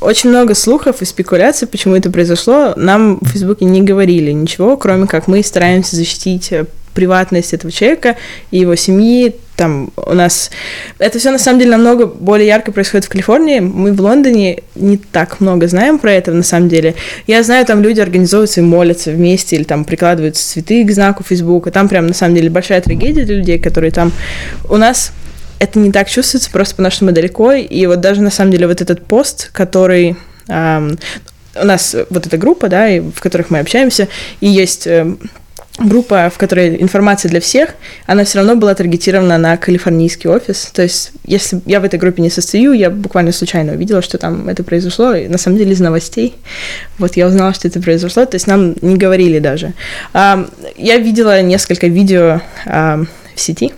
очень 0.00 0.30
много 0.30 0.54
слухов 0.54 1.02
и 1.02 1.04
спекуляций, 1.04 1.68
почему 1.68 1.94
это 1.94 2.10
произошло. 2.10 2.72
Нам 2.76 3.18
в 3.20 3.28
Фейсбуке 3.28 3.64
не 3.66 3.82
говорили 3.82 4.30
ничего, 4.30 4.76
кроме 4.76 5.06
как 5.06 5.28
мы 5.28 5.42
стараемся 5.42 5.96
защитить 5.96 6.52
э, 6.52 6.64
приватность 6.94 7.52
этого 7.52 7.70
человека 7.72 8.16
и 8.50 8.58
его 8.58 8.76
семьи. 8.76 9.36
Там 9.56 9.90
у 9.96 10.14
нас 10.14 10.50
это 10.98 11.18
все 11.18 11.30
на 11.30 11.38
самом 11.38 11.60
деле 11.60 11.70
намного 11.70 12.06
более 12.06 12.46
ярко 12.48 12.72
происходит 12.72 13.04
в 13.06 13.08
Калифорнии. 13.08 13.60
Мы 13.60 13.92
в 13.92 14.00
Лондоне 14.00 14.62
не 14.74 14.96
так 14.96 15.40
много 15.40 15.68
знаем 15.68 15.98
про 15.98 16.12
это 16.12 16.32
на 16.32 16.42
самом 16.42 16.68
деле. 16.68 16.94
Я 17.26 17.42
знаю, 17.42 17.64
там 17.64 17.80
люди 17.80 18.00
организовываются 18.00 18.60
и 18.60 18.64
молятся 18.64 19.12
вместе, 19.12 19.56
или 19.56 19.62
там 19.62 19.84
прикладывают 19.84 20.36
цветы 20.36 20.84
к 20.84 20.90
знаку 20.90 21.22
Фейсбука. 21.22 21.70
Там 21.70 21.88
прям 21.88 22.08
на 22.08 22.14
самом 22.14 22.34
деле 22.34 22.50
большая 22.50 22.80
трагедия 22.80 23.24
для 23.24 23.36
людей, 23.36 23.58
которые 23.58 23.92
там. 23.92 24.12
У 24.68 24.76
нас 24.76 25.12
это 25.60 25.78
не 25.78 25.92
так 25.92 26.10
чувствуется, 26.10 26.50
просто 26.50 26.74
потому 26.74 26.90
что 26.90 27.04
мы 27.04 27.12
далеко. 27.12 27.52
И 27.52 27.86
вот 27.86 28.00
даже 28.00 28.22
на 28.22 28.30
самом 28.30 28.50
деле 28.50 28.66
вот 28.66 28.82
этот 28.82 29.06
пост, 29.06 29.50
который 29.52 30.16
ам, 30.48 30.98
у 31.60 31.64
нас 31.64 31.94
вот 32.10 32.26
эта 32.26 32.36
группа, 32.36 32.68
да, 32.68 32.88
и 32.88 33.00
в 33.00 33.20
которых 33.20 33.50
мы 33.50 33.60
общаемся, 33.60 34.08
и 34.40 34.48
есть 34.48 34.86
эм, 34.86 35.18
группа, 35.78 36.30
в 36.30 36.38
которой 36.38 36.80
информация 36.80 37.28
для 37.28 37.40
всех, 37.40 37.74
она 38.06 38.24
все 38.24 38.38
равно 38.38 38.54
была 38.54 38.74
таргетирована 38.74 39.38
на 39.38 39.56
калифорнийский 39.56 40.30
офис. 40.30 40.70
То 40.72 40.82
есть, 40.82 41.10
если 41.24 41.60
я 41.66 41.80
в 41.80 41.84
этой 41.84 41.98
группе 41.98 42.22
не 42.22 42.30
состою, 42.30 42.72
я 42.72 42.90
буквально 42.90 43.32
случайно 43.32 43.72
увидела, 43.72 44.00
что 44.00 44.16
там 44.16 44.48
это 44.48 44.62
произошло, 44.62 45.14
и 45.14 45.26
на 45.26 45.36
самом 45.38 45.58
деле 45.58 45.72
из 45.72 45.80
новостей. 45.80 46.34
Вот 46.98 47.16
я 47.16 47.26
узнала, 47.26 47.52
что 47.54 47.66
это 47.66 47.80
произошло, 47.80 48.24
то 48.24 48.36
есть 48.36 48.46
нам 48.46 48.74
не 48.82 48.96
говорили 48.96 49.40
даже. 49.40 49.72
Я 50.12 50.96
видела 50.98 51.42
несколько 51.42 51.88
видео 51.88 52.40
в 53.34 53.40
сети. 53.40 53.72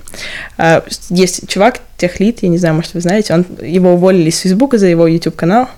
А, 0.59 0.85
Есть 1.11 1.49
чувак, 1.49 1.81
техлит, 1.97 2.43
я 2.43 2.49
не 2.49 2.59
знаю, 2.59 2.75
может, 2.75 2.95
вы 2.95 3.01
знаете, 3.01 3.35
он, 3.35 3.47
его 3.63 3.95
уволили 3.95 4.31
с 4.31 4.41
Фейсбука 4.41 4.79
за 4.79 4.87
его 4.87 5.07
YouTube-канал, 5.07 5.69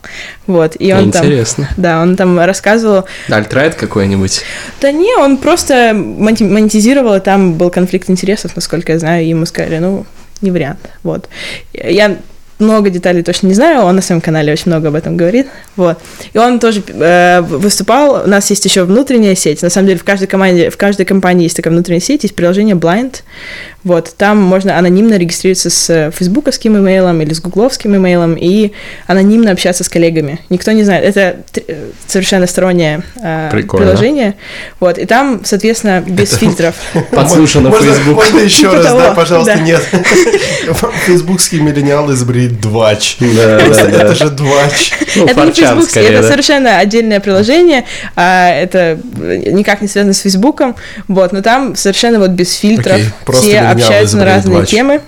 вот, 0.47 0.77
и 0.79 0.93
он 0.93 1.11
там... 1.11 1.25
Интересно. 1.25 1.69
Да, 1.77 2.03
он 2.03 2.17
там 2.17 2.39
рассказывал, 2.41 3.05
Альтрайт 3.29 3.75
какой-нибудь? 3.77 4.43
да 4.81 4.93
не, 4.93 5.17
он 5.17 5.37
просто 5.37 5.93
монетизировал, 5.95 7.17
и 7.17 7.21
там 7.21 7.55
был 7.55 7.71
конфликт 7.71 8.11
интересов, 8.11 8.57
насколько 8.57 8.93
я 8.93 8.99
знаю, 8.99 9.25
и 9.25 9.29
ему 9.29 9.47
сказали, 9.47 9.79
ну, 9.79 10.07
не 10.41 10.51
вариант, 10.51 10.91
вот. 11.03 11.29
Я 11.73 12.17
много 12.59 12.91
деталей 12.91 13.23
точно 13.23 13.49
не 13.49 13.55
знаю, 13.55 13.83
он 13.83 13.97
на 13.97 14.03
своем 14.03 14.21
канале 14.21 14.53
очень 14.53 14.67
много 14.67 14.89
об 14.89 14.95
этом 14.95 15.17
говорит, 15.17 15.47
вот. 15.77 15.99
И 16.33 16.39
он 16.39 16.59
тоже 16.59 16.83
э, 16.87 17.41
выступал, 17.41 18.25
у 18.25 18.29
нас 18.29 18.51
есть 18.51 18.65
еще 18.65 18.85
внутренняя 18.85 19.35
сеть, 19.35 19.63
на 19.63 19.71
самом 19.71 19.89
деле 19.89 19.99
в 19.99 20.05
каждой 20.05 20.27
команде, 20.27 20.71
в 20.71 20.77
каждой 20.77 21.07
компании 21.07 21.45
есть 21.45 21.57
такая 21.57 21.73
внутренняя 21.73 22.01
сеть, 22.01 22.25
есть 22.25 22.35
приложение 22.35 22.75
Blind, 22.75 23.23
вот, 23.85 24.13
там 24.17 24.39
можно 24.39 24.77
анонимно 24.77 25.15
регистрироваться 25.15 25.71
с 25.71 26.11
фейсбуковским 26.11 26.77
имейлом 26.77 27.23
или 27.23 27.33
с 27.33 27.41
гугловским 27.41 27.95
имейлом 27.97 28.35
и 28.35 28.73
анонимно 29.07 29.53
общаться 29.53 29.85
с 29.85 29.89
коллегами. 29.89 30.41
Никто 30.51 30.73
не 30.73 30.83
знает, 30.83 31.05
это 31.05 31.37
э, 31.67 31.91
совершенно 32.07 32.49
стороннее 32.49 33.03
э, 33.23 33.49
Прикольно. 33.53 33.87
приложение, 33.87 34.35
вот, 34.81 34.99
и 34.99 35.07
там, 35.07 35.43
соответственно, 35.45 36.05
без 36.07 36.35
фильтров. 36.35 36.75
Подслушано 37.13 37.71
Можно- 37.71 37.95
Facebook. 37.95 38.17
Можно 38.17 38.39
еще 38.41 38.59
Типа 38.63 38.75
раз, 38.75 38.87
того, 38.87 39.01
да, 39.01 39.13
пожалуйста, 39.15 39.55
да. 39.57 39.63
нет. 39.63 39.81
Фейсбукские 41.07 41.61
миллениалы 41.63 42.15
изобрели 42.15 42.49
двач. 42.49 43.17
Да. 43.39 43.59
Это 43.61 44.15
же 44.15 44.31
двач. 44.31 44.93
Ну, 45.17 45.27
это 45.27 45.45
не 45.45 45.83
скорее, 45.83 46.09
это 46.09 46.29
совершенно 46.29 46.79
отдельное 46.79 47.21
приложение, 47.21 47.85
а 48.17 48.51
это 48.51 48.99
никак 49.17 49.81
не 49.81 49.89
связано 49.89 50.13
с 50.13 50.21
Фейсбуком, 50.21 50.75
вот, 51.07 51.33
но 51.33 51.43
там 51.43 51.77
совершенно 51.77 52.19
вот 52.19 52.31
без 52.31 52.55
фильтров 52.55 52.97
Окей, 52.97 53.11
все 53.33 53.61
общаются 53.79 54.17
на 54.17 54.25
разные 54.25 54.65
темы. 54.67 55.01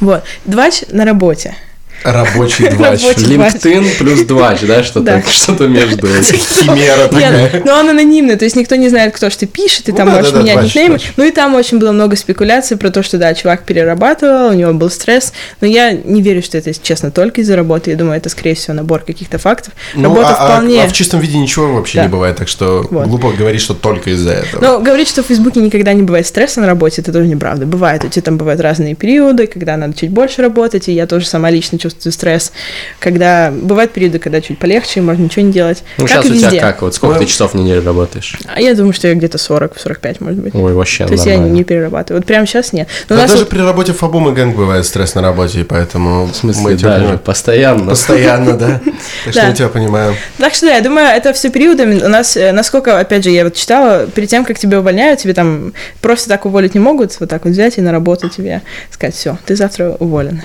Вот. 0.00 0.22
Двач 0.44 0.82
на 0.88 1.04
работе. 1.04 1.54
Рабочий 2.04 2.68
двач. 2.68 3.02
LinkedIn 3.02 3.98
плюс 3.98 4.20
двач, 4.22 4.60
да, 4.62 4.82
что-то 4.82 5.06
Да. 5.06 5.22
что 5.30 5.66
между. 5.66 6.06
Химера 6.22 7.08
такая. 7.08 7.62
Но 7.64 7.78
он 7.78 7.90
анонимный, 7.90 8.36
то 8.36 8.44
есть 8.44 8.56
никто 8.56 8.76
не 8.76 8.88
знает, 8.88 9.14
кто 9.14 9.30
что 9.30 9.46
пишет, 9.46 9.88
и 9.88 9.92
Ну 9.92 9.98
там 9.98 10.08
можешь 10.08 10.32
менять 10.32 10.62
никнеймы. 10.64 10.98
Ну 11.16 11.24
и 11.24 11.30
там 11.30 11.54
очень 11.54 11.78
было 11.78 11.92
много 11.92 12.16
спекуляций 12.16 12.76
про 12.76 12.90
то, 12.90 13.02
что 13.02 13.18
да, 13.18 13.34
чувак 13.34 13.64
перерабатывал, 13.64 14.50
у 14.50 14.52
него 14.54 14.72
был 14.72 14.90
стресс, 14.90 15.32
но 15.60 15.66
я 15.66 15.92
не 15.92 16.22
верю, 16.22 16.42
что 16.42 16.58
это, 16.58 16.72
честно, 16.74 17.10
только 17.10 17.40
из-за 17.42 17.56
работы. 17.56 17.90
Я 17.90 17.96
думаю, 17.96 18.16
это, 18.16 18.28
скорее 18.28 18.54
всего, 18.54 18.74
набор 18.74 19.00
каких-то 19.00 19.38
фактов. 19.38 19.72
Ну, 19.94 20.04
Работа 20.04 20.28
а, 20.30 20.32
а- 20.32 20.52
вполне... 20.52 20.82
а 20.82 20.88
в 20.88 20.92
чистом 20.92 21.20
виде 21.20 21.38
ничего 21.38 21.72
вообще 21.74 22.02
не 22.02 22.08
бывает, 22.08 22.36
так 22.36 22.48
что 22.48 22.86
глупо 22.90 23.32
говорить, 23.32 23.60
что 23.60 23.74
только 23.74 24.10
из-за 24.10 24.32
этого. 24.32 24.62
Но 24.62 24.78
говорить, 24.80 25.08
что 25.08 25.22
в 25.22 25.26
Фейсбуке 25.26 25.60
никогда 25.60 25.92
не 25.92 26.02
бывает 26.02 26.26
стресса 26.26 26.60
на 26.60 26.66
работе, 26.66 27.02
это 27.02 27.12
тоже 27.12 27.26
неправда. 27.26 27.66
Бывает, 27.66 28.04
у 28.04 28.08
тебя 28.08 28.22
там 28.22 28.38
бывают 28.38 28.60
разные 28.60 28.94
периоды, 28.94 29.46
когда 29.46 29.76
надо 29.76 29.94
чуть 29.96 30.10
больше 30.10 30.42
работать, 30.42 30.88
и 30.88 30.92
я 30.92 31.06
тоже 31.06 31.26
сама 31.26 31.50
лично 31.50 31.78
чувствую 31.78 31.89
стресс. 31.98 32.52
Когда 32.98 33.50
бывают 33.50 33.92
периоды, 33.92 34.18
когда 34.18 34.40
чуть 34.40 34.58
полегче, 34.58 35.00
можно 35.00 35.22
ничего 35.24 35.44
не 35.44 35.52
делать. 35.52 35.82
Ну, 35.98 36.06
как 36.06 36.22
сейчас 36.22 36.24
и 36.26 36.28
у 36.28 36.34
тебя 36.36 36.46
везде. 36.48 36.60
как? 36.60 36.82
Вот 36.82 36.94
сколько 36.94 37.14
Ну, 37.14 37.20
ты 37.20 37.26
часов 37.26 37.52
в 37.52 37.56
неделю 37.56 37.84
работаешь? 37.84 38.38
А 38.52 38.60
я 38.60 38.74
думаю, 38.74 38.92
что 38.92 39.08
я 39.08 39.14
где-то 39.14 39.38
40-45, 39.38 40.16
может 40.20 40.40
быть. 40.40 40.54
Ой, 40.54 40.72
вообще 40.72 41.06
То 41.06 41.12
есть 41.12 41.26
я 41.26 41.32
нормально. 41.34 41.54
не 41.54 41.64
перерабатываю. 41.64 42.20
Вот 42.20 42.26
прямо 42.26 42.46
сейчас 42.46 42.72
нет. 42.72 42.88
Но 43.08 43.16
нас 43.16 43.30
даже 43.30 43.42
вот- 43.44 43.50
при 43.50 43.58
работе 43.60 43.92
в 43.92 43.98
FAANG 43.98 44.56
бывает 44.56 44.84
стресс 44.86 45.14
на 45.14 45.22
работе, 45.22 45.60
и 45.60 45.64
поэтому 45.64 46.26
В 46.26 46.34
смысле, 46.34 46.62
мы 46.62 46.76
тебя 46.76 46.88
даже 46.90 47.00
понимаем. 47.00 47.18
постоянно. 47.20 47.90
Постоянно, 47.90 48.56
да. 48.56 48.80
Так 49.24 49.32
что 49.32 49.42
Да. 49.42 49.48
мы 49.48 49.54
тебя 49.54 49.68
понимаем. 49.68 50.14
Так 50.38 50.54
что 50.54 50.66
да, 50.66 50.74
я 50.76 50.80
думаю, 50.80 51.06
это 51.08 51.32
все 51.32 51.50
периодами. 51.50 52.02
У 52.02 52.08
нас, 52.08 52.36
э, 52.36 52.52
насколько, 52.52 52.98
опять 52.98 53.24
же, 53.24 53.30
я 53.30 53.44
вот 53.44 53.54
читала, 53.54 54.06
перед 54.06 54.28
тем, 54.28 54.44
как 54.44 54.58
тебя 54.58 54.80
увольняют, 54.80 55.20
тебе 55.20 55.34
там 55.34 55.72
просто 56.00 56.28
так 56.28 56.46
уволить 56.46 56.74
не 56.74 56.80
могут, 56.80 57.18
вот 57.20 57.28
так 57.28 57.44
вот 57.44 57.50
взять 57.52 57.78
и 57.78 57.80
на 57.80 57.92
работу 57.92 58.28
тебе 58.28 58.62
сказать, 58.90 59.14
все, 59.14 59.38
ты 59.46 59.56
завтра 59.56 59.96
уволен. 59.98 60.42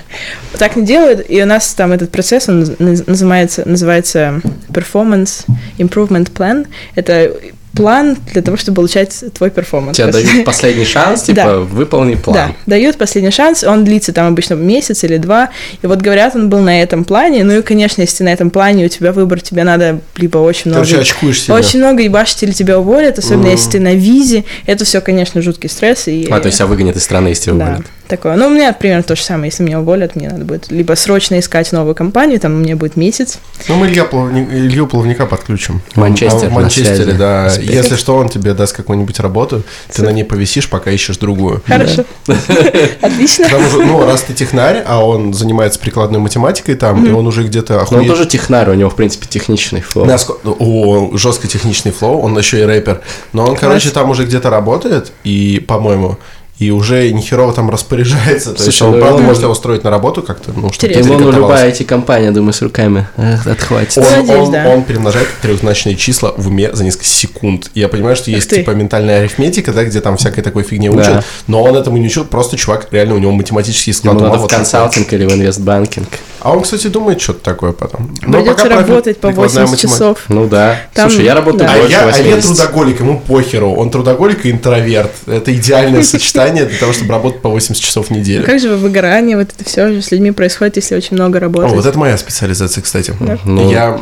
Так 0.58 0.76
не 0.76 0.84
делают, 0.84 1.28
и 1.36 1.42
у 1.42 1.46
нас 1.46 1.74
там 1.74 1.92
этот 1.92 2.10
процесс, 2.10 2.48
он 2.48 2.62
наз- 2.62 3.04
называется, 3.06 3.62
называется 3.66 4.40
Performance 4.68 5.44
Improvement 5.78 6.30
Plan. 6.32 6.66
Это 6.94 7.32
план 7.74 8.16
для 8.32 8.40
того, 8.40 8.56
чтобы 8.56 8.76
получать 8.76 9.22
твой 9.34 9.50
перформанс. 9.50 9.98
Тебе 9.98 10.10
дают 10.10 10.46
последний 10.46 10.86
шанс, 10.86 11.22
типа, 11.24 11.42
Да. 11.42 11.56
выполни 11.58 12.14
план. 12.14 12.34
Да, 12.34 12.52
дают 12.64 12.96
последний 12.96 13.30
шанс, 13.30 13.64
он 13.64 13.84
длится 13.84 14.14
там 14.14 14.28
обычно 14.28 14.54
месяц 14.54 15.04
или 15.04 15.18
два, 15.18 15.50
и 15.82 15.86
вот 15.86 16.00
говорят, 16.00 16.34
он 16.34 16.48
был 16.48 16.60
на 16.60 16.80
этом 16.80 17.04
плане, 17.04 17.44
ну 17.44 17.58
и, 17.58 17.60
конечно, 17.60 18.00
если 18.00 18.24
на 18.24 18.30
этом 18.32 18.48
плане 18.48 18.86
у 18.86 18.88
тебя 18.88 19.12
выбор, 19.12 19.42
тебе 19.42 19.62
надо 19.62 20.00
либо 20.16 20.38
очень 20.38 20.70
много... 20.70 20.86
Короче, 20.86 21.02
очкуешь 21.02 21.42
себя. 21.42 21.54
Очень 21.54 21.80
много 21.80 22.02
ебашить 22.02 22.42
или 22.44 22.52
тебя 22.52 22.78
уволят, 22.78 23.18
особенно 23.18 23.42
Мгм. 23.42 23.50
если 23.50 23.70
ты 23.72 23.80
на 23.80 23.94
визе. 23.94 24.44
Это 24.64 24.86
все, 24.86 25.02
конечно, 25.02 25.42
жуткий 25.42 25.68
стресс. 25.68 26.08
И... 26.08 26.28
А, 26.30 26.40
то 26.40 26.46
есть 26.46 26.56
тебя 26.56 26.68
выгонят 26.68 26.96
из 26.96 27.02
страны, 27.04 27.28
если 27.28 27.42
тебя 27.50 27.54
Да, 27.56 27.64
уволят. 27.66 27.86
Такое. 28.06 28.36
Ну, 28.36 28.46
у 28.46 28.50
меня 28.50 28.72
примерно 28.72 29.02
то 29.02 29.16
же 29.16 29.22
самое. 29.22 29.46
Если 29.50 29.62
меня 29.62 29.80
уволят, 29.80 30.16
мне 30.16 30.28
надо 30.28 30.44
будет 30.44 30.70
либо 30.70 30.94
срочно 30.94 31.38
искать 31.38 31.70
новую 31.72 31.94
компанию, 31.94 32.40
там 32.40 32.54
у 32.54 32.58
меня 32.58 32.76
будет 32.76 32.96
месяц. 32.96 33.38
Ну, 33.68 33.76
мы 33.76 33.86
Илья 33.88 34.04
Плавни- 34.04 34.48
Илью 34.50 34.86
Плавника 34.86 35.26
подключим. 35.26 35.80
Манчестер 35.94 36.46
А 36.46 36.50
в 36.50 36.52
Манчестере, 36.52 37.12
да. 37.14 37.46
Успех. 37.50 37.70
Если 37.70 37.96
что, 37.96 38.16
он 38.16 38.28
тебе 38.28 38.54
даст 38.54 38.74
какую-нибудь 38.76 39.18
работу, 39.20 39.62
ты 39.92 40.02
на 40.02 40.10
ней 40.10 40.24
повисишь, 40.24 40.68
пока 40.68 40.90
ищешь 40.90 41.16
другую. 41.18 41.62
Хорошо. 41.66 42.04
Отлично. 43.00 43.44
Потому 43.46 43.68
что, 43.68 43.82
ну, 43.82 44.04
раз 44.06 44.22
ты 44.22 44.34
технарь, 44.34 44.82
а 44.86 45.04
он 45.04 45.32
занимается 45.34 45.78
прикладной 45.78 46.20
математикой 46.20 46.74
там, 46.74 47.04
и 47.06 47.10
он 47.10 47.26
уже 47.26 47.42
где-то 47.44 47.74
Но 47.74 47.78
он 47.78 47.84
охуеть. 47.84 48.08
тоже 48.08 48.26
технарь, 48.26 48.70
у 48.70 48.74
него, 48.74 48.90
в 48.90 48.96
принципе, 48.96 49.26
техничный 49.26 49.80
флоу. 49.80 50.06
Наско- 50.06 50.36
О, 50.44 51.16
жестко 51.16 51.46
техничный 51.48 51.92
флоу, 51.92 52.20
он 52.20 52.36
еще 52.38 52.60
и 52.60 52.64
рэпер. 52.64 53.00
Но 53.32 53.44
он, 53.46 53.56
короче, 53.56 53.90
там 53.90 54.10
уже 54.10 54.24
где-то 54.24 54.50
работает, 54.50 55.12
и, 55.24 55.64
по-моему, 55.66 56.18
и 56.58 56.70
уже 56.70 57.10
нихерово 57.12 57.52
там 57.52 57.68
распоряжается. 57.68 58.54
То 58.54 58.64
есть 58.64 58.78
Слушай, 58.78 58.88
он, 58.88 58.94
ну, 58.94 59.00
правда, 59.00 59.18
он- 59.18 59.24
может 59.24 59.40
тебя 59.42 59.50
устроить 59.50 59.84
на 59.84 59.90
работу 59.90 60.22
как-то, 60.22 60.52
ну, 60.56 60.72
чтобы 60.72 60.94
перекантовался. 60.94 61.36
любая 61.38 61.70
IT-компания, 61.70 62.30
думаю, 62.30 62.52
с 62.54 62.62
руками 62.62 63.06
эх, 63.18 63.46
отхватит. 63.46 63.98
Он, 63.98 64.04
Надеюсь, 64.04 64.38
он- 64.46 64.52
да. 64.52 64.68
он 64.68 64.82
перемножает 64.84 65.28
трехзначные 65.42 65.96
числа 65.96 66.32
в 66.36 66.48
уме 66.48 66.70
за 66.74 66.82
несколько 66.84 67.04
секунд. 67.04 67.70
Я 67.74 67.88
понимаю, 67.88 68.16
что 68.16 68.30
есть 68.30 68.48
ты. 68.48 68.56
типа 68.56 68.70
ментальная 68.70 69.20
арифметика, 69.20 69.72
да, 69.72 69.84
где 69.84 70.00
там 70.00 70.16
всякой 70.16 70.42
такой 70.42 70.62
фигне 70.62 70.90
Да. 70.90 70.96
учат, 70.98 71.24
но 71.46 71.62
он 71.62 71.76
этому 71.76 71.98
не 71.98 72.06
учит, 72.06 72.30
просто 72.30 72.56
чувак, 72.56 72.88
реально 72.90 73.16
у 73.16 73.18
него 73.18 73.32
математический 73.32 73.92
склад 73.92 74.14
Ему 74.14 74.20
ума 74.20 74.28
надо 74.28 74.38
в 74.38 74.42
вот 74.42 74.50
такой. 74.50 74.64
консалтинг 74.64 75.12
или 75.12 75.26
в 75.26 75.32
инвестбанкинг. 75.34 76.08
А 76.46 76.52
он, 76.52 76.62
кстати, 76.62 76.86
думает 76.86 77.20
что-то 77.20 77.40
такое 77.40 77.72
потом. 77.72 78.14
Но 78.22 78.38
Придется 78.38 78.68
работать 78.68 79.18
по 79.18 79.28
прикладная 79.28 79.66
80 79.66 79.70
математика. 79.84 79.88
часов. 79.88 80.24
Ну 80.28 80.46
да. 80.46 80.80
Там- 80.94 81.10
Слушай, 81.10 81.24
я 81.24 81.34
работаю 81.34 81.66
да. 81.68 81.74
А 81.74 81.76
больше 81.78 81.90
я, 81.90 81.98
а 82.02 82.04
я 82.18 82.36
80. 82.36 82.42
трудоголик, 82.56 83.00
ему 83.00 83.18
похеру. 83.18 83.72
Он 83.72 83.90
трудоголик 83.90 84.46
и 84.46 84.52
интроверт. 84.52 85.10
Это 85.26 85.52
идеальное 85.52 86.04
сочетание 86.04 86.64
для 86.64 86.78
того, 86.78 86.92
чтобы 86.92 87.10
работать 87.10 87.42
по 87.42 87.48
80 87.48 87.82
часов 87.82 88.06
в 88.06 88.10
неделю. 88.12 88.44
Как 88.44 88.60
же 88.60 88.76
выгорание, 88.76 89.36
вот 89.36 89.48
это 89.52 89.68
все 89.68 89.88
же 89.92 90.02
с 90.02 90.12
людьми 90.12 90.30
происходит, 90.30 90.76
если 90.76 90.94
очень 90.94 91.16
много 91.16 91.38
О, 91.38 91.40
работать. 91.40 91.72
вот 91.72 91.84
это 91.84 91.98
моя 91.98 92.16
специализация, 92.16 92.80
кстати. 92.80 93.12
Ну. 93.44 93.68
Я 93.68 94.00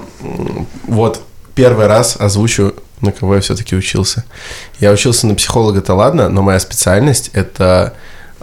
вот 0.86 1.22
первый 1.54 1.86
раз 1.86 2.16
озвучу, 2.18 2.74
на 3.00 3.10
кого 3.12 3.36
я 3.36 3.40
все-таки 3.40 3.74
учился. 3.74 4.24
Я 4.80 4.92
учился 4.92 5.26
на 5.26 5.34
психолога-то 5.34 5.94
ладно, 5.94 6.28
но 6.28 6.42
моя 6.42 6.60
специальность 6.60 7.30
это 7.32 7.94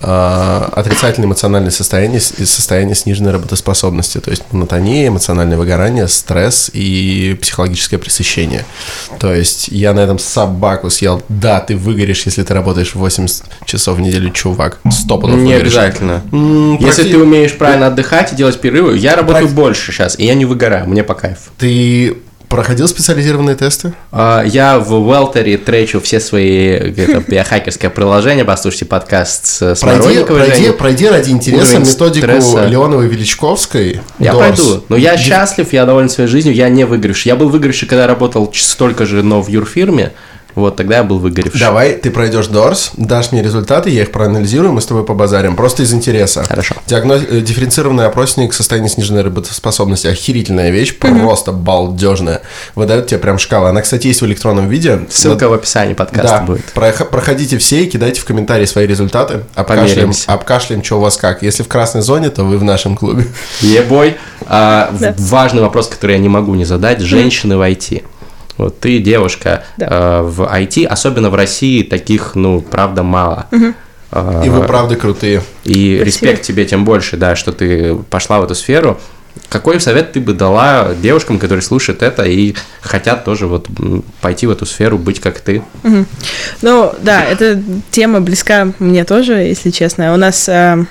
отрицательное 0.02 1.28
эмоциональное 1.28 1.72
состояние 1.72 2.20
и 2.20 2.46
состояние 2.46 2.96
сниженной 2.96 3.32
работоспособности, 3.32 4.20
то 4.20 4.32
есть 4.32 4.44
монотония, 4.52 5.08
эмоциональное 5.08 5.58
выгорание, 5.58 6.08
стресс 6.08 6.70
и 6.74 7.38
психологическое 7.42 7.98
пресыщение. 7.98 8.66
То 9.20 9.34
есть 9.34 9.68
я 9.70 9.94
на 9.94 10.00
этом 10.02 10.20
собаку 10.20 10.90
съел. 10.90 11.22
Да, 11.30 11.60
ты 11.60 11.76
выгоришь, 11.76 12.24
если 12.26 12.44
ты 12.44 12.54
работаешь 12.54 12.96
80 12.96 13.44
часов 13.66 13.98
в 13.98 14.02
неделю, 14.02 14.30
чувак. 14.32 14.80
Стопудов 14.92 15.38
Не 15.38 15.54
выгоришь. 15.54 15.62
обязательно. 15.74 16.22
М, 16.32 16.78
Если 16.78 17.06
практи- 17.06 17.12
ты 17.12 17.18
умеешь 17.18 17.58
правильно 17.58 17.88
отдыхать 17.88 18.34
и 18.34 18.36
делать 18.36 18.60
перерывы, 18.60 18.98
я 18.98 19.16
работаю 19.16 19.48
Практи- 19.48 19.54
больше 19.54 19.92
сейчас, 19.92 20.18
и 20.18 20.26
я 20.26 20.34
не 20.36 20.46
выгораю, 20.46 20.88
мне 20.88 21.04
по 21.04 21.14
кайфу. 21.14 21.52
Ты 21.58 22.18
проходил 22.52 22.88
специализированные 22.88 23.56
тесты? 23.56 23.94
А, 24.12 24.44
Я 24.44 24.78
в 24.78 24.94
Уэлтере 24.94 25.58
тречу 25.58 26.02
все 26.02 26.20
свои 26.20 26.68
это, 26.68 27.24
биохакерское 27.28 27.90
приложение, 27.90 28.46
послушайте 28.46 28.86
подкаст 28.86 29.46
с 29.46 29.80
Пройди, 29.80 30.24
пройди, 30.24 30.72
пройди 30.72 31.08
ради 31.08 31.32
интереса 31.32 31.78
Уровень 31.78 31.88
методику 31.88 32.28
стресса. 32.28 32.66
Леоновой 32.66 33.08
Величковской. 33.08 34.02
Я 34.20 34.34
пойду. 34.34 34.84
Но 34.90 34.98
я 34.98 35.18
счастлив, 35.18 35.72
я 35.72 35.86
доволен 35.86 36.10
своей 36.10 36.30
жизнью, 36.30 36.54
я 36.54 36.70
не 36.70 36.84
выгоревший. 36.84 37.30
Я 37.30 37.36
был 37.38 37.50
выгоревший, 37.50 37.88
когда 37.88 38.06
работал 38.06 38.52
столько 38.54 39.06
же, 39.06 39.24
но 39.24 39.42
в 39.42 39.48
юрфирме. 39.48 40.12
Вот 40.56 40.76
тогда 40.76 40.98
я 40.98 41.04
был 41.04 41.20
выгоревший. 41.20 41.60
Давай, 41.60 41.94
ты 41.94 42.12
пройдешь 42.12 42.48
Дорс, 42.48 42.92
дашь 42.98 43.32
мне 43.32 43.42
результаты, 43.42 43.90
я 43.90 44.02
их 44.04 44.12
проанализирую, 44.12 44.74
мы 44.74 44.82
с 44.82 44.86
тобой 44.86 45.04
побазарим. 45.06 45.56
Просто 45.56 45.84
из 45.84 45.94
интереса. 45.94 46.44
Хорошо. 46.44 46.76
Диагноз... 46.88 47.22
э, 47.30 47.42
Дифференцированный 47.42 48.06
опросник 48.06 48.54
состояния 48.54 48.90
сниженной 48.90 49.22
работоспособности. 49.24 50.08
Охерительная 50.08 50.70
вещь, 50.72 50.98
просто 50.98 51.52
балдежная. 51.52 52.42
Выдают 52.76 53.08
тебе 53.08 53.20
прям 53.20 53.38
шкалы. 53.38 53.70
Она, 53.70 53.82
кстати, 53.82 54.08
есть 54.08 54.22
в 54.22 54.26
электронном 54.26 54.68
виде. 54.70 55.02
Ссылка 55.10 55.48
в 55.50 55.54
описании 55.54 55.94
подкаста 55.94 56.38
Да, 56.40 56.42
будет. 56.44 56.66
Прох- 56.76 57.06
проходите 57.06 57.58
все 57.58 57.84
и 57.84 57.88
кидайте 57.90 58.20
в 58.22 58.26
комментарии 58.26 58.66
свои 58.66 58.86
результаты. 58.88 59.42
Обкашляем, 59.56 60.12
обкашляем, 60.28 60.84
что 60.84 60.98
у 60.98 61.02
вас 61.02 61.18
как. 61.18 61.42
Если 61.44 61.64
в 61.64 61.68
красной 61.68 62.02
зоне, 62.02 62.30
то 62.30 62.44
вы 62.44 62.58
в 62.58 62.64
нашем 62.64 62.96
клубе. 62.98 63.26
Ебой. 63.62 64.18
А, 64.48 64.92
Да. 65.00 65.16
Важный 65.18 65.62
вопрос, 65.62 65.88
который 65.88 66.14
я 66.14 66.20
не 66.20 66.30
могу 66.30 66.56
не 66.56 66.66
задать. 66.66 67.00
Женщины 67.02 67.58
в 67.58 67.62
IT. 67.62 68.04
Вот 68.58 68.80
ты 68.80 69.00
девушка 69.00 69.64
Да. 69.78 69.88
э, 69.90 70.22
в 70.24 70.42
IT, 70.42 70.86
особенно 70.86 71.30
в 71.30 71.36
России 71.36 71.84
таких, 71.84 72.36
ну, 72.36 72.62
правда, 72.62 73.04
мало. 73.04 73.48
А, 74.12 74.42
И 74.46 74.50
вы 74.50 74.64
правда 74.64 74.96
крутые. 74.96 75.42
И 75.64 75.96
Спасибо. 75.98 76.04
респект 76.04 76.42
тебе 76.44 76.66
тем 76.66 76.84
больше, 76.86 77.16
да, 77.18 77.36
что 77.36 77.52
ты 77.54 77.96
пошла 78.10 78.40
в 78.42 78.44
эту 78.44 78.56
сферу. 78.56 79.00
Какой 79.48 79.80
совет 79.80 80.12
ты 80.12 80.20
бы 80.20 80.34
дала 80.34 80.90
девушкам, 81.02 81.40
которые 81.40 81.62
слушают 81.62 82.04
это 82.04 82.24
и 82.24 82.54
хотят 82.82 83.24
тоже 83.24 83.48
вот 83.48 83.70
пойти 84.20 84.46
в 84.46 84.52
эту 84.52 84.66
сферу, 84.66 84.98
быть 84.98 85.22
как 85.22 85.40
ты? 85.40 85.64
Ну, 86.62 86.94
да, 87.02 87.24
эта 87.24 87.62
тема 87.92 88.20
близка 88.20 88.68
мне 88.80 89.06
тоже, 89.06 89.36
если 89.36 89.70
честно. 89.70 90.14
У 90.14 90.18
нас 90.18 90.50
э, 90.50 90.86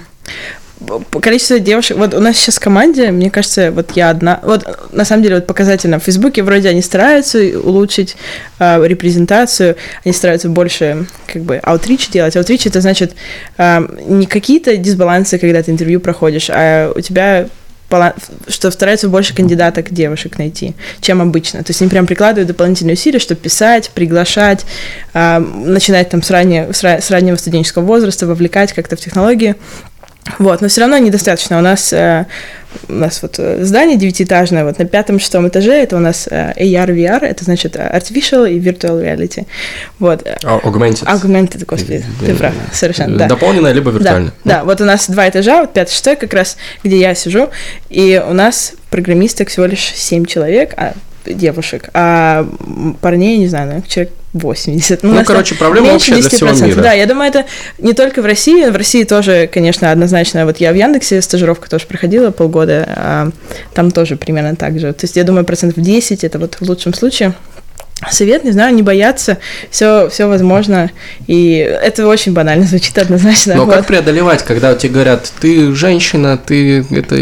количество 1.21 1.59
девушек... 1.59 1.97
Вот 1.97 2.15
у 2.15 2.21
нас 2.21 2.37
сейчас 2.37 2.57
в 2.57 2.61
команде, 2.61 3.11
мне 3.11 3.31
кажется, 3.31 3.71
вот 3.71 3.93
я 3.97 4.11
одна... 4.11 4.41
Вот 4.43 4.93
на 4.93 5.05
самом 5.05 5.23
деле 5.23 5.37
вот 5.37 5.47
показательно 5.47 5.99
в 5.99 6.05
Фейсбуке 6.05 6.43
вроде 6.43 6.69
они 6.69 6.83
стараются 6.83 7.39
улучшить 7.39 8.17
э, 8.59 8.87
репрезентацию, 8.87 9.77
они 10.05 10.15
стараются 10.15 10.49
больше 10.49 11.07
как 11.27 11.43
бы 11.43 11.57
аутрич 11.57 12.09
делать. 12.09 12.37
Аутрич 12.37 12.67
это 12.67 12.81
значит 12.81 13.15
э, 13.59 13.81
не 14.07 14.27
какие-то 14.27 14.77
дисбалансы, 14.77 15.39
когда 15.39 15.63
ты 15.63 15.71
интервью 15.71 16.01
проходишь, 16.01 16.51
а 16.51 16.93
у 16.95 17.01
тебя 17.01 17.47
что 18.47 18.71
стараются 18.71 19.09
больше 19.09 19.35
кандидаток 19.35 19.91
девушек 19.91 20.39
найти, 20.39 20.75
чем 21.01 21.21
обычно. 21.21 21.65
То 21.65 21.71
есть 21.71 21.83
они 21.83 21.91
прям 21.91 22.07
прикладывают 22.07 22.47
дополнительные 22.47 22.95
усилия, 22.95 23.19
чтобы 23.19 23.41
писать, 23.41 23.91
приглашать, 23.93 24.65
а, 25.13 25.41
начинать 25.41 26.09
там 26.11 26.23
с, 26.23 26.31
ранее, 26.31 26.73
с, 26.73 26.85
с 26.85 27.11
раннего 27.11 27.35
студенческого 27.35 27.83
возраста, 27.83 28.27
вовлекать 28.27 28.73
как-то 28.73 28.95
в 28.95 29.01
технологии. 29.01 29.57
Вот, 30.39 30.61
но 30.61 30.69
все 30.69 30.83
равно 30.83 30.99
недостаточно. 30.99 31.59
У 31.59 31.63
нас, 31.63 31.93
э, 31.93 32.27
у 32.89 32.93
нас 32.93 33.21
вот 33.23 33.37
э, 33.39 33.65
здание 33.65 33.97
девятиэтажное, 33.97 34.65
вот 34.65 34.79
на 34.79 34.85
пятом-шестом 34.85 35.49
этаже 35.49 35.73
это 35.73 35.97
у 35.97 35.99
нас 35.99 36.29
э, 36.31 36.53
AR, 36.57 36.89
VR, 36.95 37.25
это 37.25 37.45
значит 37.45 37.75
э, 37.77 37.81
Artificial 37.81 38.49
и 38.51 38.61
Virtual 38.61 39.03
Reality. 39.03 39.47
Вот. 39.99 40.23
э, 40.27 40.37
А, 40.45 40.59
Augmented. 40.59 41.05
Augmented, 41.07 41.65
господи, 41.67 42.05
ты 42.25 42.35
прав, 42.35 42.53
совершенно, 42.73 43.17
да. 43.19 43.27
Дополненное 43.29 43.73
либо 43.73 43.91
Да, 43.93 43.99
виртуальное. 43.99 44.33
да, 44.45 44.65
вот 44.65 44.81
у 44.81 44.85
нас 44.85 45.09
два 45.11 45.29
этажа, 45.29 45.63
вот 45.63 45.73
пятый, 45.73 45.93
шестой 45.93 46.17
как 46.17 46.33
раз, 46.35 46.57
где 46.85 46.99
я 46.99 47.15
сижу, 47.15 47.49
и 47.89 48.23
у 48.25 48.33
нас 48.33 48.75
программисток 48.91 49.49
всего 49.49 49.67
лишь 49.67 49.93
семь 49.95 50.27
человек, 50.27 50.75
а 50.77 50.93
девушек, 51.27 51.89
а 51.95 52.47
парней, 53.01 53.39
не 53.39 53.49
знаю, 53.49 53.67
наверное, 53.67 53.89
человек 53.89 54.13
80. 54.33 55.03
Ну, 55.03 55.11
у 55.11 55.13
нас 55.15 55.27
короче, 55.27 55.55
проблема 55.57 55.89
меньше 55.89 56.13
общая 56.13 56.21
для 56.21 56.31
всего 56.31 56.51
10%. 56.51 56.67
мира. 56.67 56.83
Да, 56.83 56.93
я 56.93 57.07
думаю, 57.07 57.31
это 57.31 57.47
не 57.79 57.93
только 57.95 58.23
в 58.23 58.27
России, 58.27 58.71
в 58.71 58.77
России 58.77 59.05
тоже, 59.05 59.49
конечно, 59.53 59.91
однозначно. 59.91 60.47
Вот 60.47 60.59
я 60.59 60.73
в 60.73 60.77
Яндексе 60.77 61.21
стажировку 61.21 61.69
тоже 61.69 61.87
проходила 61.87 62.31
полгода, 62.31 62.89
а 62.97 63.31
там 63.75 63.91
тоже 63.91 64.17
примерно 64.17 64.55
так 64.55 64.79
же. 64.79 64.93
То 64.93 65.05
есть 65.05 65.17
я 65.17 65.25
думаю, 65.25 65.45
процентов 65.45 65.83
10 65.83 66.23
это 66.25 66.39
вот 66.39 66.57
в 66.61 66.63
лучшем 66.63 66.95
случае. 66.95 67.35
Совет, 68.09 68.45
не 68.45 68.53
знаю, 68.53 68.75
не 68.75 68.83
бояться, 68.83 69.39
все, 69.71 70.09
все 70.09 70.27
возможно, 70.27 70.91
и 71.27 71.57
это 71.57 72.07
очень 72.07 72.33
банально 72.33 72.65
звучит 72.65 72.97
однозначно. 72.97 73.57
Но 73.57 73.67
вот. 73.67 73.75
как 73.75 73.87
преодолевать, 73.87 74.43
когда 74.43 74.75
тебе 74.75 74.95
говорят, 74.95 75.31
ты 75.41 75.75
женщина, 75.75 76.39
ты 76.39 76.81
это 76.91 77.17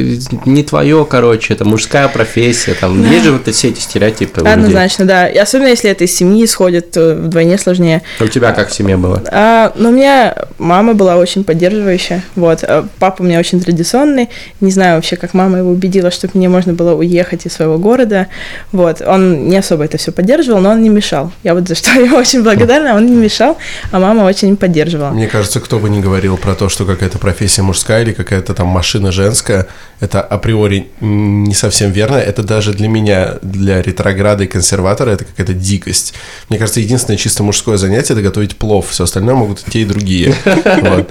не 0.45 0.63
твое, 0.63 1.05
короче, 1.05 1.55
это 1.55 1.65
мужская 1.65 2.07
профессия, 2.07 2.75
там 2.75 3.11
есть 3.11 3.25
же 3.25 3.33
вот 3.33 3.49
все 3.53 3.69
эти 3.69 3.81
стереотипы. 3.81 4.41
Однозначно, 4.41 5.05
да. 5.05 5.29
И 5.29 5.37
особенно 5.37 5.69
если 5.69 5.91
это 5.91 6.05
из 6.05 6.15
семьи 6.15 6.45
исходит, 6.45 6.93
то 6.93 7.15
вдвойне 7.15 7.59
сложнее. 7.59 8.03
У 8.21 8.29
тебя 8.29 8.53
как 8.53 8.69
в 8.69 8.75
семье 8.75 8.97
было? 8.97 9.23
А, 9.33 9.73
но 9.75 9.89
у 9.89 9.93
меня 9.93 10.35
мама 10.59 10.95
была 10.95 11.17
очень 11.17 11.43
поддерживающая, 11.43 12.23
вот. 12.37 12.63
а 12.63 12.87
Папа 12.99 13.23
у 13.23 13.25
меня 13.25 13.41
очень 13.41 13.61
традиционный. 13.61 14.29
Не 14.61 14.71
знаю 14.71 14.97
вообще, 14.97 15.17
как 15.17 15.35
мама 15.35 15.59
его 15.59 15.71
убедила, 15.71 16.11
чтобы 16.11 16.35
мне 16.35 16.49
можно 16.49 16.73
было 16.73 16.95
уехать 16.95 17.47
из 17.47 17.53
своего 17.53 17.79
города. 17.79 18.29
Вот. 18.71 19.03
Он 19.03 19.49
не 19.49 19.57
особо 19.57 19.85
это 19.85 19.99
все 19.99 20.13
поддерживал, 20.13 20.61
но 20.61 20.68
он 20.71 20.83
не 20.83 20.89
мешал. 20.89 21.33
Я 21.43 21.55
вот 21.55 21.69
за 21.69 21.75
что 21.75 21.91
ему 22.01 22.17
очень 22.17 22.43
благодарна. 22.43 22.95
Он 22.95 23.07
не 23.07 23.17
мешал, 23.17 23.59
а 23.91 23.99
мама 23.99 24.23
очень 24.23 24.57
поддерживала. 24.57 25.11
Мне 25.11 25.27
кажется, 25.27 25.61
кто 25.61 25.79
бы 25.79 25.91
ни 25.91 26.01
говорил 26.01 26.37
про 26.37 26.55
то, 26.55 26.69
что 26.69 26.85
какая-то 26.85 27.19
профессия 27.19 27.63
мужская 27.63 28.03
или 28.03 28.13
какая-то 28.13 28.55
там 28.55 28.69
машина 28.69 29.13
женская, 29.13 29.67
это 30.01 30.21
априори 30.21 30.89
не 31.01 31.55
совсем 31.55 31.91
верно. 31.91 32.17
Это 32.17 32.43
даже 32.43 32.73
для 32.73 32.89
меня, 32.89 33.35
для 33.43 33.83
ретрограда 33.83 34.45
и 34.45 34.47
консерватора, 34.47 35.11
это 35.11 35.25
какая-то 35.25 35.55
дикость. 35.55 36.15
Мне 36.49 36.59
кажется, 36.59 36.81
единственное 36.81 37.19
чисто 37.19 37.43
мужское 37.43 37.77
занятие– 37.77 38.13
это 38.15 38.23
готовить 38.23 38.57
плов. 38.57 38.89
Все 38.91 39.05
остальное 39.05 39.35
могут 39.35 39.63
и 39.67 39.71
те, 39.71 39.81
и 39.81 39.85
другие. 39.85 40.35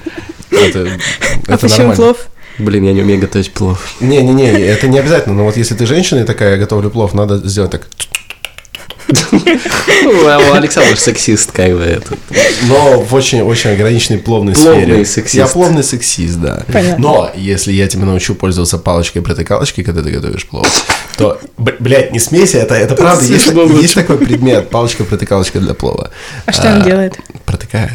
А 1.48 1.58
почему 1.58 1.94
плов? 1.94 2.30
Блин, 2.60 2.86
я 2.86 2.94
не 2.94 3.02
умею 3.02 3.20
готовить 3.20 3.52
плов. 3.52 3.96
Не-не-не, 4.00 4.50
это 4.50 4.88
не 4.88 4.98
обязательно. 4.98 5.36
Но 5.36 5.46
вот 5.46 5.58
если 5.58 5.76
ты 5.76 5.86
женщина 5.86 6.20
и 6.20 6.24
такая, 6.24 6.52
я 6.52 6.58
готовлю 6.58 6.90
плов, 6.90 7.14
надо 7.14 7.38
сделать 7.48 7.72
так. 7.72 7.88
Ну, 9.08 10.28
а 10.28 10.40
у 10.50 10.54
Александра 10.54 10.96
ж 10.96 11.00
сексист, 11.00 11.52
как 11.52 11.72
бы 11.74 11.82
это. 11.82 12.16
Но 12.68 13.02
в 13.02 13.14
очень-очень 13.14 13.72
ограниченной 13.72 14.20
пловной 14.20 14.54
Пловный 14.54 14.84
сфере. 14.84 15.06
сексист. 15.06 15.36
Я 15.36 15.48
пловный 15.48 15.84
сексист, 15.84 16.38
да. 16.38 16.64
Понятно. 16.72 16.98
Но 17.02 17.32
если 17.36 17.72
я 17.72 17.88
тебя 17.88 18.06
научу 18.06 18.36
пользоваться 18.36 18.78
палочкой-протыкалочкой, 18.78 19.84
когда 19.84 20.02
ты 20.02 20.12
готовишь 20.12 20.46
плов, 20.46 20.68
то, 21.18 21.40
блядь, 21.58 22.12
не 22.12 22.20
смейся, 22.20 22.60
это, 22.60 22.76
это 22.76 22.96
правда. 22.96 23.24
Есть, 23.26 23.48
есть 23.82 23.96
такой 23.96 24.18
предмет, 24.18 24.70
палочка-протыкалочка 24.70 25.60
для 25.60 25.74
плова. 25.74 26.12
А 26.46 26.52
что 26.52 26.72
он 26.72 26.84
делает? 26.84 27.18
Протыкает. 27.48 27.94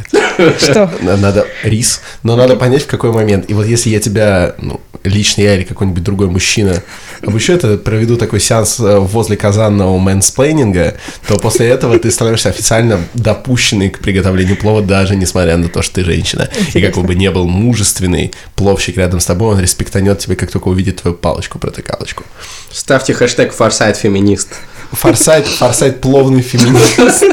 Что? 0.58 0.90
На- 1.02 1.18
Надо 1.18 1.46
рис, 1.62 2.00
но 2.22 2.36
надо 2.36 2.56
понять, 2.56 2.84
в 2.84 2.86
какой 2.86 3.12
момент. 3.12 3.50
И 3.50 3.54
вот 3.54 3.66
если 3.66 3.90
я 3.90 4.00
тебя, 4.00 4.54
ну, 4.56 4.80
лично 5.04 5.42
я 5.42 5.56
или 5.56 5.62
какой-нибудь 5.64 6.02
другой 6.02 6.28
мужчина 6.28 6.82
обучу 7.20 7.52
это, 7.52 7.76
проведу 7.76 8.16
такой 8.16 8.40
сеанс 8.40 8.80
э, 8.80 8.98
возле 8.98 9.36
казанного 9.36 9.98
мэнсплейнинга, 9.98 10.94
то 11.28 11.36
после 11.38 11.68
этого 11.68 11.98
ты 11.98 12.10
становишься 12.10 12.48
официально 12.48 12.98
допущенный 13.12 13.90
к 13.90 13.98
приготовлению 13.98 14.56
плова, 14.56 14.80
даже 14.80 15.16
несмотря 15.16 15.58
на 15.58 15.68
то, 15.68 15.82
что 15.82 15.96
ты 15.96 16.04
женщина. 16.04 16.48
И 16.72 16.80
какой 16.80 17.02
бы 17.02 17.14
не 17.14 17.30
был 17.30 17.46
мужественный 17.46 18.32
пловщик 18.56 18.96
рядом 18.96 19.20
с 19.20 19.26
тобой, 19.26 19.54
он 19.54 19.60
респектанет 19.60 20.18
тебя, 20.18 20.34
как 20.34 20.50
только 20.50 20.68
увидит 20.68 21.02
твою 21.02 21.14
палочку-протыкалочку. 21.14 22.24
Ставьте 22.70 23.12
хэштег 23.12 23.52
форсайт 23.52 23.98
феминист. 23.98 24.48
Форсайт, 24.92 25.46
форсайт 25.46 26.00
пловный 26.00 26.42
феминист. 26.42 27.24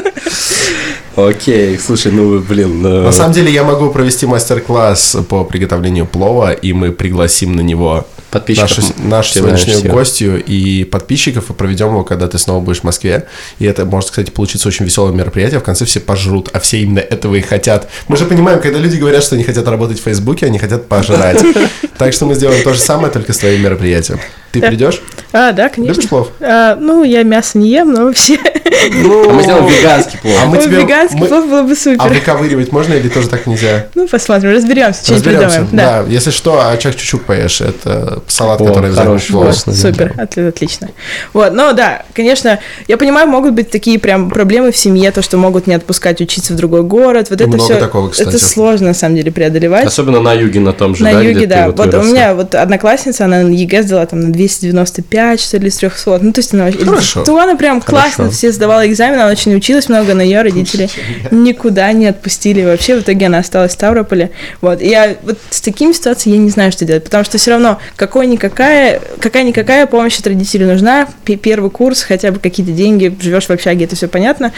Окей, 1.16 1.78
слушай, 1.78 2.12
ну, 2.12 2.38
блин, 2.38 2.82
ну, 2.82 3.02
На 3.02 3.12
самом 3.12 3.32
деле 3.32 3.52
я 3.52 3.64
могу 3.64 3.90
провести 3.90 4.26
мастер-класс 4.26 5.18
по 5.28 5.44
приготовлению 5.44 6.06
плова, 6.06 6.52
и 6.52 6.72
мы 6.72 6.92
пригласим 6.92 7.56
на 7.56 7.60
него 7.60 8.06
Подписчиков 8.30 8.78
нашу, 8.78 8.92
нашу 8.98 9.34
сегодняшнюю 9.34 9.90
гостью 9.90 10.42
и 10.42 10.84
подписчиков, 10.84 11.50
и 11.50 11.52
проведем 11.52 11.88
его, 11.88 12.04
когда 12.04 12.28
ты 12.28 12.38
снова 12.38 12.62
будешь 12.62 12.80
в 12.80 12.84
Москве. 12.84 13.26
И 13.58 13.64
это 13.64 13.84
может, 13.84 14.10
кстати, 14.10 14.30
получиться 14.30 14.68
очень 14.68 14.84
веселое 14.84 15.12
мероприятие. 15.12 15.58
В 15.58 15.64
конце 15.64 15.84
все 15.84 15.98
пожрут, 15.98 16.48
а 16.52 16.60
все 16.60 16.78
именно 16.78 17.00
этого 17.00 17.34
и 17.34 17.40
хотят. 17.40 17.88
Мы 18.06 18.16
же 18.16 18.26
понимаем, 18.26 18.60
когда 18.60 18.78
люди 18.78 18.96
говорят, 18.96 19.24
что 19.24 19.34
они 19.34 19.42
хотят 19.42 19.66
работать 19.66 19.98
в 19.98 20.04
Фейсбуке, 20.04 20.46
они 20.46 20.58
хотят 20.58 20.86
пожрать. 20.86 21.42
Так 21.98 22.14
что 22.14 22.24
мы 22.24 22.34
сделаем 22.34 22.64
то 22.64 22.72
же 22.72 22.78
самое, 22.78 23.12
только 23.12 23.34
с 23.34 23.38
твоим 23.38 23.60
мероприятием. 23.60 24.20
Ты 24.52 24.60
Да. 24.60 24.68
придешь? 24.68 25.02
А, 25.32 25.52
да, 25.52 25.68
конечно. 25.68 25.94
Любишь 25.94 26.08
плов? 26.08 26.30
А, 26.40 26.74
ну, 26.76 27.04
я 27.04 27.22
мясо 27.22 27.58
не 27.58 27.70
ем, 27.70 27.92
но 27.92 28.04
вообще... 28.06 28.36
А 28.36 29.32
мы 29.32 29.42
сделаем 29.42 29.66
веганский 29.66 30.18
плов. 30.18 30.34
А 30.42 30.46
мы 30.46 30.58
тебе- 30.58 30.78
веганский 30.78 31.18
мы- 31.18 31.26
плов 31.28 31.48
было 31.48 31.62
бы 31.62 31.72
А 31.72 31.76
супер. 31.76 32.08
выковыривать 32.08 32.72
можно 32.72 32.94
или 32.94 33.08
тоже 33.08 33.28
так 33.28 33.46
нельзя? 33.46 33.86
Ну, 33.94 34.08
посмотрим, 34.08 34.52
разберемся, 34.52 35.02
что-нибудь 35.04 35.26
Разберемся. 35.26 35.60
придумаем. 35.66 36.04
Да. 36.06 36.12
если 36.12 36.30
что, 36.30 36.68
очаг 36.68 36.96
чучук 36.96 37.24
поешь. 37.24 37.60
Это 37.60 38.22
салат, 38.26 38.60
О, 38.60 38.64
который 38.64 38.90
взял 38.90 39.18
Вкусно, 39.18 39.74
супер, 39.74 40.14
отли- 40.16 40.48
отлично. 40.48 40.88
Вот, 41.32 41.52
ну 41.52 41.72
да, 41.72 42.04
конечно, 42.14 42.58
я 42.88 42.96
понимаю, 42.96 43.28
могут 43.28 43.52
быть 43.54 43.70
такие 43.70 43.98
прям 43.98 44.30
проблемы 44.30 44.72
в 44.72 44.76
семье, 44.76 45.10
то, 45.10 45.22
что 45.22 45.36
могут 45.36 45.66
не 45.66 45.74
отпускать 45.74 46.20
учиться 46.20 46.52
в 46.52 46.56
другой 46.56 46.82
город, 46.82 47.28
вот 47.30 47.40
это 47.40 47.48
Много 47.48 47.64
все, 47.64 47.76
такого, 47.78 48.08
кстати. 48.08 48.28
это 48.28 48.38
сложно 48.38 48.88
на 48.88 48.94
самом 48.94 49.16
деле 49.16 49.30
преодолевать. 49.30 49.84
Особенно 49.86 50.20
на 50.20 50.32
юге, 50.32 50.60
на 50.60 50.72
том 50.72 50.94
же, 50.94 51.04
на 51.04 51.12
да, 51.12 51.20
юге, 51.20 51.34
где 51.34 51.46
да. 51.46 51.70
ты 51.70 51.72
Вот, 51.72 51.94
у 51.94 52.02
меня 52.02 52.34
вот 52.34 52.54
одноклассница, 52.54 53.24
она 53.26 53.42
на 53.42 53.50
ЕГЭ 53.50 53.82
сдала 53.82 54.06
там 54.06 54.20
на 54.20 54.32
295, 54.32 55.19
что 55.36 55.58
ли, 55.58 55.70
с 55.70 55.76
300. 55.76 56.18
Ну, 56.18 56.32
то 56.32 56.40
есть 56.40 56.54
она 56.54 56.64
вообще... 56.64 56.84
Хорошо. 56.84 57.24
То 57.24 57.38
она 57.38 57.56
прям 57.56 57.80
Хорошо. 57.80 58.02
классно 58.02 58.30
все 58.30 58.52
сдавала 58.52 58.86
экзамен, 58.86 59.18
она 59.18 59.30
очень 59.30 59.54
училась 59.54 59.88
много, 59.88 60.14
но 60.14 60.22
ее 60.22 60.42
родители 60.42 60.88
никуда 61.30 61.92
не 61.92 62.06
отпустили 62.06 62.64
вообще. 62.64 62.96
В 62.96 63.02
итоге 63.02 63.26
она 63.26 63.38
осталась 63.38 63.72
в 63.72 63.74
Ставрополе. 63.74 64.30
Вот. 64.60 64.80
И 64.82 64.88
я 64.88 65.16
вот 65.22 65.38
с 65.50 65.60
такими 65.60 65.92
ситуациями 65.92 66.36
я 66.36 66.42
не 66.42 66.50
знаю, 66.50 66.72
что 66.72 66.84
делать, 66.84 67.04
потому 67.04 67.24
что 67.24 67.38
все 67.38 67.52
равно 67.52 67.78
какой-никакая, 67.96 69.00
какая-никакая 69.20 69.86
помощь 69.86 70.18
от 70.18 70.26
родителей 70.26 70.66
нужна. 70.66 71.08
Первый 71.24 71.70
курс, 71.70 72.02
хотя 72.02 72.32
бы 72.32 72.38
какие-то 72.38 72.72
деньги, 72.72 73.14
живешь 73.20 73.46
в 73.46 73.50
общаге, 73.50 73.84
это 73.84 73.96
все 73.96 74.08
понятно. 74.08 74.52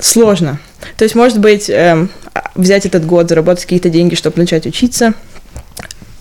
Сложно. 0.00 0.60
То 0.96 1.04
есть, 1.04 1.14
может 1.14 1.38
быть, 1.38 1.68
эм, 1.68 2.10
взять 2.54 2.86
этот 2.86 3.04
год, 3.04 3.28
заработать 3.28 3.64
какие-то 3.64 3.90
деньги, 3.90 4.14
чтобы 4.14 4.38
начать 4.38 4.66
учиться, 4.66 5.14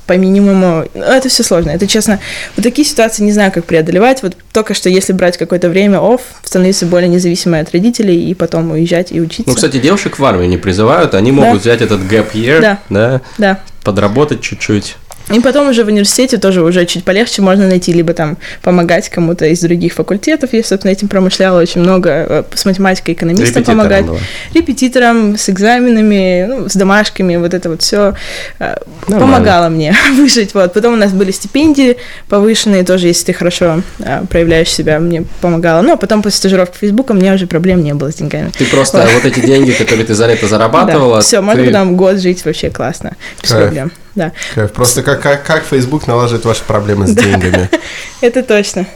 по 0.07 0.13
минимуму. 0.17 0.85
Ну, 0.93 1.01
Это 1.03 1.29
все 1.29 1.43
сложно. 1.43 1.69
Это 1.71 1.85
честно. 1.85 2.19
Вот 2.55 2.63
такие 2.63 2.87
ситуации 2.87 3.23
не 3.23 3.31
знаю, 3.33 3.51
как 3.51 3.65
преодолевать. 3.65 4.23
Вот 4.23 4.35
только 4.53 4.73
что 4.73 4.89
если 4.89 5.13
брать 5.13 5.37
какое-то 5.37 5.69
время 5.69 5.99
офф, 6.01 6.21
становиться 6.43 6.85
более 6.85 7.09
независимой 7.09 7.59
от 7.59 7.71
родителей 7.71 8.29
и 8.29 8.33
потом 8.33 8.71
уезжать 8.71 9.11
и 9.11 9.19
учиться. 9.21 9.43
Ну, 9.49 9.53
кстати, 9.55 9.77
девушек 9.79 10.17
в 10.17 10.25
армию 10.25 10.49
не 10.49 10.57
призывают, 10.57 11.13
они 11.13 11.31
могут 11.31 11.61
взять 11.61 11.81
этот 11.81 11.99
gap 12.01 12.31
year, 12.33 12.61
Да. 12.61 12.79
да, 12.89 13.21
Да. 13.37 13.59
подработать 13.83 14.41
чуть-чуть. 14.41 14.95
И 15.33 15.39
потом 15.41 15.69
уже 15.69 15.83
в 15.83 15.87
университете 15.87 16.37
тоже 16.37 16.61
уже 16.63 16.85
чуть 16.85 17.03
полегче 17.03 17.41
можно 17.41 17.67
найти, 17.67 17.91
либо 17.91 18.13
там 18.13 18.37
помогать 18.61 19.09
кому-то 19.09 19.45
из 19.45 19.59
других 19.59 19.93
факультетов. 19.93 20.53
Я, 20.53 20.63
собственно, 20.63 20.91
этим 20.91 21.09
промышляла 21.09 21.59
очень 21.61 21.81
много. 21.81 22.09
э, 22.09 22.43
С 22.55 22.63
математикой 22.65 23.13
экономистам 23.13 23.47
Репетитором 23.61 23.77
помогать. 23.79 24.05
была. 24.05 24.19
Репетитором, 24.53 25.37
с 25.37 25.49
экзаменами, 25.49 26.45
ну, 26.47 26.69
с 26.69 26.73
домашками, 26.75 27.35
вот 27.35 27.53
это 27.53 27.69
вот 27.69 27.81
все 27.81 28.13
Нормально. 28.59 28.85
помогало 29.07 29.69
мне 29.69 29.95
выжить. 30.15 30.53
Вот. 30.53 30.73
Потом 30.73 30.93
у 30.93 30.97
нас 30.97 31.11
были 31.11 31.31
стипендии 31.31 31.97
повышенные, 32.29 32.83
тоже, 32.83 33.07
если 33.07 33.25
ты 33.25 33.33
хорошо 33.33 33.81
э, 33.99 34.21
проявляешь 34.29 34.69
себя, 34.69 34.99
мне 34.99 35.23
помогало. 35.41 35.81
Ну, 35.81 35.93
а 35.93 35.97
потом 35.97 36.21
после 36.21 36.37
стажировки 36.37 36.77
Фейсбука 36.77 37.11
у 37.11 37.15
меня 37.15 37.33
уже 37.33 37.47
проблем 37.47 37.83
не 37.83 37.93
было 37.93 38.11
с 38.11 38.15
деньгами. 38.15 38.51
Ты 38.57 38.65
просто 38.65 39.05
вот 39.13 39.25
эти 39.25 39.39
деньги, 39.45 39.71
которые 39.71 40.05
ты 40.05 40.13
за 40.13 40.27
лето 40.27 40.47
зарабатывала, 40.47 41.19
все, 41.21 41.41
можно 41.41 41.65
потом 41.65 41.97
год 41.97 42.17
жить 42.19 42.45
вообще 42.45 42.69
классно, 42.69 43.17
без 43.41 43.51
Кайф. 43.51 43.63
проблем. 43.65 43.91
Да, 44.17 44.31
Кайф. 44.55 44.71
Просто 44.71 45.03
как, 45.03 45.21
как, 45.21 45.45
как 45.45 45.63
Facebook 45.63 46.07
налаживает 46.07 46.43
ваши 46.43 46.63
проблемы 46.63 47.05
с 47.05 47.11
деньгами. 47.13 47.69
это 48.21 48.41
точно. 48.41 48.87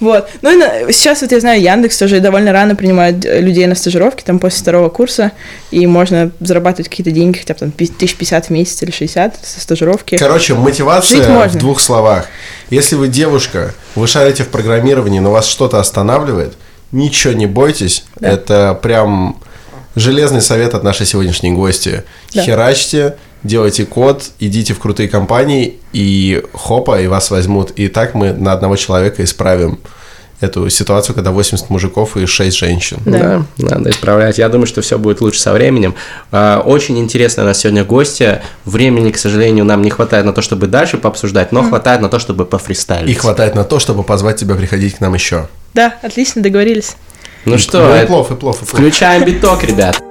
Вот. 0.00 0.30
Ну 0.40 0.50
и 0.50 0.56
на- 0.56 0.90
сейчас 0.90 1.20
вот 1.20 1.30
я 1.30 1.40
знаю, 1.40 1.60
Яндекс 1.60 1.98
тоже 1.98 2.20
довольно 2.20 2.52
рано 2.52 2.74
принимает 2.74 3.22
э, 3.26 3.40
людей 3.42 3.66
на 3.66 3.74
стажировки, 3.74 4.22
там 4.22 4.38
после 4.38 4.60
второго 4.62 4.88
курса, 4.88 5.32
и 5.70 5.86
можно 5.86 6.30
зарабатывать 6.40 6.88
какие-то 6.88 7.10
деньги, 7.10 7.36
хотя 7.36 7.52
бы 7.52 7.60
там 7.60 7.70
пи- 7.70 7.86
тысяч 7.86 8.16
пятьдесят 8.16 8.46
в 8.46 8.50
месяц 8.50 8.82
или 8.82 8.90
60 8.90 9.40
со 9.44 9.60
стажировки. 9.60 10.16
Короче, 10.16 10.54
мотивация 10.54 11.48
в 11.48 11.56
двух 11.58 11.78
словах. 11.78 12.28
Если 12.70 12.96
вы 12.96 13.08
девушка, 13.08 13.74
вы 13.94 14.06
шарите 14.06 14.44
в 14.44 14.48
программировании, 14.48 15.18
но 15.18 15.30
вас 15.32 15.46
что-то 15.46 15.80
останавливает, 15.80 16.54
ничего 16.92 17.34
не 17.34 17.44
бойтесь. 17.44 18.04
Да. 18.18 18.28
Это 18.30 18.78
прям 18.82 19.36
железный 19.96 20.40
совет 20.40 20.72
от 20.74 20.82
нашей 20.82 21.04
сегодняшней 21.04 21.52
гости. 21.52 22.04
Да. 22.32 22.42
Херачьте, 22.42 23.16
делайте 23.44 23.84
код, 23.84 24.24
идите 24.40 24.74
в 24.74 24.78
крутые 24.78 25.08
компании, 25.08 25.78
и 25.92 26.42
хопа, 26.52 27.00
и 27.00 27.06
вас 27.06 27.30
возьмут. 27.30 27.72
И 27.72 27.88
так 27.88 28.14
мы 28.14 28.32
на 28.32 28.52
одного 28.52 28.76
человека 28.76 29.22
исправим 29.24 29.78
эту 30.40 30.68
ситуацию, 30.70 31.14
когда 31.14 31.30
80 31.30 31.70
мужиков 31.70 32.16
и 32.16 32.26
6 32.26 32.56
женщин. 32.56 32.98
Да. 33.04 33.44
надо 33.58 33.90
исправлять. 33.90 34.38
Я 34.38 34.48
думаю, 34.48 34.66
что 34.66 34.82
все 34.82 34.98
будет 34.98 35.20
лучше 35.20 35.40
со 35.40 35.52
временем. 35.52 35.94
А, 36.32 36.60
Очень 36.64 36.98
интересно 36.98 37.44
у 37.44 37.46
нас 37.46 37.60
сегодня 37.60 37.84
гостья. 37.84 38.42
Времени, 38.64 39.12
к 39.12 39.18
сожалению, 39.18 39.64
нам 39.64 39.82
не 39.82 39.90
хватает 39.90 40.26
на 40.26 40.32
то, 40.32 40.42
чтобы 40.42 40.66
дальше 40.66 40.98
пообсуждать, 40.98 41.52
но 41.52 41.62
хватает 41.62 42.00
на 42.00 42.08
то, 42.08 42.18
чтобы 42.18 42.44
пофристайлить. 42.44 43.10
И 43.10 43.14
хватает 43.14 43.54
на 43.54 43.62
то, 43.64 43.78
чтобы 43.78 44.02
позвать 44.02 44.36
тебя 44.36 44.56
приходить 44.56 44.96
к 44.96 45.00
нам 45.00 45.14
еще. 45.14 45.46
Да, 45.74 45.94
отлично, 46.02 46.42
договорились. 46.42 46.96
Ну 47.44 47.56
что, 47.58 47.86
Ну 47.86 48.02
и 48.02 48.06
плов, 48.06 48.30
и 48.30 48.34
плов, 48.34 48.62
и 48.62 48.64
плов. 48.64 48.68
включаем 48.80 49.24
биток, 49.24 49.62
ребят. 49.64 50.02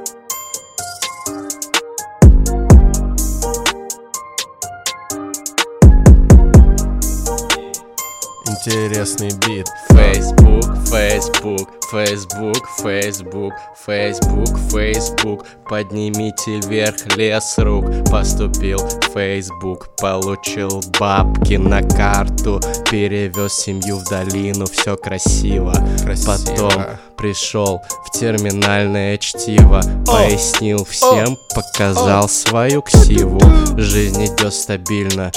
Интересный 8.63 9.31
бит. 9.47 9.67
Facebook, 9.89 10.77
Facebook, 10.85 11.67
Facebook, 11.91 12.67
Facebook, 12.83 13.53
Facebook, 13.87 14.59
Facebook. 14.69 15.45
Поднимите 15.67 16.59
вверх 16.67 17.17
лес 17.17 17.55
рук. 17.57 17.85
Поступил 18.11 18.77
Facebook, 19.15 19.87
получил 19.99 20.79
бабки 20.99 21.55
на 21.55 21.81
карту. 21.81 22.61
Перевез 22.91 23.53
семью 23.53 23.97
в 23.97 24.03
долину, 24.07 24.67
все 24.67 24.95
красиво. 24.95 25.73
Красиво. 26.03 26.37
Потом 26.37 26.83
пришел 27.17 27.81
в 28.05 28.11
терминальное 28.11 29.17
чтиво. 29.17 29.81
Пояснил 30.05 30.85
всем, 30.85 31.35
показал 31.55 32.29
свою 32.29 32.83
ксиву. 32.83 33.41
Жизнь 33.75 34.23
идет 34.23 34.53
стабильно. 34.53 35.31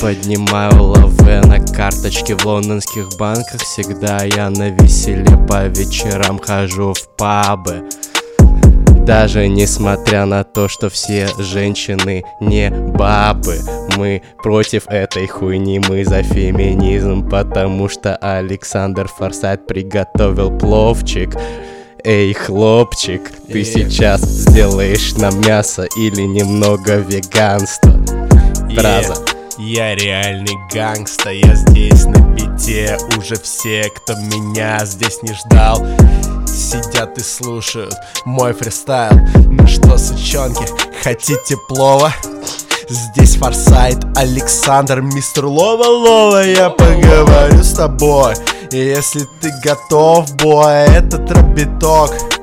Поднимаю 0.00 0.82
лаве 0.84 1.40
на 1.40 1.58
карточке 1.58 2.36
в 2.36 2.46
лондонских 2.46 3.08
банках. 3.18 3.60
Всегда 3.62 4.22
я 4.24 4.48
на 4.48 4.70
веселе 4.70 5.36
по 5.48 5.66
вечерам 5.66 6.38
хожу 6.38 6.94
в 6.94 7.08
пабы. 7.16 7.82
Даже 9.04 9.48
несмотря 9.48 10.24
на 10.24 10.44
то, 10.44 10.68
что 10.68 10.88
все 10.88 11.28
женщины 11.38 12.22
не 12.40 12.70
бабы 12.70 13.58
Мы 13.96 14.22
против 14.42 14.86
этой 14.86 15.26
хуйни, 15.26 15.78
мы 15.78 16.04
за 16.04 16.22
феминизм 16.22 17.26
Потому 17.26 17.88
что 17.88 18.16
Александр 18.16 19.08
Форсайт 19.08 19.66
приготовил 19.66 20.56
пловчик. 20.56 21.34
Эй, 22.04 22.32
хлопчик, 22.34 23.22
ты 23.50 23.60
Е. 23.60 23.64
сейчас 23.64 24.20
сделаешь 24.20 25.14
нам 25.16 25.40
мясо 25.40 25.86
или 25.96 26.22
немного 26.22 26.96
веганства? 26.96 27.92
Фраза. 28.76 29.14
Я 29.60 29.96
реальный 29.96 30.56
гангста, 30.72 31.30
я 31.30 31.52
здесь 31.56 32.04
на 32.04 32.20
бите 32.20 32.96
Уже 33.16 33.34
все, 33.34 33.90
кто 33.90 34.14
меня 34.14 34.78
здесь 34.84 35.20
не 35.22 35.34
ждал 35.34 35.84
Сидят 36.46 37.18
и 37.18 37.22
слушают 37.22 37.94
мой 38.24 38.52
фристайл. 38.52 39.18
Ну 39.50 39.66
что, 39.66 39.98
сучонки, 39.98 40.64
хотите 41.02 41.56
плова? 41.68 42.12
Здесь 42.88 43.34
Форсайт, 43.34 43.98
Александр, 44.16 45.00
мистер 45.00 45.46
Лова-Лова 45.46 46.44
Я 46.44 46.70
поговорю 46.70 47.62
с 47.64 47.72
тобой. 47.72 48.34
Если 48.70 49.26
ты 49.40 49.52
готов, 49.64 50.36
бой, 50.36 50.84
этот 50.86 51.30
робиток 51.32 52.37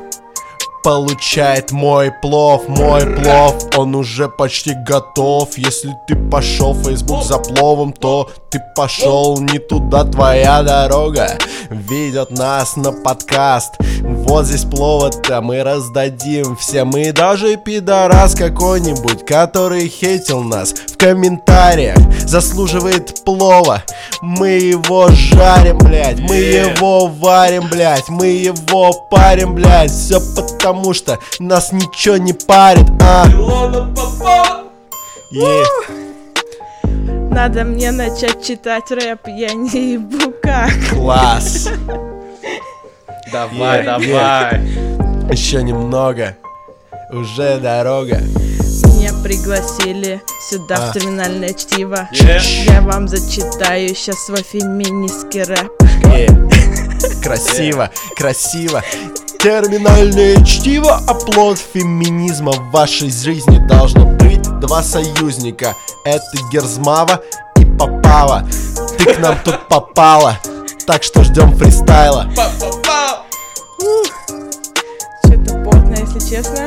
Получает 0.86 1.72
мой 1.72 2.12
плов, 2.12 2.68
мой 2.68 3.02
плов 3.08 3.56
Он 3.76 3.96
уже 3.96 4.30
почти 4.30 4.76
готов. 4.88 5.58
Если 5.58 5.98
ты 6.08 6.16
пошел 6.16 6.74
в 6.74 6.84
Facebook 6.84 7.24
за 7.24 7.40
пловом 7.40 7.92
То 7.92 8.30
ты 8.52 8.62
пошел 8.76 9.40
не 9.40 9.58
туда, 9.58 10.04
твоя 10.04 10.62
дорога 10.62 11.40
Ведет 11.72 12.30
нас 12.30 12.76
на 12.76 12.92
подкаст. 12.92 13.74
Вот 14.04 14.46
здесь 14.46 14.66
плова-то 14.66 15.42
мы 15.42 15.64
раздадим 15.64 16.56
всем. 16.56 16.92
И 16.92 17.12
даже 17.12 17.58
пидорас 17.58 18.36
какой-нибудь, 18.36 19.26
который 19.26 19.88
хейтил 19.88 20.44
нас 20.44 20.72
В 20.72 20.98
комментариях 20.98 21.98
заслуживает 22.28 23.24
плова. 23.26 23.82
Мы 24.22 24.50
его 24.50 25.08
жарим, 25.10 25.80
блядь 25.80 26.20
Мы 26.20 26.36
его 26.36 27.08
варим, 27.08 27.68
блядь 27.70 28.08
Мы 28.10 28.28
его 28.28 28.94
парим, 29.10 29.56
блядь. 29.56 29.92
Все 29.92 30.20
потому 30.36 30.75
что 30.94 31.20
нас 31.40 31.72
ничего 31.72 32.18
не 32.18 32.34
парит, 32.34 32.90
а. 33.02 33.26
Надо 37.32 37.64
мне 37.66 37.92
начать 37.92 38.46
читать 38.46 38.90
рэп, 38.92 39.28
я 39.28 39.54
не 39.54 39.94
ебу 39.94 40.34
как. 40.42 40.72
Класс 40.92 41.68
Давай, 43.32 43.84
давай 43.84 44.62
Еще 45.30 45.62
немного 45.62 46.38
Уже 47.12 47.60
дорога 47.60 48.22
Меня 48.86 49.12
пригласили 49.22 50.22
сюда 50.50 50.76
А. 50.78 50.90
в 50.90 50.94
терминальное 50.94 51.54
чтиво. 51.54 52.08
Я 52.14 52.82
вам 52.82 53.08
зачитаю 53.08 53.90
сейчас 53.90 54.26
свой 54.26 54.42
феминистский 54.44 55.44
рэп. 55.44 55.72
Красиво, 57.22 57.90
красиво 58.16 58.82
Терминальное 59.46 60.44
чтиво, 60.44 60.96
оплот 61.06 61.60
феминизма. 61.60 62.54
В 62.54 62.72
вашей 62.72 63.12
жизни 63.12 63.60
должно 63.68 64.08
быть 64.08 64.42
два 64.60 64.82
союзника. 64.82 65.76
Это 66.04 66.26
Герзмава 66.52 67.22
и 67.60 67.66
Попава. 67.78 68.44
Ты 68.98 69.14
к 69.14 69.20
нам 69.20 69.38
тут 69.44 69.68
попала. 69.68 70.40
Так 70.88 71.04
что 71.04 71.24
ждем 71.24 71.56
фристайла. 71.58 72.28
Что-то 75.24 75.64
потно, 75.64 75.94
если 75.94 76.20
честно. 76.28 76.66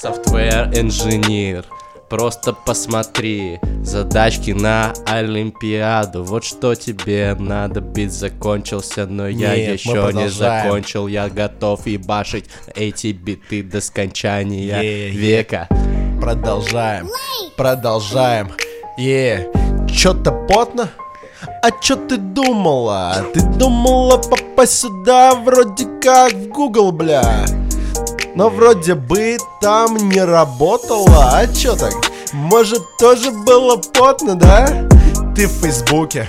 Софтвер 0.00 0.70
инженер 0.72 1.66
Просто 2.08 2.52
посмотри. 2.52 3.58
Задачки 3.82 4.52
на 4.52 4.92
Олимпиаду. 5.06 6.22
Вот 6.22 6.44
что 6.44 6.74
тебе 6.74 7.36
надо. 7.38 7.80
Бит 7.80 8.12
закончился, 8.12 9.06
но 9.06 9.26
я 9.28 9.56
Нет, 9.56 9.80
мы 9.84 9.92
еще 9.92 10.10
не 10.12 10.28
закончил. 10.28 11.08
Я 11.08 11.28
готов 11.28 11.86
ебашить 11.86 12.46
эти 12.74 13.08
биты 13.08 13.62
до 13.62 13.80
скончания 13.80 14.82
е. 14.82 15.10
века. 15.10 15.68
Продолжаем, 16.20 17.08
продолжаем. 17.56 18.52
Е, 18.96 19.50
чё-то 19.92 20.32
потно? 20.32 20.88
А 21.62 21.70
чё 21.82 21.96
ты 21.96 22.16
думала? 22.16 23.26
Ты 23.34 23.42
думала 23.42 24.16
попасть 24.16 24.78
сюда 24.78 25.34
вроде 25.34 25.86
как 26.00 26.32
в 26.32 26.48
Google, 26.48 26.92
бля 26.92 27.44
Но 28.36 28.50
вроде 28.50 28.94
бы 28.94 29.38
там 29.62 29.96
не 30.10 30.22
работала 30.22 31.30
А 31.32 31.46
чё 31.46 31.74
так? 31.74 31.94
Может 32.34 32.82
тоже 32.98 33.30
было 33.30 33.78
потно, 33.78 34.34
да? 34.34 34.86
Ты 35.34 35.46
в 35.46 35.52
Фейсбуке 35.62 36.28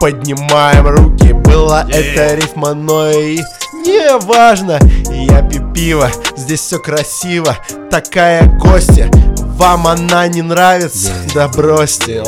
Поднимаем 0.00 0.88
руки 0.88 1.32
Была 1.32 1.86
это 1.88 2.34
рифма, 2.34 2.74
но 2.74 3.08
и 3.08 3.38
не 3.84 4.18
важно 4.18 4.80
Я 5.08 5.42
пью 5.42 5.72
пиво, 5.72 6.10
здесь 6.36 6.60
все 6.60 6.80
красиво 6.80 7.56
Такая 7.88 8.58
Костя, 8.58 9.08
вам 9.56 9.86
она 9.86 10.26
не 10.26 10.42
нравится? 10.42 11.10
Yeah. 11.10 11.34
Да 11.34 11.48
бросьте 11.48 12.24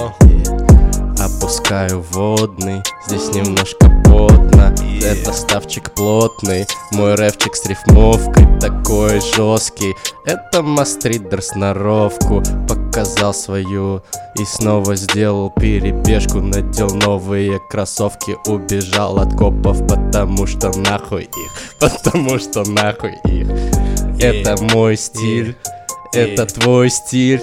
Опускаю 1.19 2.05
водный, 2.13 2.85
здесь 3.09 3.35
немножко 3.35 3.89
потно 4.59 4.89
Yeah. 4.89 5.13
Это 5.13 5.33
ставчик 5.33 5.95
плотный, 5.95 6.67
мой 6.93 7.15
рэпчик 7.15 7.55
с 7.55 7.67
рифмовкой 7.67 8.47
такой 8.61 9.21
жесткий 9.21 9.95
Это 10.25 10.63
мастридер 10.63 11.41
сноровку, 11.43 12.43
показал 12.69 13.33
свою 13.33 14.03
И 14.39 14.45
снова 14.45 14.97
сделал 14.97 15.51
перебежку, 15.51 16.41
надел 16.41 16.89
новые 16.89 17.61
кроссовки 17.71 18.37
Убежал 18.47 19.19
от 19.19 19.37
копов, 19.37 19.87
потому 19.87 20.47
что 20.47 20.77
нахуй 20.77 21.25
их 21.25 21.53
Потому 21.81 22.39
что 22.39 22.65
нахуй 22.65 23.15
их 23.25 23.49
Это 24.21 24.57
мой 24.75 24.97
стиль, 24.97 25.57
это 26.13 26.47
твой 26.47 26.91
стиль 26.91 27.43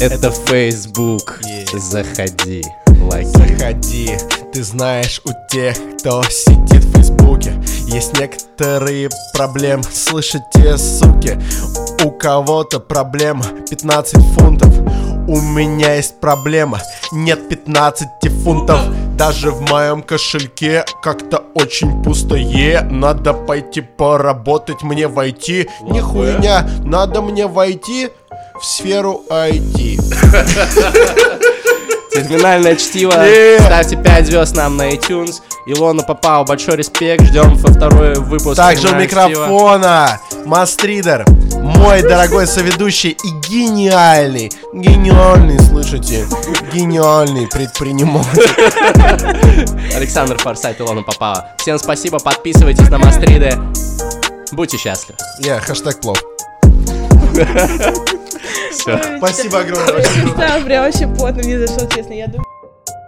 это 0.00 0.30
Facebook, 0.30 1.40
Yeah. 1.42 1.78
заходи, 1.78 2.62
лайки. 3.02 3.28
Заходи, 3.28 4.10
ты 4.52 4.62
знаешь, 4.62 5.22
у 5.24 5.30
тех, 5.50 5.74
кто 5.98 6.22
сидит 6.24 6.84
в 6.84 6.94
Фейсбуке 6.94 7.54
Есть 7.86 8.18
некоторые 8.18 9.08
проблемы, 9.32 9.82
слышите, 9.90 10.76
суки 10.76 11.38
У 12.04 12.10
кого-то 12.10 12.78
проблема. 12.78 13.44
15 13.70 14.22
фунтов 14.34 14.68
У 15.26 15.40
меня 15.40 15.94
есть 15.94 16.20
проблема, 16.20 16.80
нет 17.12 17.48
15 17.48 18.08
фунтов 18.44 18.80
Даже 19.16 19.50
в 19.50 19.62
моем 19.62 20.02
кошельке 20.02 20.84
как-то 21.02 21.42
очень 21.54 22.02
пустое. 22.02 22.82
Надо 22.82 23.32
пойти 23.32 23.80
поработать 23.80 24.82
мне 24.82 25.08
войти. 25.08 25.68
Не 25.82 26.00
хуйня, 26.00 26.68
надо 26.84 27.22
мне 27.22 27.46
войти 27.46 28.10
в 28.60 28.64
сферу 28.64 29.22
IT 29.30 30.00
Терминальное 32.14 32.76
чтиво. 32.76 33.12
Yeah. 33.12 33.60
Ставьте 33.64 33.96
5 33.96 34.26
звезд 34.26 34.56
нам 34.56 34.76
на 34.76 34.90
iTunes. 34.90 35.40
Илона 35.66 36.02
Попау, 36.02 36.44
большой 36.44 36.76
респект. 36.76 37.24
Ждем 37.24 37.54
во 37.56 37.72
второй 37.72 38.14
выпуск. 38.16 38.56
Также 38.56 38.88
у 38.88 38.94
микрофона 38.96 40.20
Мастридер, 40.44 41.24
мой 41.62 42.02
дорогой 42.02 42.46
соведущий 42.46 43.10
и 43.10 43.28
гениальный, 43.48 44.50
гениальный, 44.72 45.58
слышите, 45.60 46.26
гениальный 46.72 47.46
предприниматель. 47.46 48.50
Александр 49.96 50.36
Форсайт, 50.38 50.80
Илона 50.80 51.02
Попава. 51.02 51.46
Всем 51.58 51.78
спасибо, 51.78 52.18
подписывайтесь 52.18 52.88
на 52.88 52.98
Мастриды. 52.98 53.56
Будьте 54.50 54.76
счастливы. 54.76 55.16
Я, 55.38 55.60
хэштег 55.60 56.00
плов. 56.00 56.18
Все. 58.70 59.00
Спасибо 59.18 59.60
огромное. 59.60 60.04
Да, 60.36 60.60
прям 60.64 60.84
вообще 60.84 61.06
плотно 61.06 61.42
мне 61.42 61.58
зашел, 61.58 61.88
честно. 61.88 62.12
Я 62.12 62.26
думаю... 62.26 62.51